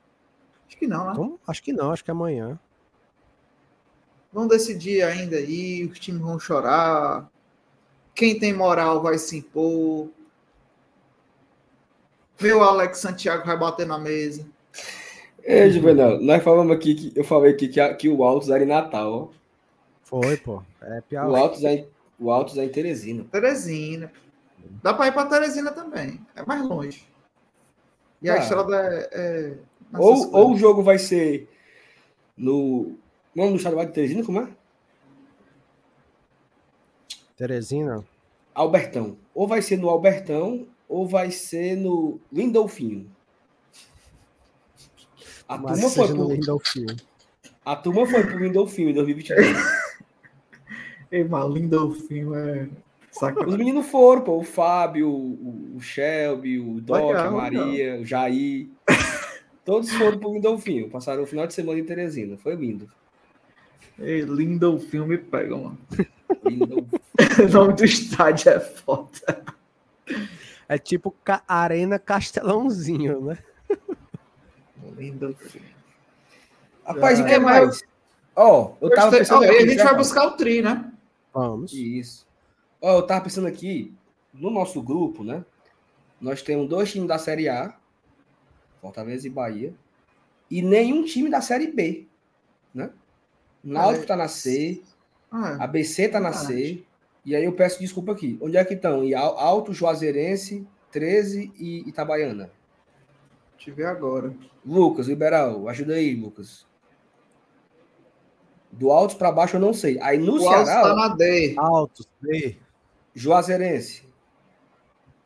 [0.68, 1.12] Acho que não, né?
[1.14, 2.60] Então, acho que não, acho que é amanhã.
[4.32, 7.30] Vão decidir ainda aí, os times vão chorar.
[8.18, 10.10] Quem tem moral vai se impor.
[12.42, 14.44] Meu Alex Santiago vai bater na mesa.
[15.44, 18.68] É, Juvenal, nós falamos aqui que eu falei aqui que, que o Altos era em
[18.68, 19.32] Natal.
[20.04, 20.64] Foi, pô.
[20.82, 21.30] É pior.
[21.30, 21.86] O Altos é,
[22.20, 23.24] o Altos é em Teresina.
[23.32, 24.12] Teresina.
[24.82, 26.20] Dá para ir para Teresina também.
[26.36, 27.08] É mais longe.
[28.20, 28.34] E ah.
[28.34, 29.10] a estrada é.
[29.14, 29.54] é
[29.94, 31.48] ou, ou o jogo vai ser
[32.36, 32.98] no.
[33.36, 34.48] Não, no estadual de Teresina, como é?
[37.38, 38.04] Teresina.
[38.54, 39.16] Albertão.
[39.34, 43.08] Ou vai ser no Albertão, ou vai ser no Lindolfinho.
[45.48, 46.96] A Mas turma foi pro Lindolfinho.
[47.64, 49.56] A turma foi pro Lindolfinho em 2022.
[51.12, 52.68] Ei, mas Lindolfinho é.
[53.12, 53.54] Sacanagem.
[53.54, 54.38] Os meninos foram, pô.
[54.38, 58.02] O Fábio, o, o Shelby, o Doc, a Maria, legal.
[58.02, 58.68] o Jair.
[59.64, 60.90] Todos foram pro Lindolfinho.
[60.90, 62.38] Passaram o final de semana em Teresina.
[62.38, 62.90] Foi lindo.
[64.00, 65.78] Ei, Lindolfinho me pega, mano.
[67.44, 69.44] o nome do estádio é foda.
[70.70, 71.16] É tipo
[71.48, 73.38] Arena Castelãozinho, né?
[74.96, 75.36] Lindo.
[76.86, 77.84] Rapaz, o que é, mais?
[78.36, 79.42] Ó, oh, eu tava pensando.
[79.42, 80.92] Oh, aqui, a gente vai buscar o tri, né?
[81.34, 81.74] Vamos.
[81.74, 82.26] Isso.
[82.82, 83.94] Ó, oh, eu tava pensando aqui,
[84.34, 85.44] no nosso grupo, né?
[86.22, 87.76] Nós temos dois times da Série A,
[88.82, 89.74] Fortaleza e Bahia,
[90.50, 92.08] e nenhum time da Série B,
[92.74, 92.90] né?
[93.64, 94.82] Náutico tá na C,
[95.32, 96.84] ah, ABC tá na C,
[97.28, 98.40] e aí eu peço desculpa aqui.
[98.42, 99.02] Onde é que estão?
[99.18, 102.50] Alto, Juazeirense, 13 e Itabaiana.
[103.58, 104.34] Te ver agora.
[104.66, 106.66] Lucas, liberal, ajuda aí, Lucas.
[108.72, 110.00] Do alto para baixo eu não sei.
[110.02, 110.78] Aí no o Ceará.
[110.78, 111.56] Alto tá na D.
[111.58, 112.58] Alto, D.
[113.14, 114.08] Juazeirense.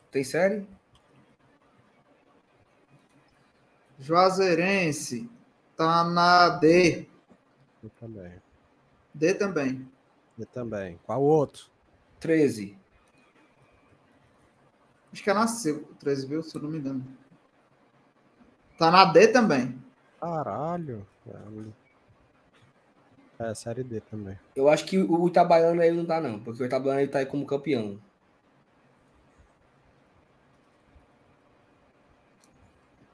[0.10, 0.65] Tem série?
[3.99, 5.30] Juazeirense
[5.78, 7.06] tá na D.
[7.84, 8.41] Eu também.
[9.14, 9.88] D também.
[10.36, 10.99] D também.
[11.06, 11.70] Qual outro?
[12.22, 12.77] 13.
[15.11, 16.41] Acho que é nasceu 13, viu?
[16.41, 17.06] Se eu não me engano.
[18.77, 19.77] Tá na D também.
[20.19, 21.06] Caralho.
[23.38, 24.39] É, série D também.
[24.56, 27.26] Eu acho que o Itabaiana ele não tá, não, porque o Itabaiana ele tá aí
[27.26, 27.99] como campeão.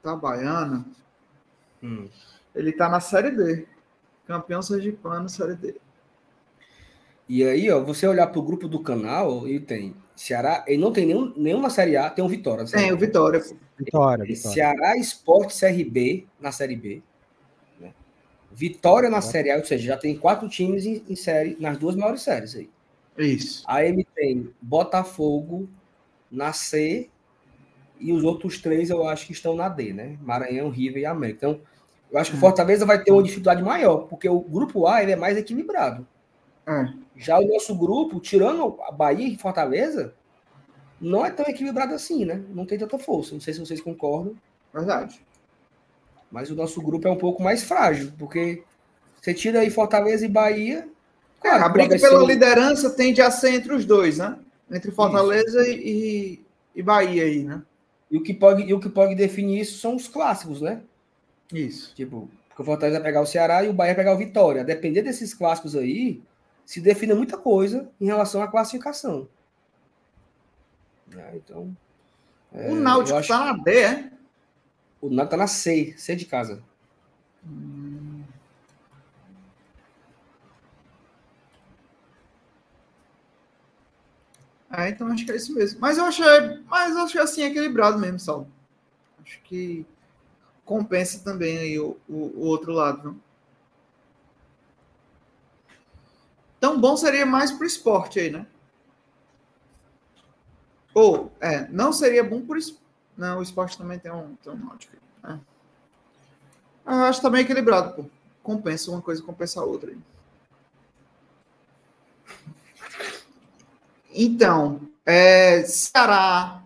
[0.00, 0.86] Itabaiana.
[1.82, 2.08] Hum.
[2.54, 3.66] Ele tá na série D.
[4.26, 5.80] Campeão Sergipano, série D.
[7.28, 11.06] E aí, ó, você olhar pro grupo do canal, ele tem Ceará, ele não tem
[11.06, 12.64] nenhum, nenhum na Série A, tem um Vitória.
[12.64, 13.40] Tem o Vitória.
[13.78, 14.54] Vitória, Vitória.
[14.54, 17.02] Ceará Esporte CRB na Série B.
[17.78, 17.92] Né?
[18.50, 21.94] Vitória na Série A, ou seja, já tem quatro times em, em, série, nas duas
[21.94, 22.70] maiores séries aí.
[23.16, 23.62] Isso.
[23.66, 25.68] Aí ele tem Botafogo
[26.30, 27.08] na C
[28.00, 30.16] e os outros três eu acho que estão na D, né?
[30.22, 31.46] Maranhão, River e América.
[31.46, 31.60] Então,
[32.10, 35.12] eu acho que o Fortaleza vai ter uma dificuldade maior, porque o grupo A ele
[35.12, 36.06] é mais equilibrado.
[36.68, 36.92] É.
[37.16, 40.14] Já o nosso grupo, tirando a Bahia e Fortaleza,
[41.00, 42.42] não é tão equilibrado assim, né?
[42.50, 43.32] Não tem tanta força.
[43.32, 44.36] Não sei se vocês concordam.
[44.72, 45.20] Verdade.
[46.30, 48.62] Mas o nosso grupo é um pouco mais frágil, porque
[49.20, 50.86] você tira aí Fortaleza e Bahia.
[51.42, 54.38] É, a briga pela liderança tende a ser entre os dois, né?
[54.70, 57.62] Entre Fortaleza e, e Bahia aí, né?
[58.10, 60.82] E o, que pode, e o que pode definir isso são os clássicos, né?
[61.52, 61.94] Isso.
[61.94, 64.60] Tipo, porque o Fortaleza vai pegar o Ceará e o Bahia vai pegar o Vitória.
[64.60, 66.20] A depender desses clássicos aí,
[66.68, 69.26] se define muita coisa em relação à classificação.
[71.16, 71.74] É, então.
[72.52, 74.12] É, o Náutico está na B, é?
[75.00, 76.62] O Náutico está na C, C de casa.
[77.42, 78.22] Hum.
[84.70, 85.80] É, então acho que é isso mesmo.
[85.80, 86.26] Mas eu achei,
[86.66, 88.46] mas eu acho assim equilibrado mesmo, Saulo.
[89.24, 89.86] Acho que
[90.66, 93.18] compensa também aí o, o, o outro lado,
[96.68, 98.46] Então, bom seria mais para o esporte aí, né?
[100.92, 102.86] Ou, é, não seria bom esporte.
[103.16, 104.68] Não, o esporte também tem um, tem um.
[105.24, 105.38] É.
[106.86, 108.10] Eu acho que tá bem equilibrado, pô.
[108.42, 109.90] Compensa uma coisa, compensa a outra.
[109.90, 109.98] Aí.
[114.10, 116.62] Então, é, Ceará.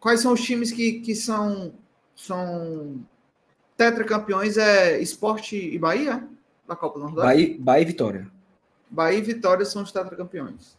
[0.00, 1.72] Quais são os times que, que são,
[2.16, 3.00] são
[3.76, 4.56] tetracampeões?
[4.56, 6.28] É Esporte e Bahia?
[6.66, 7.26] Da Copa do Nordeste?
[7.26, 8.41] Bahia, Bahia e Vitória.
[8.92, 10.76] Bahia e Vitória são os tetracampeões.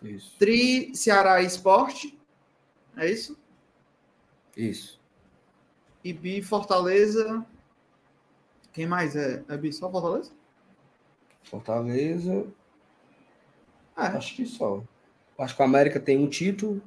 [0.00, 0.36] Isso.
[0.38, 2.16] Tri, Ceará e Esporte.
[2.96, 3.36] É isso?
[4.56, 5.00] Isso.
[6.04, 7.44] E Bi, Fortaleza.
[8.72, 9.42] Quem mais é?
[9.48, 10.30] É Bi, só Fortaleza?
[11.42, 12.46] Fortaleza.
[13.96, 14.84] É, Acho que só.
[15.36, 16.80] Acho que o América tem um título.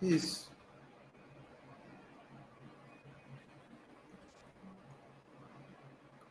[0.00, 0.50] isso.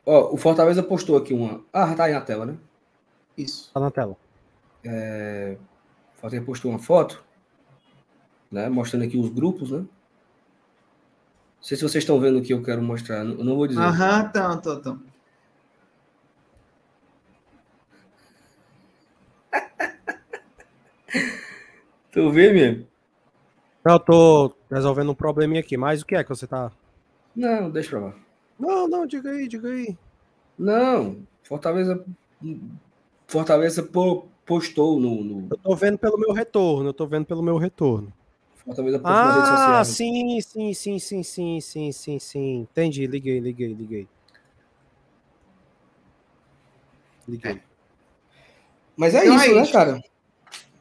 [0.06, 1.64] Ó, o Fortaleza postou aqui uma.
[1.72, 2.58] Ah, tá aí na tela, né?
[3.40, 3.72] Isso.
[3.74, 4.18] Tá na tela.
[4.84, 5.57] O
[6.16, 7.24] Fortaleza postou uma foto,
[8.52, 8.68] né?
[8.68, 9.80] Mostrando aqui os grupos, né?
[9.80, 9.88] Não
[11.61, 13.20] sei se vocês estão vendo o que eu quero mostrar.
[13.20, 13.82] Eu não vou dizer.
[13.82, 15.02] Aham, então, então, então.
[22.11, 22.88] Tu vê mesmo?
[23.86, 26.72] Eu tô resolvendo um probleminha aqui, mas o que é que você tá.
[27.34, 28.14] Não, deixa pra lá.
[28.60, 29.98] Não, não, diga aí, diga aí.
[30.57, 32.03] Não, Fortaleza.
[33.30, 37.43] Fortaleza po- postou no, no- Eu tô vendo pelo meu retorno, eu tô vendo pelo
[37.43, 38.11] meu retorno.
[38.64, 39.97] Fortaleza postou nas redes Ah, sociais.
[39.97, 42.68] sim, sim, sim, sim, sim, sim, sim, sim.
[42.72, 44.07] Entendi, liguei, liguei, liguei.
[47.27, 47.61] Liguei.
[48.95, 49.72] Mas é Então isso, é né, isso.
[49.72, 50.01] cara?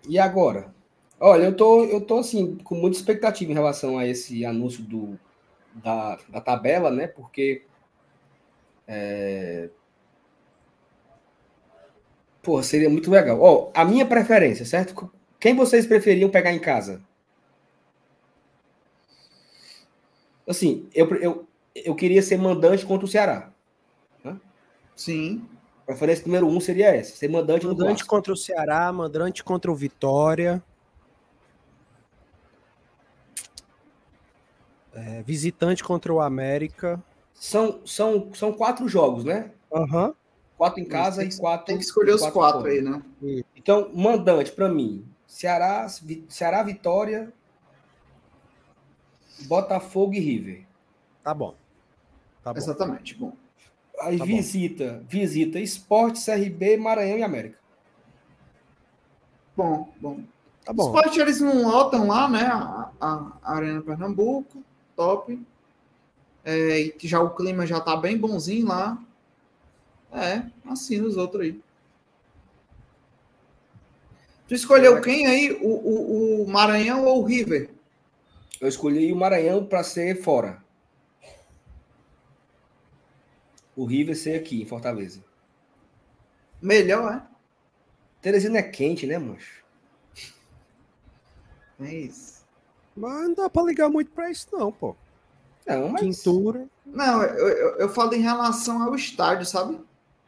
[0.09, 0.75] E agora?
[1.21, 5.19] Olha, eu tô, eu tô assim, com muita expectativa em relação a esse anúncio do,
[5.75, 7.07] da, da tabela, né?
[7.09, 7.65] Porque.
[8.87, 9.71] É...
[12.43, 13.41] Pô, seria muito legal.
[13.41, 15.11] Ó, a minha preferência, certo?
[15.41, 17.03] Quem vocês preferiam pegar em casa?
[20.47, 23.53] Assim, eu, eu, eu queria ser mandante contra o Ceará.
[24.99, 25.47] Sim.
[25.87, 30.63] Preferência número um seria essa: ser mandante, Mandante contra o Ceará, mandante contra o Vitória.
[34.93, 37.01] É, visitante contra o América.
[37.33, 39.53] São, são, são quatro jogos, né?
[39.73, 40.13] Aham.
[40.59, 41.67] Quatro em casa Tem e quatro.
[41.67, 42.73] Tem que escolher os quatro fora.
[42.73, 43.03] aí, né?
[43.57, 45.87] Então, mandante, para mim, Ceará,
[46.29, 47.33] Ceará, Vitória,
[49.47, 50.67] Botafogo e River.
[51.23, 51.55] Tá bom.
[52.43, 52.59] Tá bom.
[52.59, 53.15] Exatamente.
[53.15, 53.33] Bom.
[54.01, 54.33] Aí Tá bom.
[54.37, 57.59] visita, visita Esporte, CRB, Maranhão e América.
[59.57, 60.21] Bom, bom.
[60.65, 60.87] Tá Os bom.
[60.87, 62.43] esporte eles não lotam lá, né?
[62.47, 64.63] A, a- a Arena Pernambuco,
[64.97, 65.41] top.
[66.45, 68.99] É, e que já o clima já tá bem bonzinho lá.
[70.13, 71.61] É, assina os outros aí.
[74.47, 75.53] Tu escolheu quem aí?
[75.61, 77.71] O, o, o Maranhão ou o River?
[78.61, 80.63] Eu escolhi o Maranhão para ser fora.
[83.77, 85.23] O River ser aqui, em Fortaleza.
[86.61, 87.23] Melhor, é?
[88.21, 89.63] Teresina é quente, né, mancho?
[91.81, 92.45] É isso.
[92.97, 94.97] Mas não dá pra ligar muito pra isso, não, pô.
[95.65, 96.67] Não, mas Quintura.
[96.85, 99.79] Não, eu, eu, eu falo em relação ao estádio, sabe?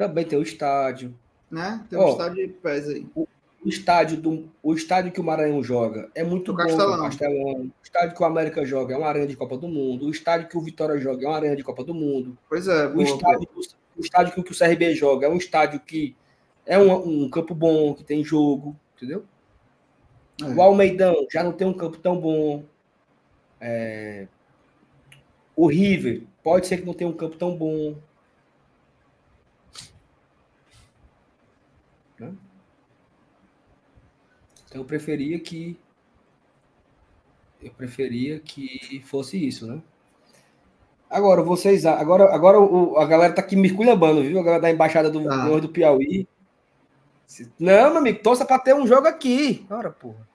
[0.00, 1.14] Também tem o estádio.
[1.50, 1.84] Né?
[1.90, 2.12] Tem um Ó.
[2.12, 3.06] estádio de pés aí.
[3.14, 3.26] o
[3.68, 6.98] estádio do o estádio que o Maranhão joga é muito O bom, Castelão.
[6.98, 7.60] o Castelão.
[7.62, 10.06] O estádio que o América joga é uma arena de Copa do Mundo.
[10.06, 12.38] O estádio que o Vitória joga é uma arena de Copa do Mundo.
[12.48, 13.48] Pois é, O boa, estádio,
[13.96, 16.16] o estádio que o CRB joga é um estádio que
[16.64, 19.24] é um, um campo bom, que tem jogo, entendeu?
[20.40, 20.52] boa.
[20.52, 20.54] É.
[20.54, 22.64] O Almeidão já não tem um campo tão bom.
[23.60, 24.26] É,
[25.54, 27.96] O River pode ser que não tenha um campo tão bom.
[32.20, 32.32] Né?
[34.68, 35.78] Então eu preferia que
[37.62, 39.82] eu preferia que fosse isso, né?
[41.10, 44.38] Agora vocês, agora, agora o- a galera tá aqui me esculhambando, viu?
[44.38, 45.58] A galera da embaixada do, Tá.
[45.58, 46.26] do Piauí.
[47.58, 49.66] Não, meu amigo, torça para ter um jogo aqui.
[49.68, 50.28] Ora, porra.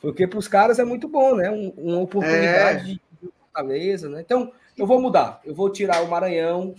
[0.00, 1.50] Porque para os caras é muito bom, né?
[1.50, 4.20] Um- uma oportunidade de Fortaleza, né?
[4.20, 5.40] Então, eu vou mudar.
[5.44, 6.74] Eu vou tirar o Maranhão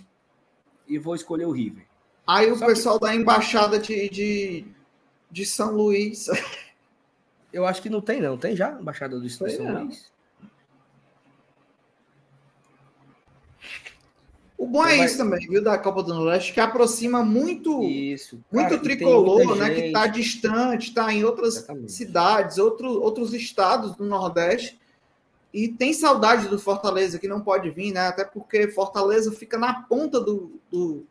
[0.88, 1.85] e vou escolher o River.
[2.28, 4.66] Aí o Só que- pessoal da embaixada de, de,
[5.32, 6.28] de São Luís.
[7.54, 8.38] Eu acho que não tem, não.
[8.38, 8.72] Tem já?
[8.72, 9.84] Embaixada do Estado de São não.
[9.86, 10.12] Luís?
[14.58, 17.84] O bom é Então vai- isso também, viu, da Copa do Nordeste, que aproxima muito,
[17.84, 18.40] Isso.
[18.52, 19.70] muito Cara, tem tricolor, né?
[19.70, 21.92] Que está distante, está em outras Exatamente.
[21.92, 24.80] cidades, outro, outros estados do Nordeste.
[25.54, 28.08] E tem saudade do Fortaleza, que não pode vir, né?
[28.08, 31.06] Até porque Fortaleza fica na ponta do, do,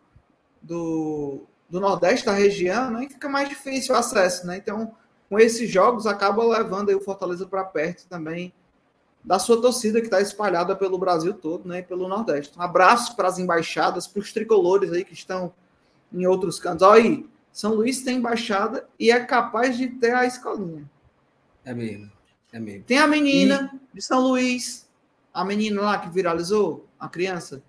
[0.65, 3.07] do, do Nordeste, da região, né?
[3.09, 4.57] Fica mais difícil o acesso, né?
[4.57, 4.93] Então,
[5.29, 8.53] com esses jogos, acaba levando aí o Fortaleza para perto também
[9.23, 11.79] da sua torcida que está espalhada pelo Brasil todo, né?
[11.79, 12.59] E pelo Nordeste.
[12.59, 15.53] Um abraço para as embaixadas, para os tricolores aí que estão
[16.13, 16.87] em outros cantos.
[16.87, 20.89] Olha aí, São Luís tem embaixada e é capaz de ter a escolinha.
[21.65, 22.13] É mesmo,
[22.53, 22.85] é mesmo.
[22.85, 23.97] Tem a menina e...
[23.97, 24.87] de São Luís,
[25.33, 27.63] a menina lá que viralizou, a criança.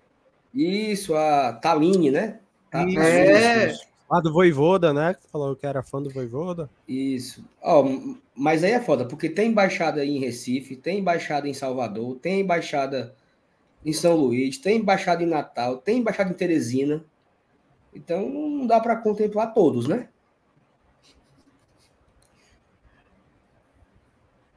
[0.52, 2.40] Isso, a Taline, né?
[2.70, 3.70] Tá, é.
[3.70, 5.14] Isso, Lá do Voivoda, né?
[5.14, 6.70] Que falou que era fã do Voivoda.
[6.86, 7.44] Isso.
[7.60, 12.40] Oh, mas aí é foda, porque tem embaixada em Recife, tem embaixada em Salvador, tem
[12.40, 13.14] embaixada
[13.84, 17.04] em São Luís, tem embaixada em Natal, tem embaixada em Teresina.
[17.92, 20.08] Então não dá para contemplar todos, né?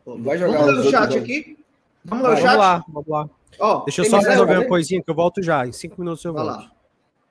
[0.05, 1.57] Vai jogar vamos ler o chat aqui?
[2.05, 2.45] Vamos ler o chat?
[2.45, 3.29] Vamos lá, vamos lá.
[3.59, 5.65] Oh, Deixa eu só resolver uma coisinha que eu volto já.
[5.65, 6.47] Em cinco minutos eu volto.
[6.47, 6.78] Vai lá.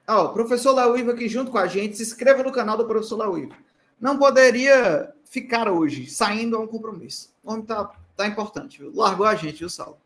[0.09, 1.99] Ó, professor Lauiva aqui junto com a gente.
[1.99, 3.55] Se inscreva no canal do professor Lauiva.
[4.01, 7.35] Não poderia ficar hoje, saindo a um compromisso.
[7.45, 8.91] O homem tá, tá importante, viu?
[8.95, 9.99] Largou a gente, viu, Saulo?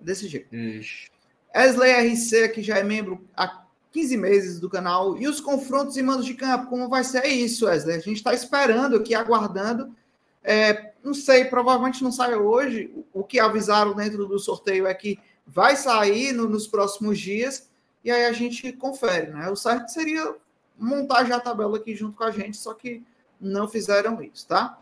[0.00, 0.54] Desse jeito.
[0.54, 1.10] Ixi.
[1.54, 5.18] Wesley RC, que já é membro há 15 meses do canal.
[5.18, 7.96] E os confrontos e mandos de campo, como vai ser isso, Wesley?
[7.96, 9.94] A gente está esperando aqui, aguardando.
[10.42, 12.90] É, não sei, provavelmente não sai hoje.
[13.12, 17.68] O que avisaram dentro do sorteio é que vai sair no, nos próximos dias
[18.04, 19.48] e aí a gente confere, né?
[19.48, 20.36] O certo seria
[20.78, 23.02] montar já a tabela aqui junto com a gente, só que
[23.40, 24.78] não fizeram isso, tá?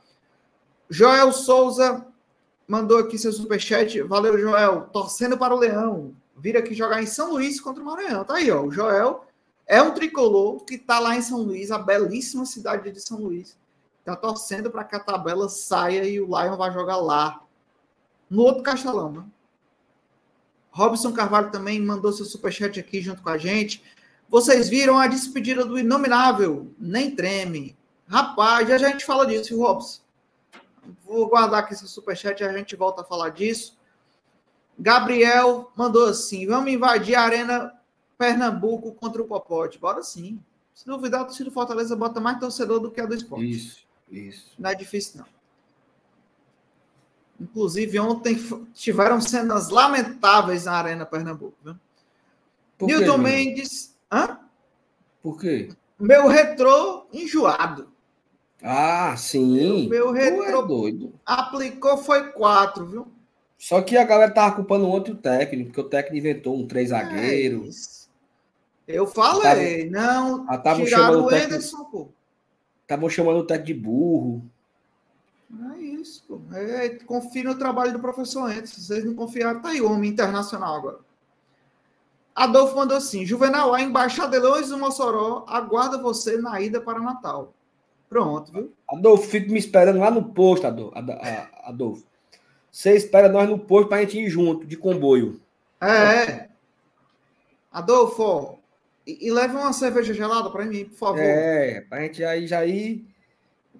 [0.90, 2.04] Joel Souza
[2.66, 4.02] mandou aqui seu superchat.
[4.02, 4.82] Valeu, Joel.
[4.92, 6.14] Torcendo para o Leão.
[6.36, 8.24] Vir aqui jogar em São Luís contra o Maranhão.
[8.24, 8.62] Tá aí, ó.
[8.62, 9.24] O Joel
[9.66, 13.56] é um tricolor que tá lá em São Luís, a belíssima cidade de São Luís.
[14.04, 17.40] Tá torcendo para que a tabela saia e o Lion vai jogar lá.
[18.28, 19.24] No outro castelão, né?
[20.72, 23.82] Robson Carvalho também mandou seu superchat aqui junto com a gente.
[24.28, 26.72] Vocês viram a despedida do Inominável?
[26.78, 27.76] Nem treme.
[28.08, 30.00] Rapaz, já a gente fala disso, Robson.
[31.04, 33.78] Vou guardar aqui seu superchat e a gente volta a falar disso.
[34.78, 37.72] Gabriel mandou assim: vamos invadir a Arena
[38.16, 39.78] Pernambuco contra o Popote.
[39.78, 40.42] Bora sim.
[40.74, 43.50] Se duvidar, o torcedor do Fortaleza bota mais torcedor do que a do esporte.
[43.50, 44.52] Isso, isso.
[44.58, 45.41] Não é difícil, não.
[47.42, 48.36] Inclusive, ontem
[48.72, 51.56] tiveram cenas lamentáveis na Arena Pernambuco.
[51.64, 51.74] Viu?
[52.78, 53.96] Por Newton quê, Mendes.
[54.10, 54.38] Hã?
[55.20, 55.70] Por quê?
[55.98, 57.88] Meu retrô enjoado.
[58.62, 59.88] Ah, sim.
[59.88, 61.12] Meu, meu retrô é doido.
[61.26, 63.08] aplicou foi quatro, viu?
[63.58, 67.68] Só que a galera tava culpando outro técnico, porque o técnico inventou um três zagueiro.
[68.86, 70.84] É eu falei, tava, não.
[70.84, 72.08] Tiraram o Ederson, pô.
[72.82, 74.51] Estavam chamando o técnico de burro.
[75.60, 76.40] É isso, pô.
[76.54, 78.72] É, confie no trabalho do professor antes.
[78.72, 80.98] Se vocês não confiaram, tá aí o homem internacional agora.
[82.34, 87.00] Adolfo mandou assim: Juvenal, a Embaixada de Leões do Mossoró aguarda você na ida para
[87.00, 87.52] Natal.
[88.08, 88.72] Pronto, viu?
[88.88, 92.06] Adolfo, fico me esperando lá no posto, Adolfo.
[92.70, 95.40] Você espera nós no posto para a gente ir junto, de comboio.
[95.80, 96.48] É.
[97.70, 98.54] Adolfo, ó,
[99.06, 101.20] e, e leve uma cerveja gelada para mim, por favor.
[101.20, 103.06] É, para a gente ir, já ir,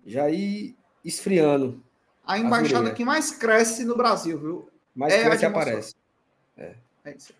[0.05, 1.83] já ir esfriando.
[2.25, 4.69] A embaixada que mais cresce no Brasil, viu?
[4.95, 5.95] Mais é cresce aparece.
[6.57, 6.75] É.
[7.05, 7.35] é isso.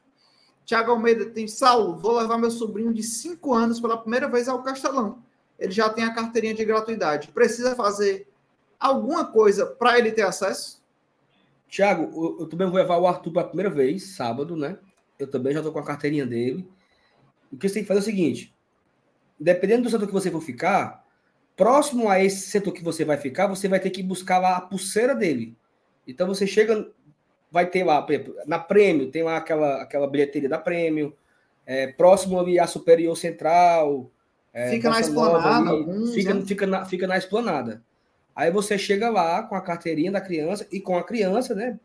[0.65, 4.63] Tiago Almeida tem Saulo, vou levar meu sobrinho de 5 anos pela primeira vez ao
[4.63, 5.19] Castelão.
[5.59, 7.29] Ele já tem a carteirinha de gratuidade.
[7.29, 8.27] Precisa fazer
[8.79, 10.83] alguma coisa para ele ter acesso?
[11.69, 14.79] Tiago, eu, eu, também vou levar o Arthur pela primeira vez, sábado, né?
[15.19, 16.69] Eu também já estou com a carteirinha dele.
[17.51, 18.55] O que você tem que fazer é o seguinte:
[19.39, 21.02] dependendo do setor que você for ficar,
[21.57, 24.61] próximo a esse setor que você vai ficar, você vai ter que buscar lá a
[24.61, 25.57] pulseira dele.
[26.07, 26.91] Então você chega,
[27.51, 28.05] vai ter lá,
[28.47, 31.15] na Prêmio, tem lá aquela, aquela bilheteria da Prêmio,
[31.67, 34.11] é, próximo ali à Superior Central.
[34.53, 35.71] É, fica na esplanada.
[35.71, 36.43] Alguns, fica, né?
[36.45, 37.83] fica, na, fica na esplanada.
[38.35, 41.79] Aí você chega lá com a carteirinha da criança e com a criança, né,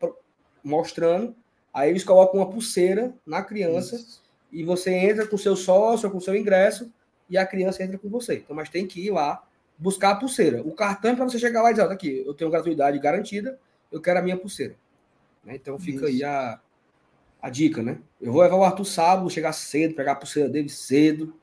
[0.64, 1.36] mostrando.
[1.74, 4.24] Aí eles colocam uma pulseira na criança Isso.
[4.52, 6.92] e você entra com seu sócio, com seu ingresso
[7.30, 8.36] e a criança entra com você.
[8.36, 9.47] Então, mas tem que ir lá
[9.78, 10.62] buscar a pulseira.
[10.62, 13.60] O cartão é para você chegar lá e dizer, aqui, eu tenho gratuidade garantida,
[13.92, 14.76] eu quero a minha pulseira.
[15.44, 15.56] Né?
[15.56, 16.24] Então fica Isso.
[16.24, 16.60] aí a,
[17.42, 18.00] a dica, né?
[18.20, 21.34] Eu vou levar o Arthur sábado, chegar cedo, pegar a pulseira dele cedo.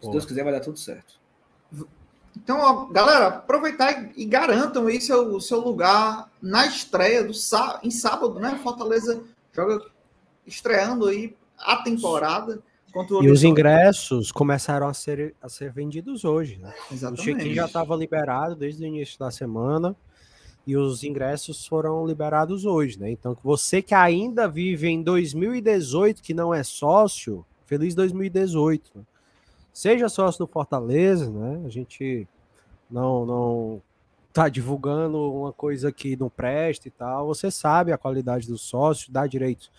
[0.00, 0.12] Se Pô.
[0.12, 1.20] Deus quiser, vai dar tudo certo.
[2.36, 7.32] Então, ó, galera, aproveitar e, garantam aí seu, seu lugar na estreia do
[7.82, 8.58] em sábado, né?
[8.62, 9.22] Fortaleza
[9.52, 9.84] joga
[10.46, 12.62] estreando aí a temporada
[13.22, 16.72] e os ingressos começaram a ser, a ser vendidos hoje, né?
[16.90, 17.20] Exatamente.
[17.20, 19.94] O check-in já estava liberado desde o início da semana
[20.66, 23.10] e os ingressos foram liberados hoje, né?
[23.10, 28.90] Então, você que ainda vive em 2018, que não é sócio, feliz 2018.
[28.94, 29.02] Né?
[29.72, 31.62] Seja sócio do Fortaleza, né?
[31.64, 32.26] A gente
[32.90, 33.82] não não
[34.32, 37.26] tá divulgando uma coisa que não presta e tal.
[37.26, 39.70] Você sabe a qualidade do sócio, dá direito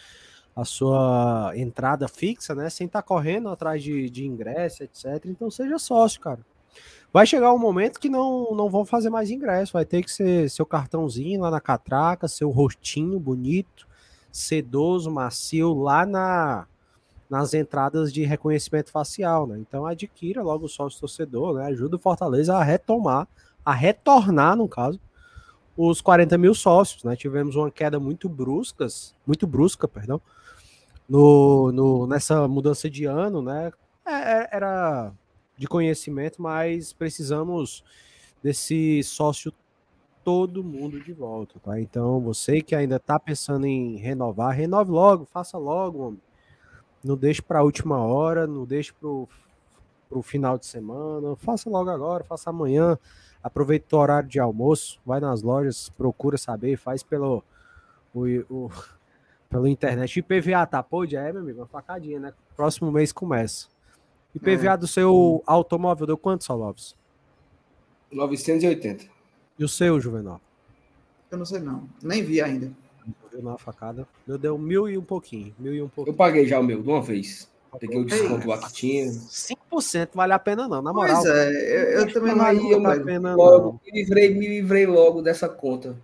[0.55, 2.69] à sua entrada fixa, né?
[2.69, 5.25] Sem estar tá correndo atrás de, de ingresso, etc.
[5.25, 6.39] Então seja sócio, cara.
[7.13, 10.49] Vai chegar um momento que não, não vão fazer mais ingresso, vai ter que ser
[10.49, 13.85] seu cartãozinho lá na catraca, seu rostinho bonito,
[14.31, 16.65] sedoso, macio, lá na,
[17.29, 19.57] nas entradas de reconhecimento facial, né?
[19.59, 21.65] Então adquira logo o sócio torcedor, né?
[21.65, 23.27] Ajuda o Fortaleza a retomar,
[23.65, 24.99] a retornar, no caso,
[25.75, 27.15] os 40 mil sócios, né?
[27.15, 30.21] Tivemos uma queda muito bruscas, muito brusca, perdão,
[31.11, 33.69] no, no, nessa mudança de ano, né?
[34.05, 35.11] É, é era
[35.57, 37.83] de conhecimento, mas precisamos
[38.41, 39.51] desse sócio
[40.23, 41.81] todo mundo de volta, tá?
[41.81, 46.21] Então, você que ainda tá pensando em renovar, renove logo, faça logo, homem.
[47.03, 51.89] Não deixe para a última hora, não deixe para o final de semana, faça logo
[51.89, 52.97] agora, faça amanhã.
[53.43, 57.43] Aproveita o horário de almoço, vai nas lojas, procura saber, faz pelo
[58.13, 58.71] o, o
[59.51, 60.17] pela internet.
[60.17, 62.33] IPVA tá pô, já é, meu amigo, uma facadinha, né?
[62.55, 63.67] Próximo mês começa.
[64.33, 64.77] IPVA é.
[64.77, 66.95] do seu automóvel deu quanto, Salves?
[68.11, 69.05] 980.
[69.59, 70.39] E o seu, Juvenal?
[71.29, 71.87] Eu não sei não.
[72.01, 72.71] Nem vi ainda.
[73.31, 74.07] Viu na facada.
[74.25, 75.53] Meu deu mil e um pouquinho.
[75.59, 76.13] Mil e um pouquinho.
[76.13, 77.49] Eu paguei já o meu de uma vez.
[77.79, 79.05] Peguei o desconto lá que tinha.
[79.05, 81.21] 5% vale a pena não, na moral.
[81.21, 83.79] Pois é, eu, eu também não eu vale a pena logo, não.
[83.85, 85.95] Me livrei, me livrei logo dessa conta.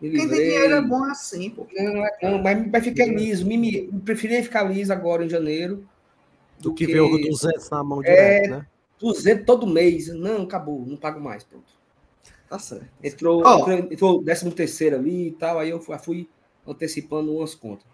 [0.00, 1.66] Me Quem tem dinheiro é bom assim, pô.
[1.76, 3.44] Não, não, mas vai ficar liso.
[3.46, 5.84] Me, me, preferi ficar liso agora em janeiro
[6.60, 8.66] do, que, que ver o 200 na mão é, direto, né?
[9.00, 10.08] 200 todo mês.
[10.08, 11.66] Não, acabou, não pago mais, pronto.
[12.48, 12.86] Tá certo.
[13.02, 13.70] Entrou, oh.
[13.70, 16.28] entrou, entrou 13 ali e tal, aí eu fui, fui
[16.66, 17.84] antecipando umas contas.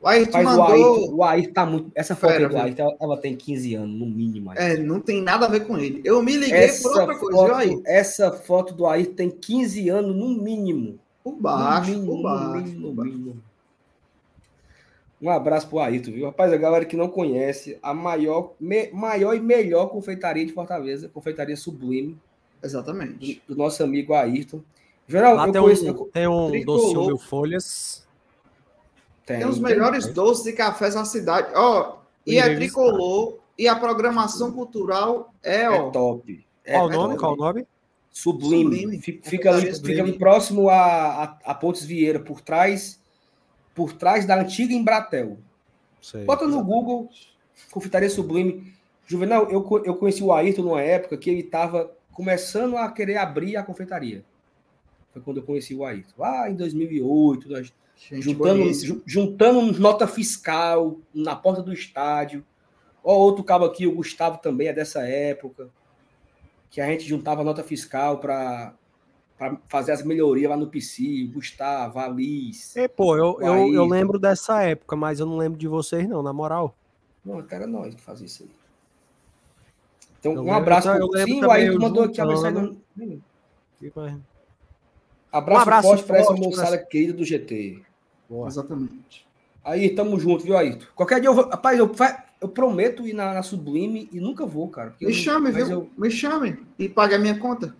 [0.00, 0.64] O Ayrton Mas mandou...
[0.64, 1.92] o Ayrton, o Ayrton tá muito.
[1.94, 4.52] Essa foto Pera, do Ayrton, ela, ela, tem 15 anos, no mínimo.
[4.56, 6.00] É, não tem nada a ver com ele.
[6.04, 9.88] Eu me liguei essa por outra foto, coisa, viu, Essa foto do Ayrton tem 15
[9.90, 10.98] anos, no mínimo.
[11.22, 12.80] Por baixo, no mínimo, por baixo.
[12.80, 13.36] Por baixo.
[15.22, 16.26] Um abraço pro Ayrton, viu?
[16.26, 21.08] Rapaz, a galera que não conhece, a maior, me, maior e melhor confeitaria de Fortaleza,
[21.08, 22.18] confeitaria Sublime.
[22.60, 23.40] Exatamente.
[23.46, 24.60] Do, do nosso amigo Ayrton.
[25.06, 28.04] Geral, Lá eu tem, conheço, um, tem um docinho mil folhas.
[29.24, 30.14] Tem, tem os melhores tem.
[30.14, 31.52] doces e cafés na cidade.
[31.54, 35.88] Ó, e é tricolor, e a programação cultural é, ó.
[35.88, 36.46] É top.
[36.64, 37.16] É, Qual o nome?
[37.16, 37.66] Qual o nome?
[38.12, 38.76] Sublime.
[38.76, 39.00] Sublime.
[39.00, 43.00] Fica, fica, ali, fica ali próximo a, a, a Pontes Vieira, por trás
[43.74, 45.38] por trás da antiga Embratel.
[46.00, 47.08] Sei, Bota no Google,
[47.70, 48.72] Confeitaria Sublime.
[49.06, 53.56] Juvenal, eu, eu conheci o Ayrton numa época que ele estava começando a querer abrir
[53.56, 54.24] a confeitaria.
[55.12, 56.12] Foi quando eu conheci o Ayrton.
[56.18, 62.44] Lá em 2008, nós juntando, juntando nota fiscal na porta do estádio.
[63.02, 65.70] Ó, outro cabo aqui, o Gustavo também é dessa época.
[66.72, 68.74] Que a gente juntava nota fiscal para
[69.68, 72.80] fazer as melhorias lá no PC, Gustavo, Alice.
[72.80, 76.22] É, pô, eu, eu, eu, lembro dessa época, mas eu não lembro de vocês, não,
[76.22, 76.74] na moral.
[77.22, 78.50] Não, até era nós que fazia isso aí.
[80.18, 82.78] Então, eu um abraço lembro, pro Sim, o Ayrton mandou aqui a mensagem.
[85.30, 86.86] Abraço, um abraço forte para essa moçada nessa...
[86.86, 87.82] querida do GT.
[88.30, 88.48] Boa.
[88.48, 89.26] Exatamente.
[89.62, 90.86] Aí, tamo junto, viu, Ayrton?
[90.94, 91.48] Qualquer dia eu vou.
[91.48, 91.90] Rapaz, eu,
[92.42, 94.94] eu prometo ir na, na Sublime e nunca vou, cara.
[95.00, 95.70] Me chame, viu?
[95.70, 95.90] Eu...
[95.96, 97.74] Me chame e pague a minha conta.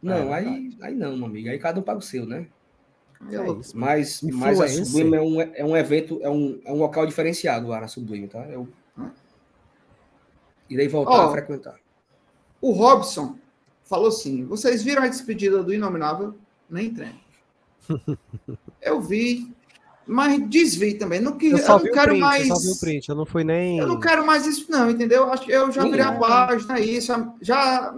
[0.00, 1.48] Não, é, aí, aí não, meu amigo.
[1.48, 2.46] Aí cada um paga o seu, né?
[3.28, 6.76] É isso, mas, mas a Sublime é um, é um evento, é um, é um
[6.76, 8.46] local diferenciado lá na Sublime, tá?
[8.46, 8.68] Eu
[10.70, 11.74] irei voltar oh, a frequentar.
[12.60, 13.36] O Robson
[13.82, 16.36] falou assim: vocês viram a despedida do Inominável?
[16.70, 17.18] Nem treino.
[18.80, 19.52] eu vi,
[20.08, 21.20] mas desvi também.
[21.20, 22.48] Não, que, eu, eu não quero print, mais.
[22.48, 23.78] Eu só vi o print, eu não fui nem.
[23.78, 25.30] Eu não quero mais isso, não, entendeu?
[25.30, 27.12] Acho que eu já virei a página, isso.
[27.40, 27.94] Já,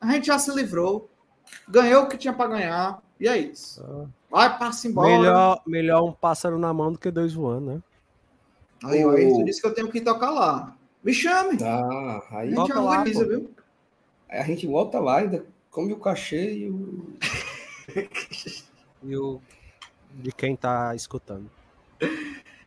[0.00, 1.10] a gente já se livrou
[1.68, 3.82] ganhou o que tinha para ganhar, e é isso.
[3.84, 4.06] Ah.
[4.30, 5.08] Vai, passa embora.
[5.08, 7.82] Melhor, melhor um pássaro na mão do que dois voando, né?
[8.84, 10.76] Aí, o Ayrton disse que eu tenho que tocar lá.
[11.02, 11.58] Me chame.
[11.62, 13.50] Ah, aí a gente organiza, lá, viu?
[14.28, 17.16] Aí a gente volta lá, ainda come o cachê e o.
[19.02, 19.40] e o.
[20.14, 21.50] De quem tá escutando.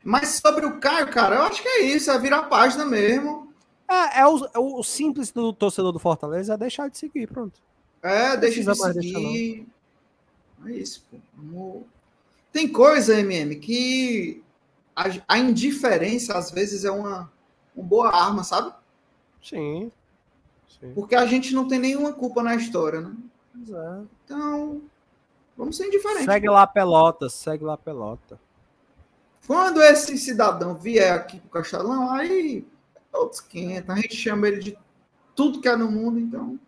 [0.03, 3.53] Mas sobre o Caio, cara, eu acho que é isso, é virar página mesmo.
[3.87, 7.59] É, é, o, é o simples do torcedor do Fortaleza é deixar de seguir, pronto.
[8.01, 9.67] É, deixa de seguir.
[10.65, 11.83] É isso, pô.
[12.51, 14.43] Tem coisa, MM, que
[14.95, 17.31] a, a, indiferença às vezes é uma,
[17.75, 18.73] uma boa arma, sabe?
[19.41, 19.91] Sim.
[20.67, 20.93] Sim.
[20.93, 23.15] Porque a gente não tem nenhuma culpa na história, né?
[23.61, 24.09] Exato.
[24.25, 24.81] Então,
[25.61, 26.25] vamos ser indiferentes.
[26.25, 28.39] Segue lá a pelota, segue lá a pelota.
[29.45, 32.65] Quando esse cidadão vier aqui pro Castelão, aí
[33.13, 34.77] outros 500, a gente chama ele de
[35.35, 36.59] tudo que é no mundo, então.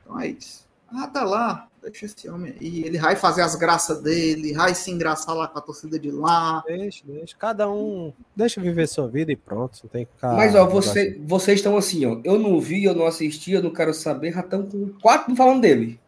[0.00, 0.66] Então é isso.
[0.88, 1.68] Ah, tá lá.
[1.82, 2.84] Deixa esse homem aí.
[2.84, 6.62] Ele vai fazer as graças dele, vai se engraçar lá com a torcida de lá.
[6.66, 7.36] Deixa, deixa.
[7.36, 8.14] Cada um.
[8.34, 9.80] Deixa viver sua vida e pronto.
[9.82, 10.34] Não tem que ficar.
[10.34, 12.20] Mas, ó, você, vocês estão assim, ó.
[12.24, 14.32] Eu não vi, eu não assisti, eu não quero saber.
[14.32, 16.00] Já estão com quatro falando dele.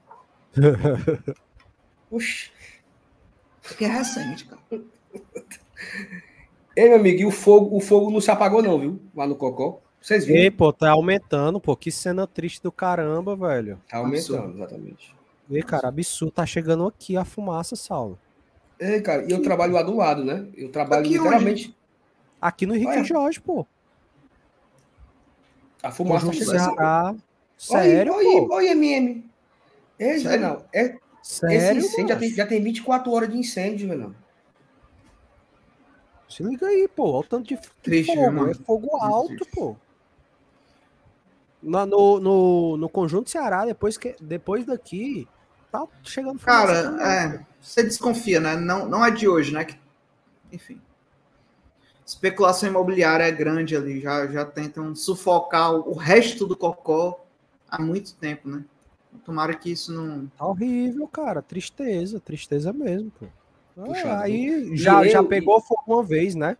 [2.10, 2.50] Oxi.
[3.62, 4.60] Porque é recente, cara.
[6.76, 9.00] Ei, meu amigo, e o fogo, o fogo não se apagou, não, viu?
[9.14, 9.80] Lá no Cocó.
[10.00, 10.40] Vocês viram?
[10.40, 11.74] Ei, pô, tá aumentando, pô.
[11.74, 13.80] Que cena triste do caramba, velho.
[13.88, 15.16] Tá aumentando, exatamente.
[15.50, 16.32] Ei, cara, absurdo.
[16.32, 18.18] Tá chegando aqui a fumaça, Saulo.
[18.78, 20.46] É, cara, e eu trabalho lá do lado, né?
[20.54, 21.76] Eu trabalho Aqui literalmente.
[22.40, 23.04] Aqui no Henrique Olha.
[23.04, 23.66] Jorge, pô.
[25.82, 26.74] A fumaça tá Conjunto chegando.
[26.74, 27.14] Ceará.
[27.56, 28.54] Sério, oi, pô?
[28.56, 29.24] oi, oi, MM.
[29.98, 30.28] É, Sério?
[30.28, 34.14] Renan, é, Sério, esse incêndio já tem, já tem 24 horas de incêndio, Renan.
[36.28, 37.10] Se liga aí, pô.
[37.10, 38.32] Olha o tanto de Triste, fogo.
[38.32, 38.50] mano.
[38.50, 39.50] É fogo alto, triste.
[39.52, 39.76] pô.
[41.62, 45.26] Na- No, no, no Conjunto Ceará, depois, que, depois daqui,
[45.72, 47.04] tá chegando Cara, também, pô.
[47.04, 48.56] é, você desconfia, né?
[48.56, 49.64] Não, não é de hoje, né?
[49.64, 49.78] Que-
[50.52, 50.80] enfim.
[52.04, 57.24] Especulação imobiliária é grande ali, já, já tentam sufocar o, o resto do cocó
[57.68, 58.64] há muito tempo, né?
[59.24, 60.26] Tomara que isso não.
[60.36, 61.42] Tá horrível, cara.
[61.42, 63.26] Tristeza, tristeza mesmo, pô.
[63.78, 66.56] Ah, Puxado, aí já, E já eu- pegou fogo uma vez, né?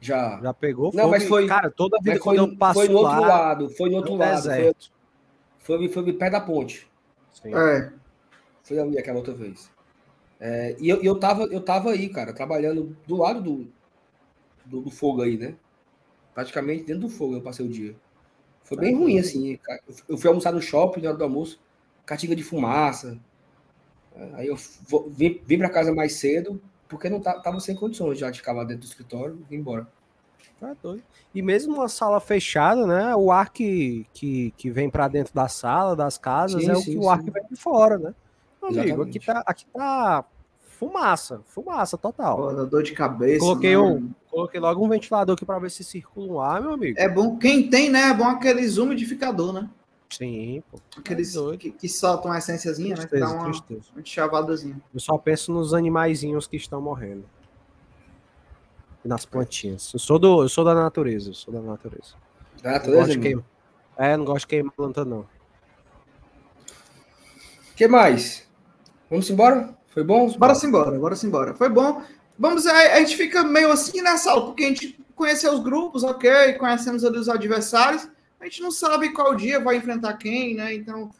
[0.00, 0.40] Já.
[0.42, 1.10] Já pegou Não, fogo.
[1.10, 3.70] mas e, foi- Cara, toda vida Mas foi, eu passo foi no outro lá, lado,
[3.70, 4.42] foi no outro no lado.
[4.42, 4.90] Foi, deserto.
[5.58, 6.90] foi, foi perto da ponte.
[7.32, 7.54] Sim.
[7.54, 7.92] É,
[8.64, 9.70] Foi ali aquela outra vez.
[10.40, 13.66] É, e eu, eu, tava, eu tava aí, cara, trabalhando do lado do,
[14.66, 15.54] do, do fogo aí, né?
[16.34, 17.94] Praticamente dentro do fogo eu passei o dia.
[18.64, 19.56] Foi bem ruim, assim.
[19.58, 19.80] cara.
[19.88, 21.60] Eu Eu fui almoçar no shopping na hora do almoço,
[22.06, 23.18] catinga de fumaça.
[24.34, 24.56] Aí eu
[24.88, 28.38] vo- vim, vim para casa mais cedo, porque não ta- tava sem condições já de
[28.40, 29.86] ficar lá dentro do escritório e vim embora.
[30.60, 31.02] Tá doido.
[31.34, 33.16] E mesmo uma sala fechada, né?
[33.16, 36.76] O ar que, que, que vem pra dentro da sala, das casas, Sim, é o
[36.80, 37.24] sim, que o ar sim.
[37.24, 38.14] que vem de fora, né?
[38.62, 40.24] Meu amigo, aqui tá, aqui tá
[40.60, 42.36] fumaça, fumaça total.
[42.36, 43.40] foda, dor de cabeça.
[43.40, 43.78] Coloquei né?
[43.78, 46.98] um- Coloquei logo um ventilador aqui pra ver se circula um ar, meu amigo.
[46.98, 48.10] É bom, quem tem, né?
[48.10, 49.68] É bom aqueles umidificador, né?
[50.16, 50.78] Sim, pô.
[50.98, 51.58] Aqueles doido.
[51.58, 53.06] que, que soltam a essênciazinha, né?
[53.06, 53.84] Que dá uma, tristeza.
[53.94, 54.80] uma chavadazinha.
[54.92, 57.24] Eu só penso nos animaizinhos que estão morrendo.
[59.04, 59.92] E nas plantinhas.
[59.92, 62.14] Eu sou, do, eu sou da natureza, eu sou da natureza.
[62.62, 63.22] Tá, Não gosto de irmão?
[63.22, 63.44] queimar.
[63.96, 65.20] É, não gosto de queimar planta, não.
[67.70, 68.46] O que mais?
[69.10, 69.74] Vamos embora?
[69.88, 70.30] Foi bom?
[70.38, 71.54] Bora embora, bora embora.
[71.54, 72.02] Foi bom.
[72.38, 76.02] Vamos, a, a gente fica meio assim nessa aula, porque a gente conheceu os grupos,
[76.02, 78.08] ok, conhecemos ali os adversários,
[78.42, 80.74] a gente não sabe qual dia vai enfrentar quem, né?
[80.74, 81.10] Então,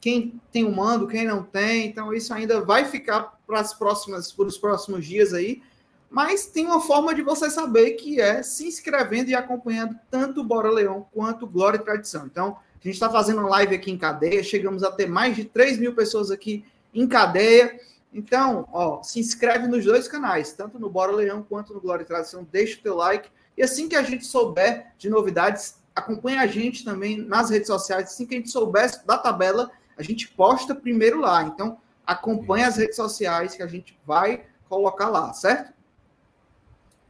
[0.00, 4.32] quem tem o mando, quem não tem, então isso ainda vai ficar para as próximas,
[4.32, 5.62] para os próximos dias aí.
[6.08, 10.44] Mas tem uma forma de você saber que é se inscrevendo e acompanhando tanto o
[10.44, 12.24] Bora Leão quanto Glória e Tradição.
[12.24, 15.78] Então, a gente está fazendo live aqui em cadeia, chegamos a ter mais de 3
[15.78, 17.78] mil pessoas aqui em cadeia.
[18.10, 22.06] Então, ó, se inscreve nos dois canais, tanto no Bora Leão quanto no Glória e
[22.06, 23.28] Tradição, deixa o teu like.
[23.54, 28.04] E assim que a gente souber de novidades, acompanhe a gente também nas redes sociais.
[28.04, 31.42] Assim que a gente souber da tabela, a gente posta primeiro lá.
[31.42, 35.72] Então, acompanhe as redes sociais que a gente vai colocar lá, certo?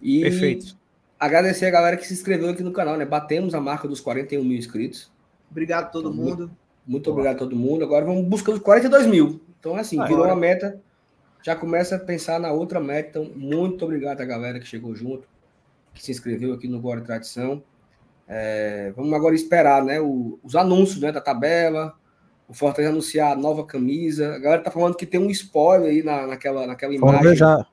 [0.00, 0.76] E Perfeito.
[1.18, 3.04] agradecer a galera que se inscreveu aqui no canal, né?
[3.04, 5.10] Batemos a marca dos 41 mil inscritos.
[5.50, 6.50] Obrigado a todo Tá mundo.
[6.86, 7.84] Muito obrigado a todo mundo.
[7.84, 9.40] Agora vamos buscar os 42 mil.
[9.58, 10.32] Então, assim, Ah, virou bora.
[10.32, 10.80] uma meta.
[11.42, 13.18] Já começa a pensar na outra meta.
[13.18, 15.28] Então, muito obrigado a galera que chegou junto,
[15.94, 17.62] que se inscreveu aqui no e Tradição.
[18.32, 21.92] É, vamos agora esperar né, o- os anúncios né, da tabela.
[22.48, 24.34] O Fortaleza anunciar a nova camisa.
[24.34, 27.24] A galera tá falando que tem um spoiler aí na, naquela, naquela imagem.
[27.24, 27.66] eu já,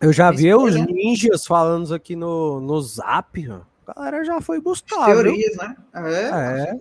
[0.00, 0.94] eu já vi os Spoiler.
[0.94, 3.48] ninjas falando aqui no, no zap.
[3.50, 3.60] ó.
[3.86, 5.22] A galera já foi buscar, viu?
[5.22, 5.76] Teorias, né?
[5.94, 6.70] É.
[6.70, 6.80] É,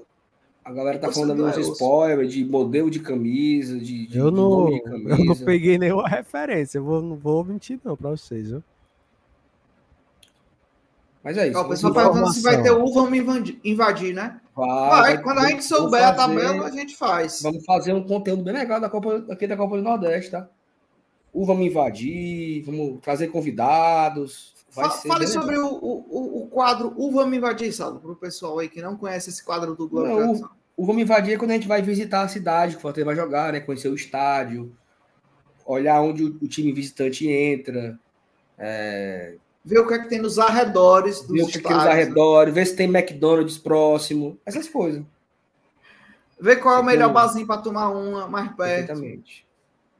[0.65, 1.71] A galera tá falando ali não uns é osso.
[1.73, 5.45] spoilers de modelo de camisa, de, de, eu de não, nome de eu não camisa.
[5.45, 6.77] peguei nenhuma referência.
[6.79, 8.63] Eu vou, não vou mentir, não, pra vocês, viu?
[11.23, 11.59] Mas é isso.
[11.59, 14.39] Ó, o pessoal perguntando se vai ter o Vamos invadir, invadir, né?
[14.55, 17.41] Vai, Vai, quando a gente souber a fazer- tabela, a gente faz.
[17.41, 20.47] Vamos fazer um conteúdo bem legal da Copa, aqui da Copa do Nordeste, tá?
[21.33, 24.53] O vamos invadir, vamos trazer convidados.
[24.73, 28.69] Vai Fale sobre o, o, o quadro O Vamos Invadir, Saulo, para o pessoal aí
[28.69, 30.49] que não conhece esse quadro do Globo Não, Tradição.
[30.77, 33.15] O vamos invadir é quando a gente vai visitar a cidade que o Fortaleza vai
[33.15, 33.59] jogar, né?
[33.59, 34.73] Conhecer o estádio,
[35.65, 37.99] olhar onde o, o time visitante entra,
[39.63, 42.53] Ver o que é que tem nos arredores dos ver o que tem nos arredores,
[42.53, 45.03] ver se tem McDonald's próximo, essas coisas.
[46.39, 49.47] Ver qual é o melhor barzinho para tomar uma mais perto Perfeitamente.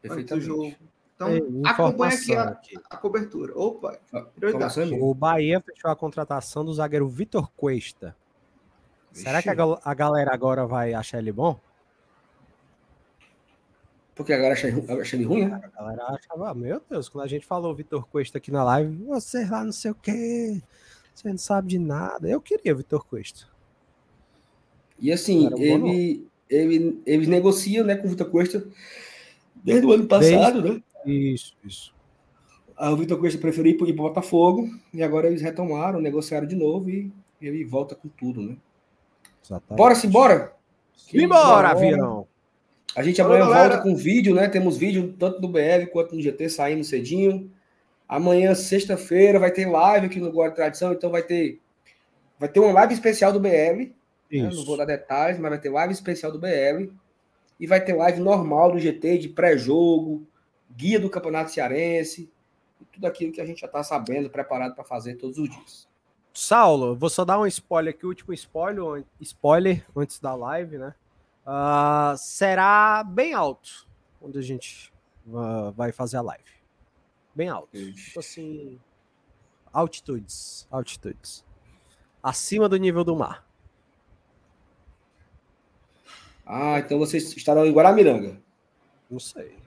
[0.01, 0.45] Perfeitamente.
[0.45, 0.75] jogo.
[1.15, 2.57] Então, Ei, acompanha aqui a,
[2.89, 3.53] a cobertura.
[3.55, 4.25] Opa, é.
[4.99, 8.15] O Bahia fechou a contratação do zagueiro Vitor Cuesta.
[9.11, 11.59] Será que a, a galera agora vai achar ele bom?
[14.22, 15.60] Porque agora achei, ru- achei ele ruim, né?
[15.64, 19.43] A galera achava, meu Deus, quando a gente falou Vitor Cuesta aqui na live, você
[19.45, 20.61] lá não sei o quê,
[21.14, 22.30] você não sabe de nada.
[22.30, 23.48] Eu queria Vitor Cuesta.
[24.99, 28.68] E assim, bom, ele, ele, eles negociam né, com o Vitor Cuesta
[29.56, 30.84] desde o ano passado, né?
[31.03, 31.93] Isso, isso.
[32.77, 36.56] Aí o Vitor Cuesta preferiu ir para o Botafogo e agora eles retomaram, negociaram de
[36.56, 37.11] novo e
[37.41, 38.56] ele volta com tudo, né?
[39.43, 39.77] Exatamente.
[39.77, 40.56] Bora-se, bora!
[41.11, 41.69] Embora, Bora.
[41.72, 42.30] avião!
[42.95, 43.69] A gente amanhã galera.
[43.69, 44.47] volta com vídeo, né?
[44.47, 47.51] Temos vídeo tanto no BL quanto no GT saindo cedinho.
[48.07, 51.59] Amanhã, sexta-feira, vai ter live aqui no Guarda Tradição, então vai ter
[52.38, 53.93] vai ter uma live especial do BL.
[54.31, 54.49] né?
[54.51, 56.91] Não vou dar detalhes, mas vai ter live especial do BL.
[57.59, 60.26] E vai ter live normal do GT de pré-jogo,
[60.76, 62.30] guia do Campeonato Cearense,
[62.81, 65.88] e tudo aquilo que a gente já está sabendo, preparado para fazer todos os dias.
[66.34, 70.95] Saulo, vou só dar um spoiler aqui, o último spoiler, spoiler antes da live, né?
[71.45, 73.88] Ah, será bem alto
[74.22, 74.93] onde a gente
[75.34, 76.43] ah, vai fazer a live.
[77.34, 77.69] Bem alto.
[77.72, 78.80] Tipo assim,
[79.73, 81.45] altitudes, altitudes.
[82.22, 83.45] Acima do nível do mar.
[86.45, 88.39] Ah, então vocês estarão em Guaramiranga.
[89.09, 89.57] Não sei.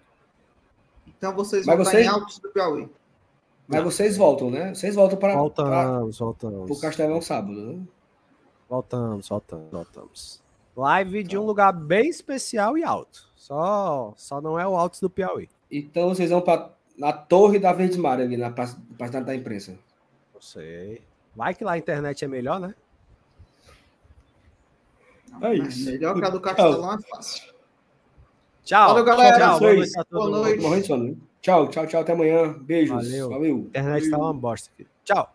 [1.07, 2.89] Então vocês Mas vão estar vocês- em Altos do Piauí.
[3.67, 4.75] Mas vocês voltam, né?
[4.75, 6.81] Vocês voltam para o Voltamos, voltamos.
[6.81, 7.83] Castelão sábado, né?
[8.69, 10.44] Voltamos, voltamos, voltamos.
[10.77, 13.29] Live de um lugar bem especial e alto.
[13.37, 15.49] Só, só não é o Altos do Piauí.
[15.71, 18.77] Então vocês vão para na Torre da Verde Mar, ali na praça
[19.21, 19.79] da imprensa.
[20.33, 21.03] Não sei.
[21.35, 22.75] Vai que lá a internet é melhor, né?
[25.43, 27.53] É Mas melhor que a do Castelão é fácil.
[28.65, 28.89] Tchau.
[28.89, 29.39] Valeu, galera.
[29.39, 29.93] Tchau, boa Vocês.
[29.95, 30.87] noite Boa noite.
[30.87, 31.05] Sono.
[31.05, 31.17] né?
[31.43, 32.01] Tchau, tchau, tchau.
[32.01, 32.53] Até amanhã.
[32.61, 32.97] Beijos.
[32.97, 33.29] Valeu.
[33.29, 33.57] Valeu.
[33.57, 34.87] A internet tá uma bosta aqui.
[35.05, 35.34] Tchau.